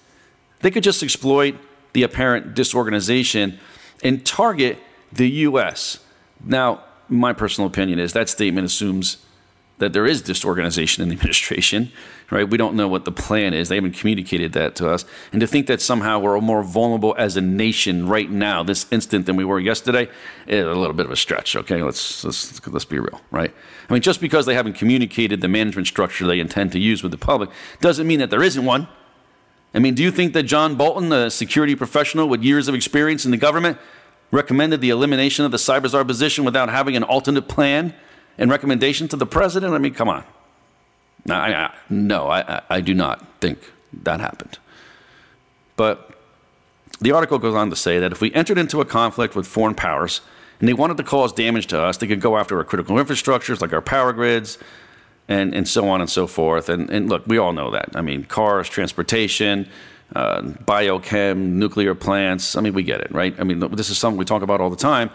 They 0.60 0.70
could 0.70 0.82
just 0.82 1.02
exploit 1.02 1.56
the 1.92 2.02
apparent 2.02 2.54
disorganization 2.54 3.58
and 4.02 4.24
target 4.24 4.78
the 5.12 5.28
U.S. 5.30 6.00
Now, 6.44 6.84
my 7.08 7.32
personal 7.32 7.68
opinion 7.68 7.98
is 7.98 8.12
that 8.12 8.28
statement 8.28 8.66
assumes 8.66 9.24
that 9.80 9.92
there 9.92 10.06
is 10.06 10.22
disorganization 10.22 11.02
in 11.02 11.08
the 11.08 11.14
administration, 11.16 11.90
right? 12.30 12.48
We 12.48 12.56
don't 12.56 12.76
know 12.76 12.88
what 12.88 13.04
the 13.04 13.12
plan 13.12 13.52
is. 13.52 13.68
They 13.68 13.74
haven't 13.74 13.96
communicated 13.96 14.52
that 14.52 14.76
to 14.76 14.88
us. 14.88 15.04
And 15.32 15.40
to 15.40 15.46
think 15.46 15.66
that 15.66 15.80
somehow 15.80 16.20
we're 16.20 16.40
more 16.40 16.62
vulnerable 16.62 17.14
as 17.18 17.36
a 17.36 17.40
nation 17.40 18.06
right 18.06 18.30
now, 18.30 18.62
this 18.62 18.86
instant, 18.92 19.26
than 19.26 19.36
we 19.36 19.44
were 19.44 19.58
yesterday, 19.58 20.08
is 20.46 20.64
a 20.64 20.72
little 20.72 20.94
bit 20.94 21.06
of 21.06 21.12
a 21.12 21.16
stretch. 21.16 21.56
Okay, 21.56 21.82
let's 21.82 22.24
let's 22.24 22.66
let's 22.66 22.84
be 22.84 22.98
real, 22.98 23.20
right? 23.30 23.52
I 23.88 23.92
mean, 23.92 24.02
just 24.02 24.20
because 24.20 24.46
they 24.46 24.54
haven't 24.54 24.74
communicated 24.74 25.40
the 25.40 25.48
management 25.48 25.88
structure 25.88 26.26
they 26.26 26.38
intend 26.38 26.72
to 26.72 26.78
use 26.78 27.02
with 27.02 27.12
the 27.12 27.18
public 27.18 27.50
doesn't 27.80 28.06
mean 28.06 28.20
that 28.20 28.30
there 28.30 28.42
isn't 28.42 28.64
one. 28.64 28.86
I 29.72 29.78
mean, 29.78 29.94
do 29.94 30.02
you 30.02 30.10
think 30.10 30.32
that 30.32 30.44
John 30.44 30.74
Bolton, 30.74 31.12
a 31.12 31.30
security 31.30 31.76
professional 31.76 32.28
with 32.28 32.42
years 32.42 32.66
of 32.66 32.74
experience 32.74 33.24
in 33.24 33.30
the 33.30 33.36
government, 33.36 33.78
recommended 34.30 34.80
the 34.80 34.90
elimination 34.90 35.44
of 35.44 35.50
the 35.50 35.56
cyber 35.56 35.88
czar 35.88 36.04
position 36.04 36.44
without 36.44 36.68
having 36.68 36.96
an 36.96 37.04
alternate 37.04 37.48
plan? 37.48 37.94
And 38.40 38.50
recommendation 38.50 39.06
to 39.06 39.16
the 39.16 39.26
president? 39.26 39.74
I 39.74 39.78
mean, 39.78 39.94
come 39.94 40.08
on. 40.08 40.24
I, 41.28 41.54
I, 41.54 41.74
no, 41.88 42.28
I, 42.28 42.62
I 42.68 42.80
do 42.80 42.94
not 42.94 43.24
think 43.40 43.58
that 44.02 44.18
happened. 44.18 44.58
But 45.76 46.18
the 47.00 47.12
article 47.12 47.38
goes 47.38 47.54
on 47.54 47.70
to 47.70 47.76
say 47.76 47.98
that 48.00 48.10
if 48.10 48.20
we 48.20 48.32
entered 48.34 48.58
into 48.58 48.80
a 48.80 48.84
conflict 48.84 49.36
with 49.36 49.46
foreign 49.46 49.74
powers 49.74 50.22
and 50.58 50.68
they 50.68 50.72
wanted 50.72 50.96
to 50.96 51.02
cause 51.02 51.32
damage 51.32 51.66
to 51.68 51.80
us, 51.80 51.98
they 51.98 52.06
could 52.06 52.20
go 52.20 52.36
after 52.36 52.58
our 52.58 52.64
critical 52.64 52.96
infrastructures 52.96 53.60
like 53.60 53.72
our 53.72 53.82
power 53.82 54.12
grids 54.12 54.58
and, 55.28 55.54
and 55.54 55.68
so 55.68 55.88
on 55.88 56.00
and 56.00 56.10
so 56.10 56.26
forth. 56.26 56.68
And, 56.68 56.90
and 56.90 57.08
look, 57.08 57.26
we 57.26 57.38
all 57.38 57.52
know 57.52 57.70
that. 57.70 57.90
I 57.94 58.00
mean, 58.00 58.24
cars, 58.24 58.68
transportation, 58.68 59.68
uh, 60.16 60.42
biochem, 60.42 61.36
nuclear 61.52 61.94
plants. 61.94 62.56
I 62.56 62.62
mean, 62.62 62.72
we 62.72 62.82
get 62.82 63.00
it, 63.00 63.12
right? 63.12 63.34
I 63.38 63.44
mean, 63.44 63.60
this 63.74 63.90
is 63.90 63.98
something 63.98 64.18
we 64.18 64.24
talk 64.24 64.42
about 64.42 64.60
all 64.60 64.70
the 64.70 64.76
time, 64.76 65.10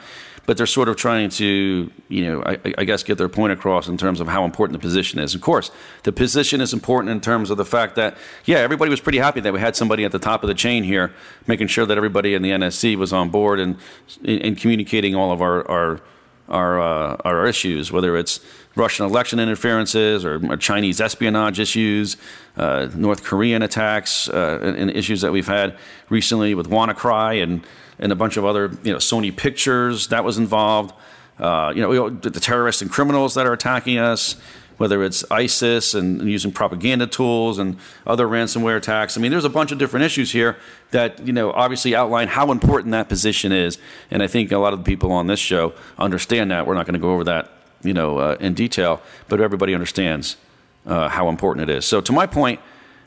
but 0.45 0.57
they're 0.57 0.65
sort 0.65 0.89
of 0.89 0.95
trying 0.95 1.29
to, 1.29 1.91
you 2.07 2.25
know, 2.25 2.43
I, 2.43 2.59
I, 2.77 2.83
guess 2.83 3.03
get 3.03 3.17
their 3.17 3.29
point 3.29 3.53
across 3.53 3.87
in 3.87 3.97
terms 3.97 4.19
of 4.19 4.27
how 4.27 4.45
important 4.45 4.79
the 4.79 4.85
position 4.85 5.19
is. 5.19 5.33
Of 5.33 5.41
course, 5.41 5.71
the 6.03 6.11
position 6.11 6.61
is 6.61 6.73
important 6.73 7.11
in 7.11 7.21
terms 7.21 7.49
of 7.49 7.57
the 7.57 7.65
fact 7.65 7.95
that, 7.95 8.17
yeah, 8.45 8.57
everybody 8.57 8.89
was 8.89 9.01
pretty 9.01 9.17
happy 9.17 9.39
that 9.41 9.53
we 9.53 9.59
had 9.59 9.75
somebody 9.75 10.05
at 10.05 10.11
the 10.11 10.19
top 10.19 10.43
of 10.43 10.47
the 10.47 10.53
chain 10.53 10.83
here, 10.83 11.13
making 11.47 11.67
sure 11.67 11.85
that 11.85 11.97
everybody 11.97 12.33
in 12.33 12.41
the 12.41 12.51
NSC 12.51 12.95
was 12.95 13.11
on 13.11 13.29
board 13.29 13.59
and, 13.59 13.77
and 14.23 14.57
communicating 14.57 15.15
all 15.15 15.31
of 15.31 15.41
our, 15.41 15.67
our 15.69 16.01
our 16.49 16.79
uh, 16.79 17.17
our 17.25 17.47
issues, 17.47 17.91
whether 17.91 18.15
it's 18.17 18.39
Russian 18.75 19.05
election 19.05 19.39
interferences 19.39 20.25
or 20.25 20.57
Chinese 20.57 20.99
espionage 21.01 21.59
issues, 21.59 22.17
uh, 22.57 22.89
North 22.93 23.23
Korean 23.23 23.61
attacks, 23.61 24.29
uh, 24.29 24.59
and, 24.61 24.77
and, 24.77 24.91
issues 24.91 25.21
that 25.21 25.31
we've 25.31 25.47
had 25.47 25.77
recently 26.09 26.53
with 26.53 26.69
WannaCry 26.69 27.41
and 27.41 27.65
and 27.97 28.11
a 28.11 28.15
bunch 28.15 28.37
of 28.37 28.45
other 28.45 28.71
you 28.83 28.91
know 28.91 28.99
Sony 28.99 29.35
Pictures 29.35 30.07
that 30.07 30.23
was 30.23 30.37
involved. 30.37 30.93
Uh, 31.37 31.73
you 31.75 31.81
know 31.81 32.09
the 32.09 32.39
terrorists 32.39 32.81
and 32.81 32.89
criminals 32.89 33.33
that 33.33 33.45
are 33.45 33.51
attacking 33.51 33.97
us 33.97 34.37
whether 34.77 35.03
it's 35.03 35.23
ISIS 35.31 35.93
and, 35.93 36.29
using 36.29 36.51
propaganda 36.51 37.07
tools 37.07 37.59
and 37.59 37.77
other 38.05 38.27
ransomware 38.27 38.77
attacks. 38.77 39.17
I 39.17 39.21
mean, 39.21 39.31
there's 39.31 39.45
a 39.45 39.49
bunch 39.49 39.71
of 39.71 39.77
different 39.77 40.05
issues 40.05 40.31
here 40.31 40.57
that 40.91 41.25
you 41.25 41.33
know 41.33 41.51
obviously 41.51 41.95
outline 41.95 42.27
how 42.27 42.51
important 42.51 42.91
that 42.91 43.09
position 43.09 43.51
is, 43.51 43.77
and 44.11 44.21
I 44.21 44.27
think 44.27 44.51
a 44.51 44.57
lot 44.57 44.73
of 44.73 44.79
the 44.79 44.85
people 44.85 45.11
on 45.11 45.27
this 45.27 45.39
show 45.39 45.73
understand 45.97 46.51
that. 46.51 46.67
We're 46.67 46.75
not 46.75 46.85
going 46.85 46.93
to 46.93 46.99
go 46.99 47.11
over 47.11 47.23
that 47.25 47.51
you 47.83 47.93
know 47.93 48.17
uh, 48.17 48.37
in 48.39 48.53
detail, 48.53 49.01
but 49.27 49.41
everybody 49.41 49.73
understands 49.73 50.37
uh, 50.85 51.09
how 51.09 51.29
important 51.29 51.69
it 51.69 51.77
is. 51.77 51.85
So, 51.85 52.01
to 52.01 52.11
my 52.11 52.25
point. 52.25 52.59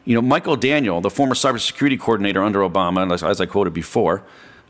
You 0.05 0.15
know, 0.15 0.23
Michael 0.23 0.57
Daniel, 0.57 1.03
the 1.03 1.11
former 1.11 1.35
cybersecurity 1.35 2.01
coordinator 2.01 2.43
under 2.43 2.61
Obama, 2.61 3.13
as, 3.13 3.23
as 3.23 3.43
I 3.43 3.45
quoted 3.45 3.75
before, 3.75 4.23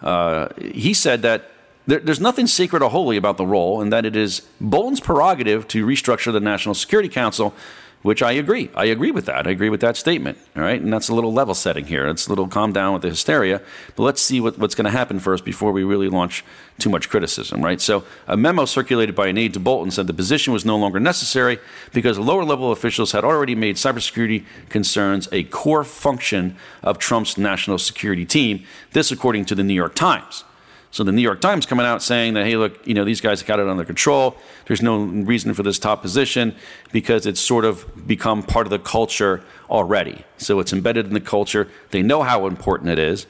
uh, 0.03 0.49
he 0.61 0.93
said 0.93 1.23
that 1.23 1.53
there, 1.89 2.01
there's 2.01 2.21
nothing 2.21 2.47
secret 2.47 2.83
or 2.83 2.91
holy 2.91 3.17
about 3.17 3.39
the 3.39 3.47
role, 3.47 3.81
and 3.81 3.91
that 3.93 4.05
it 4.05 4.15
is 4.15 4.43
Bolton's 4.61 5.01
prerogative 5.01 5.67
to 5.69 5.87
restructure 5.87 6.31
the 6.31 6.39
National 6.39 6.75
Security 6.75 7.09
Council, 7.09 7.55
which 8.03 8.23
I 8.23 8.33
agree. 8.33 8.71
I 8.75 8.85
agree 8.85 9.11
with 9.11 9.25
that. 9.25 9.47
I 9.47 9.51
agree 9.51 9.71
with 9.71 9.81
that 9.81 9.97
statement. 9.97 10.37
All 10.55 10.63
right, 10.63 10.81
and 10.81 10.93
that's 10.93 11.09
a 11.09 11.15
little 11.15 11.33
level 11.33 11.55
setting 11.55 11.87
here. 11.87 12.07
It's 12.07 12.27
a 12.27 12.29
little 12.29 12.47
calm 12.47 12.75
down 12.75 12.93
with 12.93 13.03
the 13.03 13.09
hysteria, 13.09 13.63
but 13.97 14.03
let's 14.03 14.21
see 14.21 14.39
what, 14.39 14.59
what's 14.59 14.75
going 14.75 14.85
to 14.85 14.91
happen 14.91 15.19
first 15.19 15.47
before 15.47 15.73
we 15.73 15.83
really 15.83 16.11
launch 16.11 16.45
too 16.79 16.91
much 16.91 17.09
criticism. 17.09 17.63
Right. 17.65 17.81
So 17.81 18.05
a 18.27 18.37
memo 18.37 18.67
circulated 18.67 19.15
by 19.15 19.29
an 19.29 19.39
aide 19.39 19.55
to 19.55 19.61
Bolton 19.61 19.91
said 19.91 20.07
the 20.07 20.13
position 20.13 20.53
was 20.53 20.67
no 20.67 20.77
longer 20.77 21.01
necessary 21.01 21.59
because 21.95 22.19
lower 22.19 22.45
level 22.45 22.71
officials 22.71 23.13
had 23.13 23.25
already 23.25 23.55
made 23.55 23.77
cybersecurity 23.77 24.45
concerns 24.69 25.27
a 25.33 25.45
core 25.45 25.85
function 25.85 26.55
of 26.83 26.99
Trump's 26.99 27.39
national 27.39 27.79
security 27.79 28.27
team. 28.27 28.65
This, 28.93 29.11
according 29.11 29.47
to 29.47 29.55
the 29.55 29.65
New 29.65 29.75
York 29.75 29.95
Times. 29.95 30.45
So 30.91 31.05
the 31.05 31.13
New 31.13 31.23
York 31.23 31.41
Times 31.41 31.67
coming 31.67 31.85
out 31.85 32.03
saying 32.03 32.35
that, 32.35 32.47
hey, 32.47 32.57
look, 32.57 32.87
you 32.87 32.95
know, 32.95 33.05
these 33.05 33.21
guys 33.21 33.41
have 33.41 33.47
got 33.47 33.61
it 33.61 33.69
under 33.69 33.85
control. 33.85 34.37
There's 34.67 34.81
no 34.81 35.05
reason 35.05 35.53
for 35.53 35.63
this 35.63 35.79
top 35.79 36.01
position 36.01 36.57
because 36.93 37.27
it's 37.27 37.41
sort 37.41 37.65
of 37.65 38.07
become 38.07 38.43
part 38.43 38.67
of 38.67 38.71
the 38.71 38.79
culture 38.79 39.43
already. 39.69 40.25
So 40.39 40.61
it's 40.61 40.73
embedded 40.73 41.07
in 41.07 41.13
the 41.13 41.21
culture. 41.21 41.69
They 41.91 42.03
know 42.03 42.23
how 42.23 42.47
important 42.47 42.91
it 42.91 42.99
is. 42.99 43.27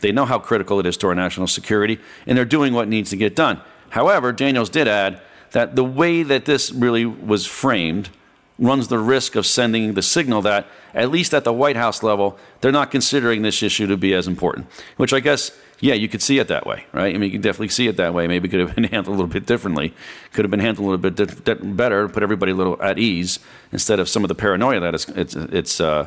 They 0.00 0.12
know 0.12 0.24
how 0.24 0.38
critical 0.38 0.80
it 0.80 0.86
is 0.86 0.96
to 0.98 1.06
our 1.08 1.14
national 1.14 1.46
security, 1.46 1.98
and 2.26 2.36
they're 2.36 2.44
doing 2.44 2.74
what 2.74 2.88
needs 2.88 3.10
to 3.10 3.16
get 3.16 3.34
done. 3.34 3.60
However, 3.90 4.32
Daniels 4.32 4.68
did 4.68 4.88
add 4.88 5.20
that 5.52 5.76
the 5.76 5.84
way 5.84 6.22
that 6.22 6.44
this 6.44 6.72
really 6.72 7.06
was 7.06 7.46
framed 7.46 8.10
runs 8.58 8.88
the 8.88 8.98
risk 8.98 9.36
of 9.36 9.46
sending 9.46 9.94
the 9.94 10.02
signal 10.02 10.42
that, 10.42 10.66
at 10.94 11.10
least 11.10 11.32
at 11.34 11.44
the 11.44 11.52
White 11.52 11.76
House 11.76 12.02
level, 12.02 12.38
they're 12.60 12.72
not 12.72 12.90
considering 12.90 13.42
this 13.42 13.62
issue 13.62 13.86
to 13.86 13.96
be 13.96 14.14
as 14.14 14.26
important, 14.26 14.66
which 14.96 15.12
I 15.12 15.20
guess 15.20 15.50
yeah, 15.80 15.94
you 15.94 16.08
could 16.08 16.22
see 16.22 16.38
it 16.38 16.48
that 16.48 16.66
way, 16.66 16.86
right? 16.92 17.14
I 17.14 17.18
mean, 17.18 17.24
you 17.24 17.32
can 17.32 17.42
definitely 17.42 17.68
see 17.68 17.86
it 17.86 17.96
that 17.98 18.14
way. 18.14 18.26
Maybe 18.26 18.48
it 18.48 18.50
could 18.50 18.60
have 18.60 18.74
been 18.74 18.84
handled 18.92 19.08
a 19.08 19.10
little 19.10 19.26
bit 19.26 19.44
differently. 19.44 19.92
Could 20.32 20.44
have 20.44 20.50
been 20.50 20.60
handled 20.60 20.86
a 20.86 20.90
little 20.90 21.10
bit 21.10 21.44
di- 21.44 21.54
better, 21.54 22.08
put 22.08 22.22
everybody 22.22 22.52
a 22.52 22.54
little 22.54 22.82
at 22.82 22.98
ease 22.98 23.38
instead 23.72 24.00
of 24.00 24.08
some 24.08 24.24
of 24.24 24.28
the 24.28 24.34
paranoia 24.34 24.80
that 24.80 24.94
it's 24.94 25.08
it's 25.10 25.34
it's, 25.34 25.80
uh, 25.80 26.06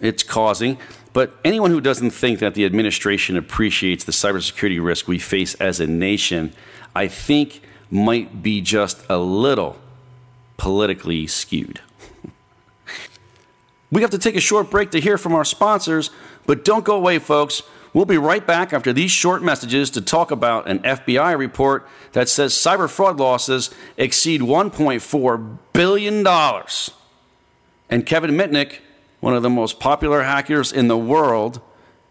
it's 0.00 0.22
causing. 0.22 0.78
But 1.12 1.34
anyone 1.44 1.70
who 1.70 1.80
doesn't 1.80 2.10
think 2.10 2.38
that 2.40 2.54
the 2.54 2.64
administration 2.64 3.36
appreciates 3.36 4.04
the 4.04 4.12
cybersecurity 4.12 4.84
risk 4.84 5.08
we 5.08 5.18
face 5.18 5.54
as 5.54 5.80
a 5.80 5.86
nation, 5.86 6.52
I 6.94 7.08
think 7.08 7.62
might 7.90 8.42
be 8.42 8.60
just 8.60 9.02
a 9.08 9.18
little 9.18 9.78
politically 10.58 11.26
skewed. 11.26 11.80
we 13.90 14.02
have 14.02 14.10
to 14.10 14.18
take 14.18 14.36
a 14.36 14.40
short 14.40 14.70
break 14.70 14.90
to 14.90 15.00
hear 15.00 15.18
from 15.18 15.34
our 15.34 15.44
sponsors, 15.44 16.10
but 16.44 16.64
don't 16.64 16.84
go 16.84 16.96
away, 16.96 17.18
folks. 17.18 17.62
We'll 17.96 18.04
be 18.04 18.18
right 18.18 18.46
back 18.46 18.74
after 18.74 18.92
these 18.92 19.10
short 19.10 19.42
messages 19.42 19.88
to 19.92 20.02
talk 20.02 20.30
about 20.30 20.68
an 20.68 20.80
FBI 20.80 21.34
report 21.38 21.88
that 22.12 22.28
says 22.28 22.52
cyber 22.52 22.90
fraud 22.90 23.16
losses 23.18 23.70
exceed 23.96 24.42
$1.4 24.42 25.58
billion. 25.72 26.26
And 27.88 28.04
Kevin 28.04 28.32
Mitnick, 28.32 28.80
one 29.20 29.32
of 29.32 29.42
the 29.42 29.48
most 29.48 29.80
popular 29.80 30.24
hackers 30.24 30.74
in 30.74 30.88
the 30.88 30.98
world, 30.98 31.62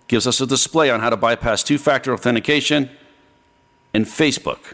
gives 0.07 0.25
us 0.25 0.41
a 0.41 0.47
display 0.47 0.89
on 0.89 1.01
how 1.01 1.11
to 1.11 1.17
bypass 1.17 1.61
two 1.61 1.77
factor 1.77 2.11
authentication 2.15 2.89
and 3.93 4.05
Facebook 4.05 4.73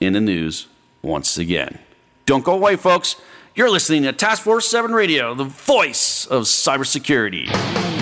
in 0.00 0.12
the 0.12 0.20
news 0.20 0.66
once 1.00 1.38
again. 1.38 1.78
Don't 2.26 2.44
go 2.44 2.52
away, 2.52 2.76
folks. 2.76 3.16
You're 3.54 3.70
listening 3.70 4.02
to 4.02 4.12
Task 4.12 4.42
Force 4.42 4.68
7 4.68 4.92
Radio, 4.92 5.34
the 5.34 5.44
voice 5.44 6.26
of 6.26 6.42
cybersecurity. 6.42 8.01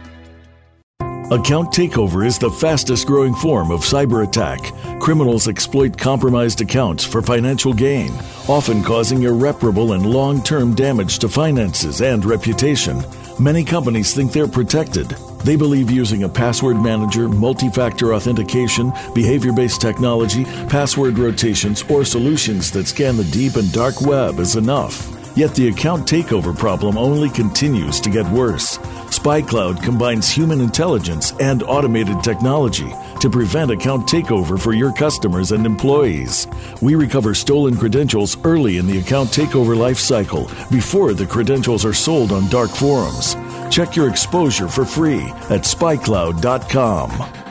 Account 1.31 1.71
takeover 1.71 2.25
is 2.25 2.37
the 2.37 2.51
fastest 2.51 3.07
growing 3.07 3.33
form 3.33 3.71
of 3.71 3.81
cyber 3.81 4.27
attack. 4.27 4.73
Criminals 4.99 5.47
exploit 5.47 5.97
compromised 5.97 6.59
accounts 6.59 7.05
for 7.05 7.21
financial 7.21 7.73
gain, 7.73 8.11
often 8.49 8.83
causing 8.83 9.23
irreparable 9.23 9.93
and 9.93 10.05
long 10.05 10.43
term 10.43 10.75
damage 10.75 11.19
to 11.19 11.29
finances 11.29 12.01
and 12.01 12.25
reputation. 12.25 13.01
Many 13.39 13.63
companies 13.63 14.13
think 14.13 14.33
they're 14.33 14.45
protected 14.45 15.15
they 15.43 15.55
believe 15.55 15.89
using 15.89 16.23
a 16.23 16.29
password 16.29 16.79
manager, 16.81 17.27
multi 17.27 17.69
factor 17.69 18.13
authentication, 18.13 18.91
behavior 19.15 19.51
based 19.51 19.81
technology, 19.81 20.43
password 20.69 21.17
rotations, 21.17 21.83
or 21.89 22.05
solutions 22.05 22.71
that 22.71 22.87
scan 22.87 23.17
the 23.17 23.23
deep 23.25 23.55
and 23.55 23.71
dark 23.71 24.01
web 24.01 24.39
is 24.39 24.55
enough. 24.55 25.20
Yet 25.35 25.55
the 25.55 25.69
account 25.69 26.07
takeover 26.07 26.57
problem 26.57 26.97
only 26.97 27.29
continues 27.29 28.01
to 28.01 28.09
get 28.09 28.29
worse. 28.31 28.77
SpyCloud 28.77 29.81
combines 29.81 30.29
human 30.29 30.59
intelligence 30.59 31.33
and 31.39 31.63
automated 31.63 32.21
technology 32.23 32.91
to 33.21 33.29
prevent 33.29 33.71
account 33.71 34.07
takeover 34.07 34.59
for 34.59 34.73
your 34.73 34.91
customers 34.91 35.51
and 35.51 35.65
employees. 35.65 36.47
We 36.81 36.95
recover 36.95 37.33
stolen 37.33 37.77
credentials 37.77 38.37
early 38.43 38.77
in 38.77 38.87
the 38.87 38.99
account 38.99 39.29
takeover 39.29 39.77
life 39.77 39.99
cycle 39.99 40.49
before 40.69 41.13
the 41.13 41.27
credentials 41.27 41.85
are 41.85 41.93
sold 41.93 42.31
on 42.31 42.49
dark 42.49 42.71
forums. 42.71 43.35
Check 43.69 43.95
your 43.95 44.09
exposure 44.09 44.67
for 44.67 44.83
free 44.85 45.21
at 45.49 45.63
spycloud.com. 45.63 47.50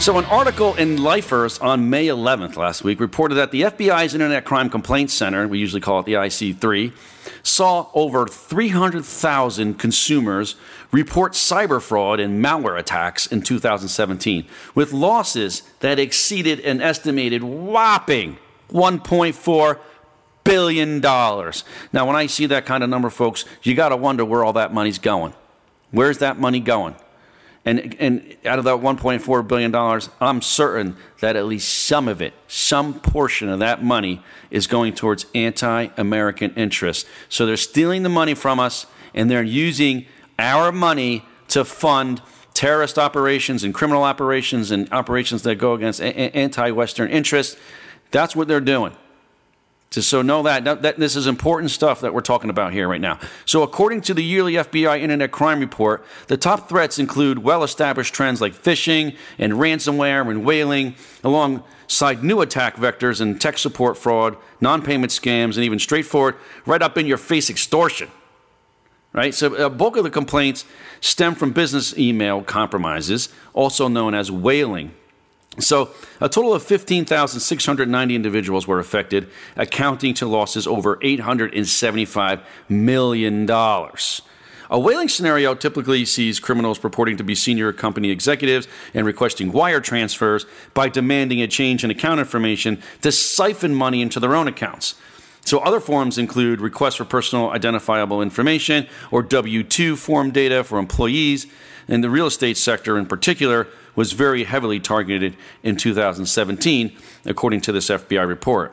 So, 0.00 0.16
an 0.16 0.26
article 0.26 0.76
in 0.76 1.02
Lifers 1.02 1.58
on 1.58 1.90
May 1.90 2.06
11th 2.06 2.56
last 2.56 2.84
week 2.84 3.00
reported 3.00 3.34
that 3.34 3.50
the 3.50 3.62
FBI's 3.62 4.14
Internet 4.14 4.44
Crime 4.44 4.70
Complaint 4.70 5.10
Center, 5.10 5.48
we 5.48 5.58
usually 5.58 5.80
call 5.80 5.98
it 5.98 6.06
the 6.06 6.12
IC3, 6.14 6.92
saw 7.42 7.88
over 7.92 8.28
300,000 8.28 9.74
consumers 9.74 10.54
report 10.92 11.32
cyber 11.32 11.82
fraud 11.82 12.20
and 12.20 12.42
malware 12.42 12.78
attacks 12.78 13.26
in 13.26 13.42
2017, 13.42 14.46
with 14.72 14.92
losses 14.92 15.62
that 15.80 15.98
exceeded 15.98 16.60
an 16.60 16.80
estimated 16.80 17.42
whopping 17.42 18.38
1.4 18.70 19.78
billion 20.44 21.00
dollars. 21.00 21.64
Now, 21.92 22.06
when 22.06 22.14
I 22.14 22.26
see 22.26 22.46
that 22.46 22.66
kind 22.66 22.84
of 22.84 22.88
number, 22.88 23.10
folks, 23.10 23.44
you 23.64 23.74
got 23.74 23.88
to 23.88 23.96
wonder 23.96 24.24
where 24.24 24.44
all 24.44 24.52
that 24.52 24.72
money's 24.72 25.00
going. 25.00 25.34
Where's 25.90 26.18
that 26.18 26.38
money 26.38 26.60
going? 26.60 26.94
And, 27.68 27.94
and 28.00 28.36
out 28.46 28.58
of 28.58 28.64
that 28.64 28.76
$1.4 28.76 29.46
billion, 29.46 29.74
I'm 30.22 30.40
certain 30.40 30.96
that 31.20 31.36
at 31.36 31.44
least 31.44 31.86
some 31.86 32.08
of 32.08 32.22
it, 32.22 32.32
some 32.46 32.98
portion 32.98 33.50
of 33.50 33.58
that 33.58 33.84
money, 33.84 34.22
is 34.50 34.66
going 34.66 34.94
towards 34.94 35.26
anti 35.34 35.88
American 35.98 36.54
interests. 36.54 37.06
So 37.28 37.44
they're 37.44 37.58
stealing 37.58 38.04
the 38.04 38.08
money 38.08 38.32
from 38.32 38.58
us 38.58 38.86
and 39.12 39.30
they're 39.30 39.42
using 39.42 40.06
our 40.38 40.72
money 40.72 41.26
to 41.48 41.62
fund 41.62 42.22
terrorist 42.54 42.98
operations 42.98 43.64
and 43.64 43.74
criminal 43.74 44.02
operations 44.02 44.70
and 44.70 44.90
operations 44.90 45.42
that 45.42 45.56
go 45.56 45.74
against 45.74 46.00
anti 46.00 46.70
Western 46.70 47.10
interests. 47.10 47.60
That's 48.12 48.34
what 48.34 48.48
they're 48.48 48.62
doing. 48.62 48.96
Just 49.90 50.10
so 50.10 50.20
know 50.20 50.42
that, 50.42 50.64
that, 50.64 50.82
that 50.82 50.98
this 50.98 51.16
is 51.16 51.26
important 51.26 51.70
stuff 51.70 52.02
that 52.02 52.12
we're 52.12 52.20
talking 52.20 52.50
about 52.50 52.74
here 52.74 52.86
right 52.86 53.00
now. 53.00 53.18
So, 53.46 53.62
according 53.62 54.02
to 54.02 54.14
the 54.14 54.22
yearly 54.22 54.54
FBI 54.54 55.00
Internet 55.00 55.30
Crime 55.30 55.60
Report, 55.60 56.04
the 56.26 56.36
top 56.36 56.68
threats 56.68 56.98
include 56.98 57.38
well-established 57.38 58.12
trends 58.12 58.42
like 58.42 58.52
phishing 58.52 59.16
and 59.38 59.54
ransomware 59.54 60.28
and 60.30 60.44
whaling, 60.44 60.94
alongside 61.24 62.22
new 62.22 62.42
attack 62.42 62.76
vectors 62.76 63.22
and 63.22 63.40
tech 63.40 63.56
support 63.56 63.96
fraud, 63.96 64.36
non-payment 64.60 65.10
scams, 65.10 65.54
and 65.54 65.64
even 65.64 65.78
straightforward, 65.78 66.36
right 66.66 66.82
up 66.82 66.98
in 66.98 67.06
your 67.06 67.18
face 67.18 67.48
extortion. 67.48 68.10
Right. 69.14 69.34
So, 69.34 69.54
a 69.54 69.70
bulk 69.70 69.96
of 69.96 70.04
the 70.04 70.10
complaints 70.10 70.66
stem 71.00 71.34
from 71.34 71.52
business 71.52 71.96
email 71.96 72.42
compromises, 72.42 73.30
also 73.54 73.88
known 73.88 74.14
as 74.14 74.30
whaling. 74.30 74.94
So, 75.60 75.90
a 76.20 76.28
total 76.28 76.54
of 76.54 76.62
15,690 76.62 78.14
individuals 78.14 78.66
were 78.68 78.78
affected, 78.78 79.28
accounting 79.56 80.14
to 80.14 80.26
losses 80.26 80.66
over 80.68 80.96
$875 80.96 82.40
million. 82.68 83.50
A 84.70 84.78
whaling 84.78 85.08
scenario 85.08 85.54
typically 85.54 86.04
sees 86.04 86.38
criminals 86.38 86.78
purporting 86.78 87.16
to 87.16 87.24
be 87.24 87.34
senior 87.34 87.72
company 87.72 88.10
executives 88.10 88.68
and 88.94 89.06
requesting 89.06 89.50
wire 89.50 89.80
transfers 89.80 90.46
by 90.74 90.88
demanding 90.88 91.40
a 91.40 91.48
change 91.48 91.82
in 91.82 91.90
account 91.90 92.20
information 92.20 92.80
to 93.00 93.10
siphon 93.10 93.74
money 93.74 94.02
into 94.02 94.20
their 94.20 94.36
own 94.36 94.46
accounts. 94.46 94.94
So, 95.44 95.58
other 95.60 95.80
forms 95.80 96.18
include 96.18 96.60
requests 96.60 96.96
for 96.96 97.04
personal 97.04 97.50
identifiable 97.50 98.20
information 98.20 98.86
or 99.10 99.22
W 99.22 99.64
2 99.64 99.96
form 99.96 100.30
data 100.30 100.62
for 100.62 100.78
employees. 100.78 101.46
In 101.88 102.02
the 102.02 102.10
real 102.10 102.26
estate 102.26 102.58
sector, 102.58 102.98
in 102.98 103.06
particular, 103.06 103.66
was 103.98 104.12
very 104.12 104.44
heavily 104.44 104.78
targeted 104.78 105.36
in 105.64 105.74
2017, 105.74 106.96
according 107.24 107.60
to 107.60 107.72
this 107.72 107.88
FBI 107.88 108.28
report. 108.28 108.72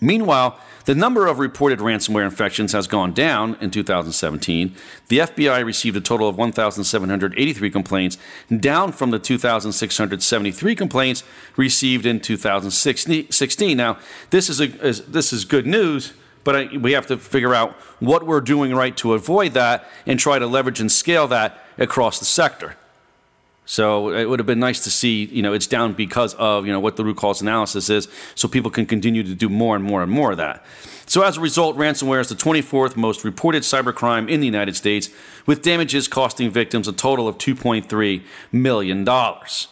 Meanwhile, 0.00 0.58
the 0.86 0.94
number 0.96 1.28
of 1.28 1.38
reported 1.38 1.78
ransomware 1.78 2.24
infections 2.24 2.72
has 2.72 2.88
gone 2.88 3.12
down 3.12 3.56
in 3.60 3.70
2017. 3.70 4.74
The 5.06 5.18
FBI 5.18 5.64
received 5.64 5.96
a 5.96 6.00
total 6.00 6.28
of 6.28 6.36
1,783 6.36 7.70
complaints, 7.70 8.18
down 8.58 8.90
from 8.90 9.12
the 9.12 9.20
2,673 9.20 10.74
complaints 10.74 11.22
received 11.56 12.04
in 12.04 12.18
2016. 12.18 13.76
Now, 13.76 13.98
this 14.30 14.48
is, 14.48 14.60
a, 14.60 14.66
this 14.66 15.32
is 15.32 15.44
good 15.44 15.68
news, 15.68 16.12
but 16.42 16.56
I, 16.56 16.76
we 16.76 16.90
have 16.90 17.06
to 17.06 17.18
figure 17.18 17.54
out 17.54 17.74
what 18.00 18.26
we're 18.26 18.40
doing 18.40 18.74
right 18.74 18.96
to 18.96 19.14
avoid 19.14 19.52
that 19.52 19.88
and 20.06 20.18
try 20.18 20.40
to 20.40 20.46
leverage 20.48 20.80
and 20.80 20.90
scale 20.90 21.28
that 21.28 21.64
across 21.78 22.18
the 22.18 22.24
sector. 22.24 22.74
So 23.70 24.08
it 24.08 24.24
would 24.24 24.40
have 24.40 24.48
been 24.48 24.58
nice 24.58 24.80
to 24.80 24.90
see, 24.90 25.26
you 25.26 25.42
know, 25.42 25.52
it's 25.52 25.68
down 25.68 25.92
because 25.92 26.34
of, 26.34 26.66
you 26.66 26.72
know, 26.72 26.80
what 26.80 26.96
the 26.96 27.04
root 27.04 27.18
cause 27.18 27.40
analysis 27.40 27.88
is, 27.88 28.08
so 28.34 28.48
people 28.48 28.68
can 28.68 28.84
continue 28.84 29.22
to 29.22 29.32
do 29.32 29.48
more 29.48 29.76
and 29.76 29.84
more 29.84 30.02
and 30.02 30.10
more 30.10 30.32
of 30.32 30.38
that. 30.38 30.64
So 31.06 31.22
as 31.22 31.36
a 31.36 31.40
result, 31.40 31.76
ransomware 31.76 32.18
is 32.20 32.28
the 32.28 32.34
24th 32.34 32.96
most 32.96 33.22
reported 33.22 33.62
cybercrime 33.62 34.28
in 34.28 34.40
the 34.40 34.46
United 34.46 34.74
States, 34.74 35.08
with 35.46 35.62
damages 35.62 36.08
costing 36.08 36.50
victims 36.50 36.88
a 36.88 36.92
total 36.92 37.28
of 37.28 37.38
2.3 37.38 38.22
million 38.50 39.04
dollars. 39.04 39.68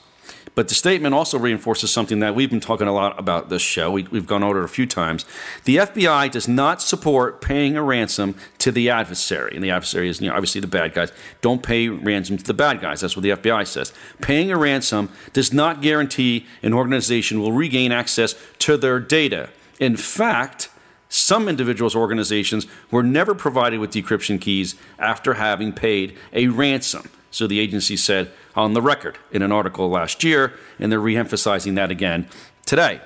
But 0.58 0.66
the 0.66 0.74
statement 0.74 1.14
also 1.14 1.38
reinforces 1.38 1.92
something 1.92 2.18
that 2.18 2.34
we've 2.34 2.50
been 2.50 2.58
talking 2.58 2.88
a 2.88 2.92
lot 2.92 3.16
about 3.16 3.48
this 3.48 3.62
show. 3.62 3.92
We, 3.92 4.02
have 4.02 4.26
gone 4.26 4.42
over 4.42 4.58
it 4.58 4.64
a 4.64 4.66
few 4.66 4.86
times. 4.86 5.24
The 5.62 5.76
FBI 5.76 6.32
does 6.32 6.48
not 6.48 6.82
support 6.82 7.40
paying 7.40 7.76
a 7.76 7.82
ransom 7.84 8.34
to 8.58 8.72
the 8.72 8.90
adversary. 8.90 9.54
And 9.54 9.62
the 9.62 9.70
adversary 9.70 10.08
is 10.08 10.20
you 10.20 10.28
know, 10.28 10.34
obviously 10.34 10.60
the 10.60 10.66
bad 10.66 10.94
guys. 10.94 11.12
Don't 11.42 11.62
pay 11.62 11.86
ransom 11.86 12.38
to 12.38 12.42
the 12.42 12.54
bad 12.54 12.80
guys. 12.80 13.02
That's 13.02 13.14
what 13.14 13.22
the 13.22 13.30
FBI 13.30 13.68
says. 13.68 13.92
Paying 14.20 14.50
a 14.50 14.56
ransom 14.56 15.10
does 15.32 15.52
not 15.52 15.80
guarantee 15.80 16.44
an 16.60 16.74
organization 16.74 17.38
will 17.38 17.52
regain 17.52 17.92
access 17.92 18.34
to 18.58 18.76
their 18.76 18.98
data. 18.98 19.50
In 19.78 19.96
fact, 19.96 20.70
some 21.08 21.48
individuals' 21.48 21.94
organizations 21.94 22.66
were 22.90 23.04
never 23.04 23.32
provided 23.32 23.78
with 23.78 23.92
decryption 23.92 24.40
keys 24.40 24.74
after 24.98 25.34
having 25.34 25.72
paid 25.72 26.16
a 26.32 26.48
ransom. 26.48 27.08
So 27.30 27.46
the 27.46 27.60
agency 27.60 27.96
said 27.96 28.32
on 28.58 28.74
the 28.74 28.82
record 28.82 29.16
in 29.30 29.40
an 29.40 29.52
article 29.52 29.88
last 29.88 30.24
year, 30.24 30.52
and 30.80 30.90
they're 30.90 31.00
reemphasizing 31.00 31.76
that 31.76 31.92
again 31.92 32.28
today. 32.66 33.00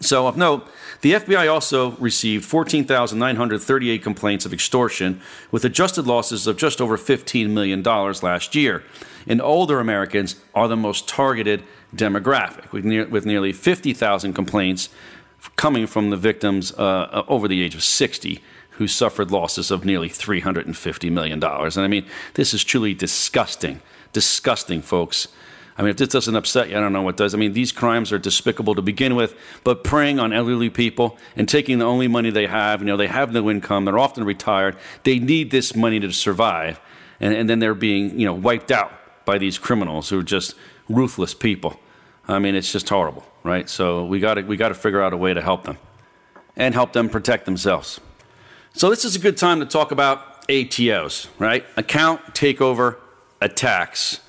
So, 0.00 0.26
of 0.26 0.36
note, 0.36 0.68
the 1.00 1.12
FBI 1.14 1.50
also 1.50 1.92
received 1.92 2.44
14,938 2.44 4.02
complaints 4.02 4.44
of 4.44 4.52
extortion, 4.52 5.22
with 5.50 5.64
adjusted 5.64 6.06
losses 6.06 6.46
of 6.46 6.58
just 6.58 6.80
over 6.82 6.98
$15 6.98 7.48
million 7.50 7.82
last 7.82 8.54
year. 8.54 8.82
And 9.26 9.40
older 9.40 9.80
Americans 9.80 10.36
are 10.54 10.68
the 10.68 10.76
most 10.76 11.08
targeted 11.08 11.62
demographic, 11.96 12.70
with, 12.70 12.84
near, 12.84 13.06
with 13.06 13.24
nearly 13.24 13.52
50,000 13.52 14.34
complaints 14.34 14.90
coming 15.56 15.86
from 15.86 16.10
the 16.10 16.16
victims 16.16 16.72
uh, 16.72 17.24
over 17.26 17.48
the 17.48 17.62
age 17.62 17.74
of 17.74 17.82
60 17.82 18.42
who 18.70 18.88
suffered 18.88 19.30
losses 19.30 19.70
of 19.70 19.84
nearly 19.84 20.08
$350 20.08 21.10
million. 21.10 21.42
And 21.42 21.78
I 21.78 21.86
mean, 21.86 22.04
this 22.34 22.52
is 22.52 22.64
truly 22.64 22.92
disgusting. 22.92 23.80
Disgusting, 24.14 24.80
folks. 24.80 25.28
I 25.76 25.82
mean, 25.82 25.90
if 25.90 25.96
this 25.96 26.08
doesn't 26.08 26.36
upset 26.36 26.70
you, 26.70 26.76
I 26.76 26.80
don't 26.80 26.92
know 26.92 27.02
what 27.02 27.16
does. 27.16 27.34
I 27.34 27.36
mean, 27.36 27.52
these 27.52 27.72
crimes 27.72 28.12
are 28.12 28.18
despicable 28.18 28.76
to 28.76 28.82
begin 28.82 29.16
with, 29.16 29.34
but 29.64 29.82
preying 29.82 30.20
on 30.20 30.32
elderly 30.32 30.70
people 30.70 31.18
and 31.36 31.48
taking 31.48 31.78
the 31.78 31.84
only 31.84 32.06
money 32.06 32.30
they 32.30 32.46
have, 32.46 32.80
you 32.80 32.86
know, 32.86 32.96
they 32.96 33.08
have 33.08 33.32
no 33.32 33.50
income, 33.50 33.84
they're 33.84 33.98
often 33.98 34.24
retired, 34.24 34.76
they 35.02 35.18
need 35.18 35.50
this 35.50 35.74
money 35.74 35.98
to 35.98 36.12
survive, 36.12 36.80
and, 37.18 37.34
and 37.34 37.50
then 37.50 37.58
they're 37.58 37.74
being, 37.74 38.18
you 38.18 38.24
know, 38.24 38.34
wiped 38.34 38.70
out 38.70 38.92
by 39.24 39.36
these 39.36 39.58
criminals 39.58 40.08
who 40.10 40.20
are 40.20 40.24
just 40.24 40.54
ruthless 40.88 41.34
people. 41.34 41.80
I 42.28 42.38
mean, 42.38 42.54
it's 42.54 42.70
just 42.70 42.88
horrible, 42.88 43.24
right? 43.42 43.68
So 43.68 44.04
we 44.04 44.20
got 44.20 44.34
to 44.34 44.42
we 44.42 44.56
got 44.56 44.68
to 44.68 44.74
figure 44.74 45.02
out 45.02 45.12
a 45.12 45.16
way 45.16 45.34
to 45.34 45.42
help 45.42 45.64
them 45.64 45.78
and 46.56 46.72
help 46.72 46.92
them 46.92 47.08
protect 47.08 47.46
themselves. 47.46 48.00
So 48.74 48.90
this 48.90 49.04
is 49.04 49.16
a 49.16 49.18
good 49.18 49.36
time 49.36 49.60
to 49.60 49.66
talk 49.66 49.90
about 49.90 50.46
ATOs, 50.48 51.28
right? 51.38 51.64
Account 51.76 52.20
takeover 52.34 52.96
attacks, 53.44 54.20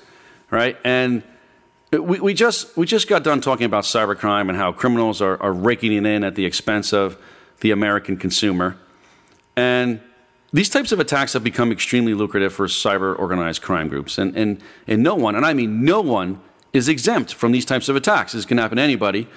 right? 0.50 0.76
And 0.84 1.22
we, 1.90 2.20
we 2.20 2.34
just 2.34 2.76
we 2.76 2.86
just 2.86 3.08
got 3.08 3.24
done 3.24 3.40
talking 3.40 3.66
about 3.66 3.84
cybercrime 3.84 4.48
and 4.48 4.56
how 4.56 4.72
criminals 4.72 5.22
are, 5.22 5.40
are 5.42 5.52
raking 5.52 5.92
it 5.92 6.04
in 6.04 6.22
at 6.24 6.34
the 6.34 6.44
expense 6.44 6.92
of 6.92 7.16
the 7.60 7.70
American 7.70 8.16
consumer. 8.16 8.76
And 9.56 10.00
these 10.52 10.68
types 10.68 10.92
of 10.92 11.00
attacks 11.00 11.32
have 11.32 11.42
become 11.42 11.72
extremely 11.72 12.14
lucrative 12.14 12.52
for 12.52 12.66
cyber 12.66 13.18
organized 13.18 13.62
crime 13.62 13.88
groups. 13.88 14.18
And, 14.18 14.36
and, 14.36 14.62
and 14.86 15.02
no 15.02 15.14
one, 15.14 15.34
and 15.34 15.44
I 15.44 15.54
mean 15.54 15.84
no 15.84 16.00
one, 16.00 16.40
is 16.72 16.88
exempt 16.88 17.34
from 17.34 17.52
these 17.52 17.64
types 17.64 17.88
of 17.88 17.96
attacks. 17.96 18.32
This 18.32 18.44
can 18.44 18.58
happen 18.58 18.76
to 18.76 18.82
anybody. 18.82 19.28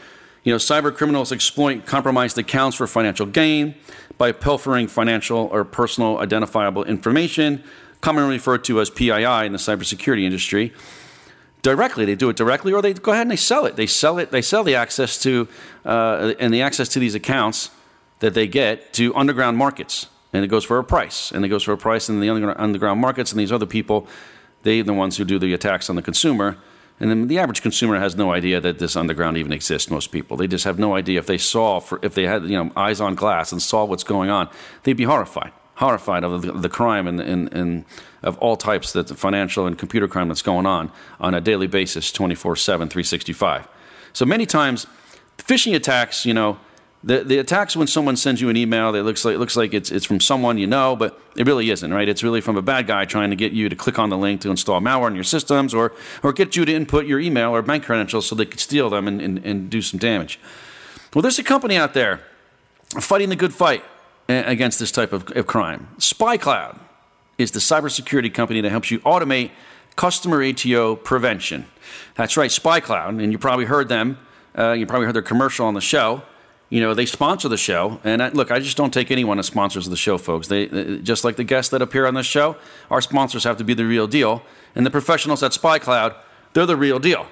You 0.43 0.53
know, 0.53 0.57
cyber 0.57 0.95
criminals 0.95 1.31
exploit 1.31 1.85
compromised 1.85 2.37
accounts 2.37 2.77
for 2.77 2.87
financial 2.87 3.25
gain 3.25 3.75
by 4.17 4.31
pilfering 4.31 4.87
financial 4.87 5.49
or 5.51 5.63
personal 5.63 6.19
identifiable 6.19 6.83
information, 6.83 7.63
commonly 8.01 8.35
referred 8.35 8.63
to 8.65 8.79
as 8.79 8.89
PII 8.89 9.45
in 9.45 9.51
the 9.51 9.57
cybersecurity 9.57 10.23
industry. 10.23 10.73
Directly, 11.61 12.05
they 12.05 12.15
do 12.15 12.29
it 12.29 12.37
directly, 12.37 12.71
or 12.71 12.81
they 12.81 12.93
go 12.93 13.11
ahead 13.11 13.23
and 13.23 13.31
they 13.31 13.35
sell 13.35 13.65
it. 13.65 13.75
They 13.75 13.87
sell 13.87 14.17
it. 14.17 14.31
They 14.31 14.41
sell 14.41 14.63
the 14.63 14.75
access 14.75 15.21
to 15.23 15.47
uh, 15.83 16.33
and 16.39 16.53
the 16.53 16.61
access 16.61 16.87
to 16.89 16.99
these 16.99 17.15
accounts 17.15 17.71
that 18.19 18.33
they 18.33 18.47
get 18.47 18.93
to 18.93 19.13
underground 19.15 19.57
markets, 19.57 20.07
and 20.31 20.45
it 20.45 20.47
goes 20.47 20.63
for 20.63 20.77
a 20.77 20.83
price, 20.83 21.31
and 21.31 21.43
it 21.43 21.49
goes 21.49 21.63
for 21.63 21.73
a 21.73 21.77
price 21.77 22.09
in 22.09 22.19
the 22.19 22.29
underground 22.29 23.01
markets, 23.01 23.31
and 23.31 23.39
these 23.39 23.51
other 23.51 23.65
people, 23.65 24.07
they 24.63 24.79
are 24.79 24.83
the 24.83 24.93
ones 24.93 25.17
who 25.17 25.25
do 25.25 25.39
the 25.39 25.53
attacks 25.53 25.89
on 25.89 25.95
the 25.95 26.01
consumer 26.01 26.57
And 26.99 27.09
then 27.09 27.27
the 27.27 27.39
average 27.39 27.61
consumer 27.61 27.97
has 27.97 28.15
no 28.15 28.33
idea 28.33 28.59
that 28.59 28.79
this 28.79 28.95
underground 28.95 29.37
even 29.37 29.53
exists. 29.53 29.89
Most 29.89 30.11
people, 30.11 30.35
they 30.35 30.47
just 30.47 30.65
have 30.65 30.77
no 30.77 30.95
idea. 30.95 31.19
If 31.19 31.27
they 31.27 31.37
saw, 31.37 31.79
for, 31.79 31.99
if 32.03 32.13
they 32.13 32.23
had, 32.23 32.43
you 32.43 32.57
know, 32.61 32.71
eyes 32.75 32.99
on 32.99 33.15
glass 33.15 33.51
and 33.51 33.61
saw 33.61 33.85
what's 33.85 34.03
going 34.03 34.29
on, 34.29 34.49
they'd 34.83 34.97
be 34.97 35.05
horrified, 35.05 35.53
horrified 35.79 36.25
of 36.25 36.41
the, 36.41 36.51
the 36.51 36.67
crime 36.67 37.07
and, 37.07 37.21
and, 37.21 37.53
and 37.53 37.85
of 38.21 38.37
all 38.39 38.57
types, 38.57 38.91
that 38.91 39.07
the 39.07 39.15
financial 39.15 39.65
and 39.65 39.77
computer 39.77 40.09
crime 40.09 40.27
that's 40.27 40.41
going 40.41 40.65
on 40.65 40.91
on 41.21 41.33
a 41.33 41.39
daily 41.39 41.67
basis, 41.67 42.11
24 42.11 42.57
7, 42.57 42.89
365. 42.89 43.67
So 44.11 44.25
many 44.25 44.45
times, 44.45 44.87
phishing 45.37 45.73
attacks, 45.73 46.25
you 46.25 46.33
know, 46.33 46.59
the, 47.01 47.23
the 47.23 47.37
attacks 47.37 47.77
when 47.77 47.87
someone 47.87 48.17
sends 48.17 48.41
you 48.41 48.49
an 48.49 48.57
email 48.57 48.91
that 48.91 49.03
looks 49.03 49.23
like 49.23 49.37
looks 49.37 49.55
like 49.55 49.73
it's 49.73 49.89
it's 49.89 50.05
from 50.05 50.19
someone 50.19 50.57
you 50.57 50.67
know, 50.67 50.97
but 50.97 51.17
it 51.37 51.47
really 51.47 51.69
isn't, 51.69 51.93
right? 51.93 52.09
It's 52.09 52.23
really 52.23 52.41
from 52.41 52.57
a 52.57 52.61
bad 52.61 52.87
guy 52.87 53.05
trying 53.05 53.29
to 53.29 53.37
get 53.37 53.53
you 53.53 53.69
to 53.69 53.75
click 53.75 53.97
on 53.97 54.09
the 54.09 54.17
link 54.17 54.41
to 54.41 54.49
install 54.49 54.81
malware 54.81 55.07
in 55.07 55.15
your 55.15 55.23
systems 55.23 55.73
or 55.73 55.93
or 56.23 56.33
get 56.33 56.57
you 56.57 56.65
to 56.65 56.73
input 56.73 57.05
your 57.05 57.21
email 57.21 57.55
or 57.55 57.61
bank 57.61 57.85
credentials 57.85 58.27
so 58.27 58.35
they 58.35 58.45
could 58.45 58.59
steal 58.59 58.89
them 58.89 59.07
and, 59.07 59.21
and, 59.21 59.37
and 59.45 59.69
do 59.69 59.81
some 59.81 59.97
damage. 59.97 60.41
Well, 61.13 61.21
there's 61.21 61.39
a 61.39 61.43
company 61.43 61.77
out 61.77 61.93
there 61.93 62.19
fighting 62.99 63.29
the 63.29 63.37
good 63.37 63.53
fight 63.53 63.81
against 64.29 64.79
this 64.79 64.91
type 64.91 65.11
of, 65.11 65.29
of 65.35 65.47
crime. 65.47 65.87
SpyCloud 65.97 66.79
is 67.37 67.51
the 67.51 67.59
cybersecurity 67.59 68.33
company 68.33 68.61
that 68.61 68.69
helps 68.69 68.91
you 68.91 68.99
automate 68.99 69.51
customer 69.95 70.43
ATO 70.43 70.95
prevention. 70.95 71.65
That's 72.15 72.37
right, 72.37 72.49
SpyCloud, 72.49 73.21
and 73.21 73.31
you 73.31 73.37
probably 73.37 73.65
heard 73.65 73.89
them. 73.89 74.17
Uh, 74.57 74.71
you 74.73 74.85
probably 74.85 75.05
heard 75.05 75.15
their 75.15 75.21
commercial 75.21 75.65
on 75.65 75.73
the 75.73 75.81
show 75.81 76.23
you 76.69 76.79
know 76.79 76.93
they 76.93 77.05
sponsor 77.05 77.49
the 77.49 77.57
show 77.57 77.99
and 78.03 78.21
I, 78.21 78.29
look 78.29 78.51
i 78.51 78.59
just 78.59 78.77
don't 78.77 78.93
take 78.93 79.11
anyone 79.11 79.39
as 79.39 79.47
sponsors 79.47 79.87
of 79.87 79.91
the 79.91 79.97
show 79.97 80.17
folks 80.17 80.47
they, 80.47 80.67
they, 80.67 80.99
just 80.99 81.23
like 81.23 81.35
the 81.35 81.43
guests 81.43 81.71
that 81.71 81.81
appear 81.81 82.05
on 82.05 82.13
this 82.13 82.25
show 82.25 82.55
our 82.89 83.01
sponsors 83.01 83.43
have 83.43 83.57
to 83.57 83.63
be 83.63 83.73
the 83.73 83.85
real 83.85 84.07
deal 84.07 84.43
and 84.75 84.85
the 84.85 84.91
professionals 84.91 85.43
at 85.43 85.51
spycloud 85.51 86.15
they're 86.53 86.65
the 86.65 86.75
real 86.75 86.99
deal 86.99 87.27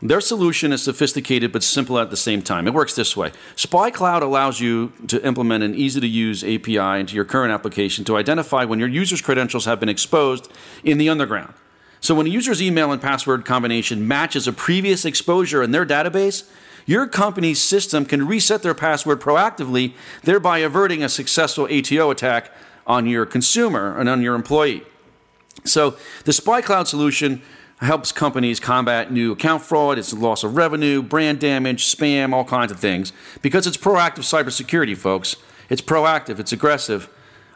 their 0.00 0.20
solution 0.20 0.72
is 0.72 0.82
sophisticated 0.82 1.52
but 1.52 1.62
simple 1.62 1.98
at 1.98 2.10
the 2.10 2.16
same 2.16 2.42
time. 2.42 2.66
It 2.66 2.74
works 2.74 2.94
this 2.94 3.16
way. 3.16 3.32
Spy 3.56 3.90
Cloud 3.90 4.22
allows 4.22 4.60
you 4.60 4.92
to 5.08 5.24
implement 5.26 5.64
an 5.64 5.74
easy 5.74 6.00
to 6.00 6.06
use 6.06 6.44
api 6.44 7.00
into 7.00 7.14
your 7.14 7.24
current 7.24 7.52
application 7.52 8.04
to 8.04 8.16
identify 8.16 8.64
when 8.64 8.78
your 8.78 8.88
user's 8.88 9.20
credentials 9.20 9.64
have 9.64 9.80
been 9.80 9.88
exposed 9.88 10.50
in 10.84 10.98
the 10.98 11.08
underground. 11.08 11.54
So 12.00 12.14
when 12.14 12.26
a 12.26 12.30
user's 12.30 12.62
email 12.62 12.92
and 12.92 13.02
password 13.02 13.44
combination 13.44 14.06
matches 14.06 14.46
a 14.46 14.52
previous 14.52 15.04
exposure 15.04 15.62
in 15.62 15.72
their 15.72 15.84
database 15.84 16.48
your 16.88 17.06
company's 17.06 17.60
system 17.60 18.06
can 18.06 18.26
reset 18.26 18.62
their 18.62 18.72
password 18.72 19.20
proactively, 19.20 19.92
thereby 20.22 20.60
averting 20.60 21.04
a 21.04 21.08
successful 21.10 21.68
ATO 21.70 22.10
attack 22.10 22.50
on 22.86 23.06
your 23.06 23.26
consumer 23.26 23.94
and 23.98 24.08
on 24.08 24.22
your 24.22 24.34
employee. 24.34 24.82
So 25.64 25.98
the 26.24 26.32
Spy 26.32 26.62
Cloud 26.62 26.88
solution 26.88 27.42
helps 27.80 28.10
companies 28.12 28.58
combat 28.58 29.12
new 29.12 29.32
account 29.32 29.62
fraud, 29.62 29.98
it's 29.98 30.12
loss 30.12 30.42
of 30.42 30.56
revenue, 30.56 31.02
brand 31.02 31.38
damage, 31.38 31.84
spam, 31.84 32.32
all 32.32 32.44
kinds 32.44 32.72
of 32.72 32.80
things 32.80 33.12
because 33.40 33.66
it's 33.66 33.76
proactive 33.76 34.24
cybersecurity, 34.24 34.96
folks. 34.96 35.36
It's 35.68 35.82
proactive, 35.82 36.38
it's 36.38 36.52
aggressive, 36.52 37.08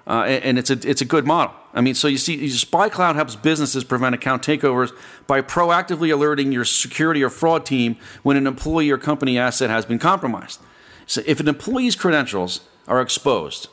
uh, 0.07 0.25
and 0.25 0.59
it's 0.59 0.71
a, 0.71 0.79
it's 0.89 1.01
a 1.01 1.05
good 1.07 1.27
model. 1.27 1.55
I 1.75 1.81
mean, 1.81 1.95
so 1.95 2.07
you 2.09 2.19
see, 2.19 2.37
SpyCloud 2.37 3.15
helps 3.15 3.35
businesses 3.35 3.85
prevent 3.85 4.15
account 4.15 4.43
takeovers 4.43 4.93
by 5.27 5.41
proactively 5.41 6.13
alerting 6.13 6.53
your 6.53 6.65
security 6.65 7.23
or 7.23 7.31
fraud 7.31 7.65
team 7.65 7.97
when 8.23 8.37
an 8.37 8.47
employee 8.47 8.91
or 8.91 8.99
company 8.99 9.39
asset 9.39 9.71
has 9.71 9.87
been 9.87 9.99
compromised. 9.99 10.61
So 11.07 11.23
if 11.27 11.41
an 11.41 11.49
employee's 11.49 11.97
credentials 11.97 12.61
are 12.87 13.01
exposed, 13.01 13.69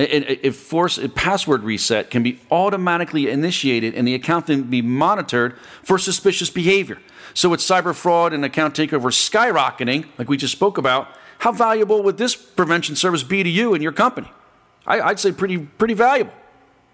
if 0.00 0.56
force 0.56 0.98
a 0.98 1.08
password 1.08 1.62
reset 1.62 2.10
can 2.10 2.22
be 2.22 2.40
automatically 2.50 3.28
initiated 3.28 3.94
and 3.94 4.06
the 4.06 4.14
account 4.14 4.46
can 4.46 4.64
be 4.64 4.82
monitored 4.82 5.56
for 5.82 5.98
suspicious 5.98 6.50
behavior. 6.50 6.98
So 7.34 7.48
with 7.48 7.60
cyber 7.60 7.94
fraud 7.94 8.32
and 8.32 8.44
account 8.44 8.74
takeover 8.74 9.10
skyrocketing, 9.10 10.06
like 10.18 10.28
we 10.28 10.36
just 10.36 10.52
spoke 10.52 10.78
about, 10.78 11.08
how 11.38 11.52
valuable 11.52 12.02
would 12.02 12.18
this 12.18 12.34
prevention 12.36 12.96
service 12.96 13.22
be 13.22 13.42
to 13.42 13.48
you 13.48 13.74
and 13.74 13.82
your 13.82 13.92
company? 13.92 14.30
I, 14.86 15.08
would 15.08 15.20
say 15.20 15.32
pretty 15.32 15.58
pretty 15.58 15.94
valuable 15.94 16.32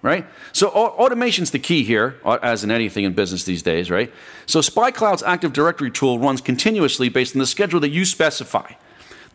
right? 0.03 0.25
So 0.53 0.69
automation's 0.69 1.51
the 1.51 1.59
key 1.59 1.83
here, 1.83 2.21
uh, 2.25 2.39
as 2.41 2.63
in 2.63 2.71
anything 2.71 3.05
in 3.05 3.15
business 3.15 3.43
these 3.43 3.61
days, 3.61 3.91
right? 3.91 4.13
So 4.47 4.61
SpyCloud's 4.61 5.25
Active 5.25 5.53
Directory 5.53 5.91
tool 5.91 6.21
runs 6.21 6.41
continuously 6.41 7.09
based 7.09 7.35
on 7.35 7.41
the 7.41 7.47
schedule 7.47 7.81
that 7.81 7.89
you 7.89 8.05
specify. 8.05 8.73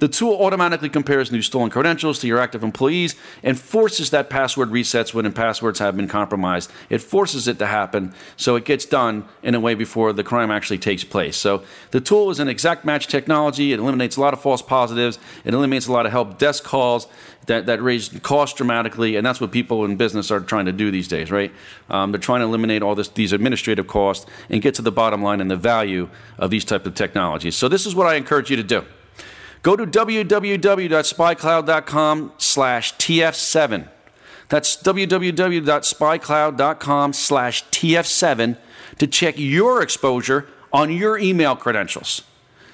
The 0.01 0.07
tool 0.07 0.43
automatically 0.43 0.89
compares 0.89 1.31
new 1.31 1.43
stolen 1.43 1.69
credentials 1.69 2.17
to 2.19 2.27
your 2.27 2.39
active 2.39 2.63
employees 2.63 3.13
and 3.43 3.59
forces 3.59 4.09
that 4.09 4.31
password 4.31 4.71
resets 4.71 5.13
when 5.13 5.31
passwords 5.31 5.77
have 5.77 5.95
been 5.95 6.07
compromised. 6.07 6.71
It 6.89 7.03
forces 7.03 7.47
it 7.47 7.59
to 7.59 7.67
happen 7.67 8.15
so 8.35 8.55
it 8.55 8.65
gets 8.65 8.83
done 8.83 9.25
in 9.43 9.53
a 9.53 9.59
way 9.59 9.75
before 9.75 10.11
the 10.11 10.23
crime 10.23 10.49
actually 10.49 10.79
takes 10.79 11.03
place. 11.03 11.37
So 11.37 11.63
the 11.91 12.01
tool 12.01 12.31
is 12.31 12.39
an 12.39 12.47
exact 12.47 12.83
match 12.83 13.05
technology. 13.05 13.73
It 13.73 13.79
eliminates 13.79 14.17
a 14.17 14.21
lot 14.21 14.33
of 14.33 14.41
false 14.41 14.63
positives. 14.63 15.19
It 15.45 15.53
eliminates 15.53 15.85
a 15.85 15.91
lot 15.91 16.07
of 16.07 16.11
help 16.11 16.39
desk 16.39 16.63
calls 16.63 17.07
that, 17.45 17.67
that 17.67 17.79
raise 17.79 18.09
costs 18.23 18.57
dramatically, 18.57 19.17
and 19.17 19.23
that's 19.23 19.39
what 19.39 19.51
people 19.51 19.85
in 19.85 19.97
business 19.97 20.31
are 20.31 20.39
trying 20.39 20.65
to 20.65 20.71
do 20.71 20.89
these 20.89 21.07
days, 21.07 21.29
right? 21.29 21.51
Um, 21.91 22.11
they're 22.11 22.19
trying 22.19 22.39
to 22.39 22.45
eliminate 22.45 22.81
all 22.81 22.95
this, 22.95 23.09
these 23.09 23.33
administrative 23.33 23.85
costs 23.85 24.25
and 24.49 24.63
get 24.63 24.73
to 24.75 24.81
the 24.81 24.91
bottom 24.91 25.21
line 25.21 25.41
and 25.41 25.51
the 25.51 25.55
value 25.55 26.09
of 26.39 26.49
these 26.49 26.65
type 26.65 26.87
of 26.87 26.95
technologies. 26.95 27.55
So 27.55 27.67
this 27.67 27.85
is 27.85 27.93
what 27.93 28.07
I 28.07 28.15
encourage 28.15 28.49
you 28.49 28.55
to 28.55 28.63
do. 28.63 28.83
Go 29.62 29.76
to 29.76 29.86
www.spycloud.com 29.86 32.32
slash 32.38 32.95
TF7. 32.95 33.89
That's 34.49 34.76
www.spycloud.com 34.78 37.14
slash 37.14 37.64
TF7 37.66 38.57
to 38.97 39.07
check 39.07 39.36
your 39.38 39.82
exposure 39.82 40.47
on 40.74 40.91
your 40.91 41.18
email 41.18 41.55
credentials. 41.55 42.24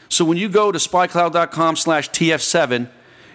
So 0.10 0.26
when 0.26 0.38
you 0.38 0.50
go 0.50 0.72
to 0.72 0.80
spycloud.com 0.80 1.76
slash 1.76 2.10
TF7, 2.10 2.90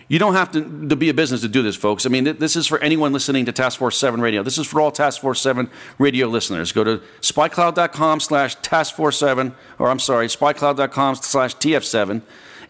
you 0.08 0.18
don't 0.18 0.34
have 0.34 0.50
to, 0.52 0.88
to 0.88 0.96
be 0.96 1.08
a 1.08 1.14
business 1.14 1.42
to 1.42 1.48
do 1.48 1.62
this, 1.62 1.76
folks. 1.76 2.04
I 2.04 2.08
mean, 2.08 2.24
this 2.24 2.56
is 2.56 2.66
for 2.66 2.78
anyone 2.80 3.12
listening 3.12 3.46
to 3.46 3.52
Task 3.52 3.78
Force 3.78 3.96
7 3.96 4.20
Radio. 4.20 4.42
This 4.42 4.58
is 4.58 4.66
for 4.66 4.80
all 4.80 4.90
Task 4.90 5.20
Force 5.20 5.40
7 5.40 5.70
radio 5.98 6.26
listeners. 6.26 6.72
Go 6.72 6.84
to 6.84 7.00
spycloud.com 7.20 8.20
slash 8.20 8.56
Task 8.56 8.94
Force 8.94 9.18
7, 9.18 9.54
or 9.78 9.88
I'm 9.88 9.98
sorry, 9.98 10.26
spycloud.com 10.26 11.16
slash 11.16 11.56
TF7 11.56 12.22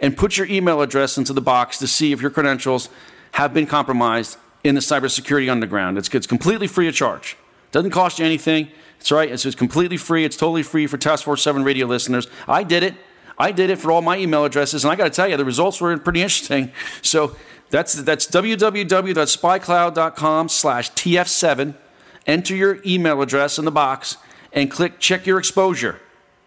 and 0.03 0.15
put 0.17 0.37
your 0.37 0.49
email 0.49 0.83
address 0.83 1.17
into 1.17 1.33
the 1.33 1.41
box 1.41 1.79
to 1.79 1.87
see 1.87 2.11
if 2.13 2.21
your 2.21 2.31
credentials 2.31 2.91
have 3.33 3.55
been 3.55 3.67
compromised 3.67 4.37
in 4.65 4.75
the 4.75 4.81
cybersecurity 4.81 5.49
underground. 5.51 5.97
It's, 5.97 6.13
it's 6.15 6.27
completely 6.27 6.67
free 6.67 6.89
of 6.89 6.95
charge. 6.95 7.39
Doesn't 7.71 7.93
cost 7.93 8.19
you 8.19 8.27
anything. 8.27 8.69
It's 9.01 9.11
right. 9.11 9.31
It's, 9.31 9.47
it's 9.47 9.57
completely 9.57 9.97
free. 9.97 10.25
It's 10.25 10.37
totally 10.37 10.63
free 10.63 10.87
for 10.87 10.99
Task 10.99 11.25
Force 11.25 11.43
7 11.43 11.65
radio 11.65 11.87
listeners. 11.87 12.27
I 12.47 12.65
did 12.65 12.83
it. 12.83 12.97
I 13.39 13.53
did 13.53 13.71
it 13.71 13.77
for 13.77 13.91
all 13.91 14.03
my 14.03 14.19
email 14.19 14.45
addresses, 14.45 14.85
and 14.85 14.93
I 14.93 14.97
got 14.97 15.05
to 15.05 15.11
tell 15.11 15.27
you, 15.27 15.39
the 15.39 15.45
results 15.45 15.81
were 15.81 15.97
pretty 15.99 16.21
interesting. 16.21 16.71
So 17.03 17.35
that's 17.71 17.95
that's 17.95 18.27
www.spycloud.com 18.27 20.49
slash 20.51 20.93
TF7. 20.93 21.75
Enter 22.27 22.55
your 22.55 22.81
email 22.85 23.23
address 23.23 23.59
in 23.59 23.65
the 23.65 23.71
box 23.71 24.19
and 24.53 24.71
click 24.71 24.99
check 24.99 25.27
your 25.27 25.39
exposure 25.39 25.99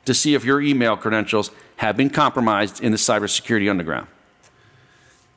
to 0.06 0.14
see 0.14 0.34
if 0.34 0.46
your 0.46 0.62
email 0.62 0.96
credentials 0.96 1.52
have 1.78 1.98
been 1.98 2.10
compromised 2.10 2.82
in 2.82 2.92
the 2.92 2.98
cybersecurity 2.98 3.70
underground. 3.70 4.08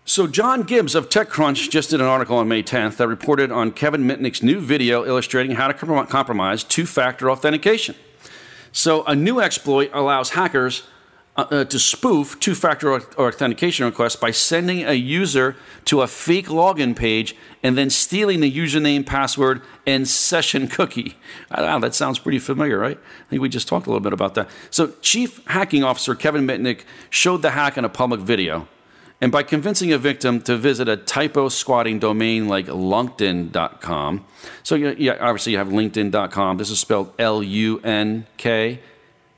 So, 0.04 0.26
John 0.26 0.62
Gibbs 0.62 0.94
of 0.94 1.10
TechCrunch 1.10 1.68
just 1.68 1.90
did 1.90 2.00
an 2.00 2.06
article 2.06 2.38
on 2.38 2.48
May 2.48 2.62
10th 2.62 2.96
that 2.96 3.08
reported 3.08 3.52
on 3.52 3.72
Kevin 3.72 4.04
Mitnick's 4.04 4.42
new 4.42 4.58
video 4.58 5.04
illustrating 5.04 5.56
how 5.56 5.68
to 5.68 5.74
compromise 5.74 6.64
two 6.64 6.86
factor 6.86 7.30
authentication. 7.30 7.94
So, 8.72 9.04
a 9.04 9.14
new 9.14 9.38
exploit 9.38 9.90
allows 9.92 10.30
hackers 10.30 10.84
uh, 11.38 11.46
uh, 11.52 11.64
to 11.64 11.78
spoof 11.78 12.38
two 12.40 12.52
factor 12.52 12.92
authentication 12.92 13.86
requests 13.86 14.16
by 14.16 14.32
sending 14.32 14.84
a 14.84 14.94
user 14.94 15.54
to 15.84 16.02
a 16.02 16.08
fake 16.08 16.48
login 16.48 16.96
page 16.96 17.36
and 17.62 17.78
then 17.78 17.88
stealing 17.90 18.40
the 18.40 18.52
username, 18.52 19.06
password, 19.06 19.62
and 19.86 20.08
session 20.08 20.66
cookie. 20.66 21.16
Know, 21.56 21.78
that 21.78 21.94
sounds 21.94 22.18
pretty 22.18 22.40
familiar, 22.40 22.76
right? 22.76 22.98
I 22.98 23.30
think 23.30 23.40
we 23.40 23.48
just 23.48 23.68
talked 23.68 23.86
a 23.86 23.88
little 23.88 24.02
bit 24.02 24.12
about 24.12 24.34
that. 24.34 24.50
So, 24.70 24.94
Chief 25.00 25.40
Hacking 25.46 25.84
Officer 25.84 26.16
Kevin 26.16 26.44
Mitnick 26.44 26.80
showed 27.08 27.42
the 27.42 27.50
hack 27.50 27.78
in 27.78 27.84
a 27.84 27.88
public 27.88 28.18
video. 28.18 28.66
And 29.20 29.30
by 29.30 29.44
convincing 29.44 29.92
a 29.92 29.98
victim 29.98 30.40
to 30.42 30.56
visit 30.56 30.88
a 30.88 30.96
typo 30.96 31.50
squatting 31.50 32.00
domain 32.00 32.48
like 32.48 32.66
LunkedIn.com, 32.66 34.24
so 34.64 34.74
obviously 34.74 35.52
you 35.52 35.58
have 35.58 35.68
LinkedIn.com. 35.68 36.56
This 36.56 36.70
is 36.70 36.80
spelled 36.80 37.12
L 37.16 37.44
U 37.44 37.80
N 37.84 38.26
K 38.36 38.80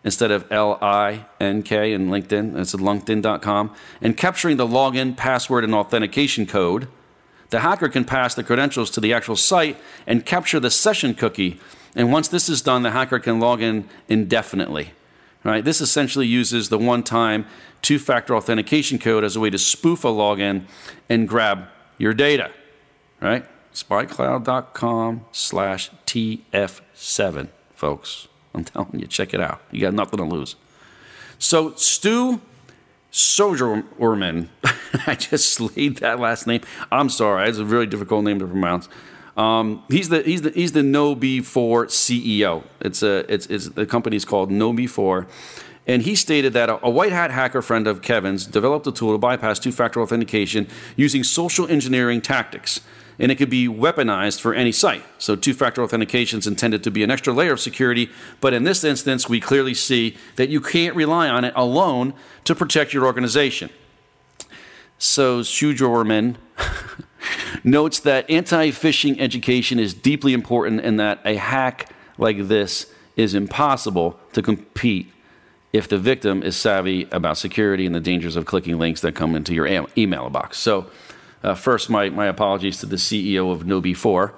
instead 0.04 0.30
of 0.30 0.50
L 0.50 0.78
I 0.80 1.26
N 1.40 1.62
K 1.62 1.92
in 1.92 2.08
LinkedIn. 2.08 2.58
It's 2.58 2.74
LunkedIn.com. 2.74 3.74
And 4.00 4.16
capturing 4.16 4.56
the 4.56 4.66
login, 4.66 5.16
password, 5.16 5.64
and 5.64 5.74
authentication 5.74 6.46
code 6.46 6.88
the 7.50 7.60
hacker 7.60 7.88
can 7.88 8.04
pass 8.04 8.34
the 8.34 8.44
credentials 8.44 8.90
to 8.90 9.00
the 9.00 9.12
actual 9.12 9.36
site 9.36 9.76
and 10.06 10.24
capture 10.24 10.60
the 10.60 10.70
session 10.70 11.14
cookie. 11.14 11.60
And 11.94 12.12
once 12.12 12.28
this 12.28 12.48
is 12.48 12.62
done, 12.62 12.82
the 12.82 12.92
hacker 12.92 13.18
can 13.18 13.40
log 13.40 13.60
in 13.60 13.88
indefinitely. 14.08 14.92
Right? 15.42 15.64
This 15.64 15.80
essentially 15.80 16.26
uses 16.26 16.68
the 16.68 16.78
one-time 16.78 17.46
two-factor 17.82 18.36
authentication 18.36 18.98
code 18.98 19.24
as 19.24 19.36
a 19.36 19.40
way 19.40 19.50
to 19.50 19.58
spoof 19.58 20.04
a 20.04 20.08
login 20.08 20.66
and 21.08 21.26
grab 21.26 21.66
your 21.98 22.14
data. 22.14 22.52
Right? 23.20 23.44
Spycloud.com 23.74 25.24
slash 25.32 25.90
TF7, 26.06 27.48
folks. 27.74 28.28
I'm 28.54 28.64
telling 28.64 28.98
you, 28.98 29.06
check 29.06 29.34
it 29.34 29.40
out. 29.40 29.62
You 29.70 29.80
got 29.80 29.94
nothing 29.94 30.18
to 30.18 30.24
lose. 30.24 30.56
So 31.38 31.74
Stu 31.74 32.40
Soderman, 33.12 34.48
I 35.06 35.14
just 35.14 35.52
slayed 35.52 35.98
that 35.98 36.20
last 36.20 36.46
name. 36.46 36.60
I'm 36.92 37.08
sorry, 37.08 37.48
it's 37.48 37.58
a 37.58 37.64
really 37.64 37.86
difficult 37.86 38.24
name 38.24 38.38
to 38.38 38.46
pronounce. 38.46 38.88
Um, 39.36 39.84
he's 39.88 40.08
the 40.08 40.22
he's 40.22 40.42
the 40.42 40.50
he's 40.50 40.72
the 40.72 40.80
KnowBe4 40.80 41.86
CEO. 41.86 42.64
It's 42.80 43.02
a 43.02 43.32
it's, 43.32 43.46
it's 43.46 43.70
the 43.70 43.86
company's 43.86 44.24
called 44.24 44.50
KnowBe4, 44.50 45.26
and 45.86 46.02
he 46.02 46.14
stated 46.14 46.52
that 46.52 46.68
a, 46.68 46.84
a 46.84 46.90
white 46.90 47.12
hat 47.12 47.30
hacker 47.30 47.62
friend 47.62 47.86
of 47.86 48.02
Kevin's 48.02 48.46
developed 48.46 48.86
a 48.86 48.92
tool 48.92 49.12
to 49.12 49.18
bypass 49.18 49.58
two 49.58 49.72
factor 49.72 50.02
authentication 50.02 50.68
using 50.94 51.24
social 51.24 51.66
engineering 51.68 52.20
tactics 52.20 52.80
and 53.20 53.30
it 53.30 53.36
could 53.36 53.50
be 53.50 53.68
weaponized 53.68 54.40
for 54.40 54.54
any 54.54 54.72
site. 54.72 55.04
So, 55.18 55.36
two 55.36 55.52
factor 55.52 55.82
authentication 55.82 56.38
is 56.38 56.46
intended 56.46 56.82
to 56.84 56.90
be 56.90 57.04
an 57.04 57.10
extra 57.10 57.32
layer 57.32 57.52
of 57.52 57.60
security, 57.60 58.10
but 58.40 58.54
in 58.54 58.64
this 58.64 58.82
instance, 58.82 59.28
we 59.28 59.40
clearly 59.40 59.74
see 59.74 60.16
that 60.36 60.48
you 60.48 60.60
can't 60.60 60.96
rely 60.96 61.28
on 61.28 61.44
it 61.44 61.52
alone 61.54 62.14
to 62.44 62.54
protect 62.54 62.94
your 62.94 63.04
organization. 63.04 63.68
So, 64.98 65.42
Shugerman 65.42 66.36
notes 67.64 68.00
that 68.00 68.28
anti 68.30 68.70
phishing 68.70 69.20
education 69.20 69.78
is 69.78 69.92
deeply 69.92 70.32
important 70.32 70.80
and 70.80 70.98
that 70.98 71.20
a 71.24 71.36
hack 71.36 71.92
like 72.16 72.48
this 72.48 72.92
is 73.16 73.34
impossible 73.34 74.18
to 74.32 74.40
compete 74.40 75.12
if 75.72 75.86
the 75.88 75.98
victim 75.98 76.42
is 76.42 76.56
savvy 76.56 77.06
about 77.12 77.36
security 77.36 77.86
and 77.86 77.94
the 77.94 78.00
dangers 78.00 78.34
of 78.34 78.44
clicking 78.46 78.78
links 78.78 79.02
that 79.02 79.14
come 79.14 79.34
into 79.34 79.54
your 79.54 79.86
email 79.96 80.30
box. 80.30 80.58
So, 80.58 80.90
uh, 81.42 81.54
first, 81.54 81.88
my, 81.88 82.10
my 82.10 82.26
apologies 82.26 82.78
to 82.78 82.86
the 82.86 82.96
CEO 82.96 83.50
of 83.50 83.62
KnowBe4 83.62 84.32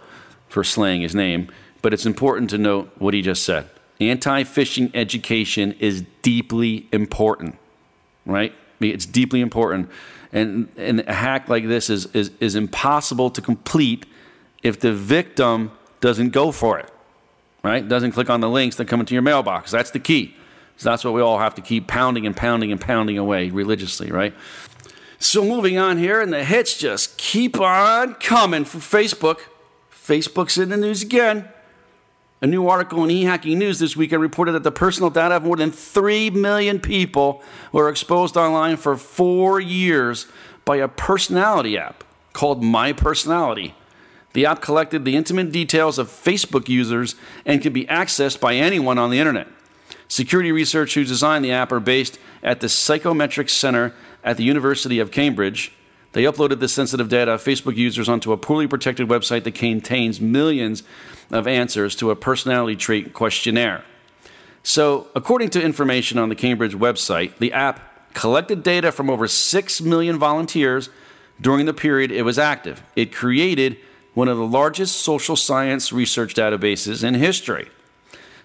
for 0.49 0.65
slaying 0.65 1.01
his 1.01 1.15
name, 1.15 1.51
but 1.81 1.93
it's 1.93 2.07
important 2.07 2.51
to 2.51 2.59
note 2.59 2.93
what 2.99 3.15
he 3.15 3.23
just 3.23 3.45
said. 3.45 3.69
Anti 4.01 4.45
phishing 4.45 4.91
education 4.95 5.73
is 5.79 6.05
deeply 6.23 6.89
important, 6.93 7.57
right? 8.27 8.53
It's 8.81 9.07
deeply 9.07 9.41
important. 9.41 9.89
And, 10.33 10.69
and 10.77 11.01
a 11.01 11.13
hack 11.13 11.49
like 11.49 11.67
this 11.69 11.91
is, 11.91 12.07
is, 12.07 12.31
is 12.41 12.55
impossible 12.55 13.31
to 13.31 13.43
complete 13.43 14.07
if 14.63 14.81
the 14.81 14.93
victim 14.93 15.73
doesn't 16.01 16.31
go 16.31 16.53
for 16.53 16.79
it, 16.79 16.91
right? 17.63 17.87
Doesn't 17.87 18.13
click 18.13 18.31
on 18.31 18.41
the 18.41 18.49
links 18.49 18.77
that 18.77 18.87
come 18.87 19.01
into 19.01 19.15
your 19.15 19.23
mailbox. 19.23 19.71
That's 19.71 19.91
the 19.91 20.01
key. 20.01 20.35
So 20.79 20.91
that's 20.91 21.05
what 21.05 21.15
we 21.15 21.21
all 21.21 21.39
have 21.39 21.55
to 21.57 21.63
keep 21.63 21.87
pounding 21.87 22.27
and 22.27 22.37
pounding 22.37 22.73
and 22.73 22.81
pounding 22.81 23.19
away 23.19 23.51
religiously, 23.51 24.11
right? 24.11 24.35
So 25.23 25.45
moving 25.45 25.79
on 25.79 25.99
here, 25.99 26.21
and 26.21 26.33
the 26.33 26.43
hits 26.43 26.77
just 26.77 27.17
keep 27.17 27.61
on 27.61 28.15
coming 28.15 28.65
from 28.65 28.81
Facebook. 28.81 29.39
Facebook's 29.95 30.59
in 30.59 30.69
the 30.69 30.77
news 30.77 31.01
again. 31.01 31.49
A 32.41 32.47
new 32.49 32.67
article 32.67 33.05
in 33.05 33.11
eHacking 33.11 33.57
News 33.57 33.79
this 33.79 33.97
weekend 33.97 34.21
reported 34.21 34.51
that 34.51 34.65
the 34.65 34.73
personal 34.73 35.11
data 35.11 35.37
of 35.37 35.45
more 35.45 35.55
than 35.55 35.71
3 35.71 36.31
million 36.31 36.81
people 36.81 37.41
were 37.71 37.89
exposed 37.89 38.37
online 38.37 38.77
for 38.77 38.97
four 38.97 39.61
years 39.61 40.27
by 40.65 40.79
a 40.79 40.89
personality 40.89 41.79
app 41.79 42.03
called 42.33 42.65
My 42.65 42.93
Personality. 42.93 43.77
The 44.33 44.45
app 44.45 44.61
collected 44.61 45.05
the 45.05 45.15
intimate 45.15 45.53
details 45.53 45.99
of 45.99 46.09
Facebook 46.09 46.69
users 46.69 47.15
and 47.47 47.63
can 47.63 47.73
be 47.73 47.85
accessed 47.85 48.41
by 48.41 48.57
anyone 48.57 48.99
on 48.99 49.11
the 49.11 49.21
internet. 49.21 49.47
Security 50.09 50.51
researchers 50.51 50.95
who 50.95 51.05
designed 51.05 51.45
the 51.45 51.53
app 51.53 51.71
are 51.71 51.81
based 51.81 52.19
at 52.43 52.61
the 52.61 52.67
Psychometrics 52.67 53.51
Center 53.51 53.95
at 54.25 54.37
the 54.37 54.45
University 54.45 54.99
of 54.99 55.11
Cambridge. 55.11 55.73
They 56.13 56.25
uploaded 56.25 56.61
this 56.61 56.73
sensitive 56.73 57.09
data 57.09 57.33
of 57.33 57.43
Facebook 57.43 57.77
users 57.77 58.09
onto 58.09 58.33
a 58.33 58.37
poorly 58.37 58.67
protected 58.67 59.09
website 59.09 59.45
that 59.45 59.55
contains 59.55 60.21
millions 60.21 60.83
of 61.31 61.47
answers 61.47 61.97
to 61.97 62.11
a 62.11 62.17
personality 62.17 62.77
trait 62.77 63.15
questionnaire. 63.15 63.85
So, 64.63 65.09
according 65.17 65.51
to 65.51 65.63
information 65.63 66.19
on 66.19 66.29
the 66.29 66.35
Cambridge 66.35 66.75
website, 66.75 67.39
the 67.39 67.53
app 67.53 68.15
collected 68.15 68.63
data 68.63 68.93
from 68.93 69.11
over 69.11 69.27
6 69.27 69.81
million 69.81 70.19
volunteers 70.19 70.91
during 71.41 71.67
the 71.67 71.75
period 71.75 72.13
it 72.13 72.23
was 72.23 72.39
active. 72.39 72.83
It 72.95 73.13
created 73.13 73.79
one 74.15 74.29
of 74.29 74.37
the 74.37 74.47
largest 74.47 74.97
social 74.97 75.35
science 75.35 75.93
research 75.93 76.35
databases 76.35 77.03
in 77.03 77.15
history. 77.15 77.69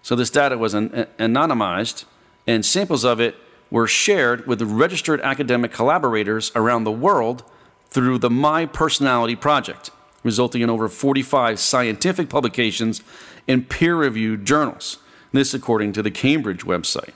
So, 0.02 0.16
this 0.16 0.30
data 0.30 0.58
was 0.58 0.74
an- 0.74 1.08
anonymized, 1.20 2.06
and 2.48 2.66
samples 2.66 3.04
of 3.04 3.20
it 3.20 3.36
were 3.70 3.88
shared 3.88 4.48
with 4.48 4.62
registered 4.62 5.22
academic 5.22 5.72
collaborators 5.72 6.52
around 6.56 6.84
the 6.84 6.92
world 6.92 7.44
through 7.90 8.18
the 8.18 8.30
My 8.30 8.66
Personality 8.66 9.36
Project, 9.36 9.92
resulting 10.24 10.62
in 10.62 10.70
over 10.70 10.88
45 10.88 11.60
scientific 11.60 12.30
publications 12.30 13.02
in 13.48 13.64
peer 13.64 13.96
reviewed 13.96 14.46
journals. 14.46 15.00
This, 15.32 15.54
according 15.54 15.94
to 15.94 16.02
the 16.02 16.12
Cambridge 16.12 16.64
website. 16.64 17.14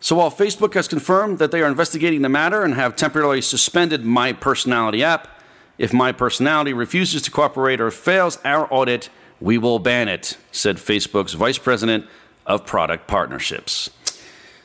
So, 0.00 0.16
while 0.16 0.30
Facebook 0.30 0.74
has 0.74 0.86
confirmed 0.86 1.38
that 1.38 1.50
they 1.50 1.62
are 1.62 1.68
investigating 1.68 2.22
the 2.22 2.28
matter 2.28 2.62
and 2.62 2.74
have 2.74 2.96
temporarily 2.96 3.40
suspended 3.40 4.04
My 4.04 4.32
Personality 4.32 5.02
app, 5.02 5.28
if 5.76 5.92
My 5.92 6.12
Personality 6.12 6.72
refuses 6.72 7.22
to 7.22 7.30
cooperate 7.30 7.80
or 7.80 7.90
fails 7.90 8.38
our 8.44 8.72
audit, 8.72 9.10
we 9.40 9.58
will 9.58 9.78
ban 9.78 10.08
it, 10.08 10.36
said 10.52 10.76
Facebook's 10.76 11.34
Vice 11.34 11.58
President 11.58 12.06
of 12.46 12.66
Product 12.66 13.06
Partnerships. 13.06 13.90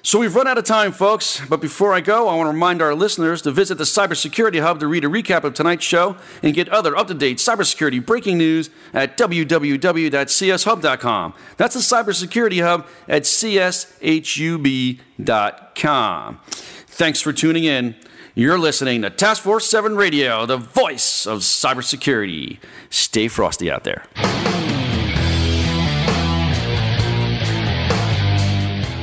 So 0.06 0.20
we've 0.20 0.36
run 0.36 0.48
out 0.48 0.58
of 0.58 0.66
time, 0.66 0.92
folks. 0.92 1.42
But 1.48 1.62
before 1.62 1.94
I 1.94 2.02
go, 2.02 2.28
I 2.28 2.36
want 2.36 2.48
to 2.48 2.52
remind 2.52 2.82
our 2.82 2.94
listeners 2.94 3.42
to 3.44 3.52
visit 3.52 3.78
the 3.78 3.86
Cybersecurity 3.86 4.62
Hub 4.62 4.82
to 4.82 4.88
read 4.88 5.06
a 5.06 5.08
recap 5.08 5.46
of 5.46 5.54
tonight's 5.54 5.86
show 5.86 6.18
and 6.44 6.54
get 6.54 6.68
other 6.68 6.98
up 6.98 7.08
to 7.08 7.14
date 7.14 7.38
cybersecurity 7.38 8.06
breaking 8.06 8.38
news 8.38 8.70
at 8.94 9.18
www.cshub.com. 9.18 11.34
That's 11.56 11.74
the 11.74 11.80
Cybersecurity 11.80 12.62
Hub 12.62 12.86
at 13.08 13.24
cshub.com. 13.24 13.80
Thanks 16.86 17.22
for 17.22 17.32
tuning 17.32 17.64
in. 17.64 17.96
You're 18.36 18.60
listening 18.60 19.04
to 19.04 19.10
Task 19.10 19.42
Force 19.42 19.68
7 19.68 19.96
Radio, 19.96 20.46
the 20.46 20.58
voice 20.58 21.26
of 21.26 21.40
cybersecurity. 21.40 22.60
Stay 22.90 23.30
frosty 23.30 23.72
out 23.72 23.86
there. 23.86 24.04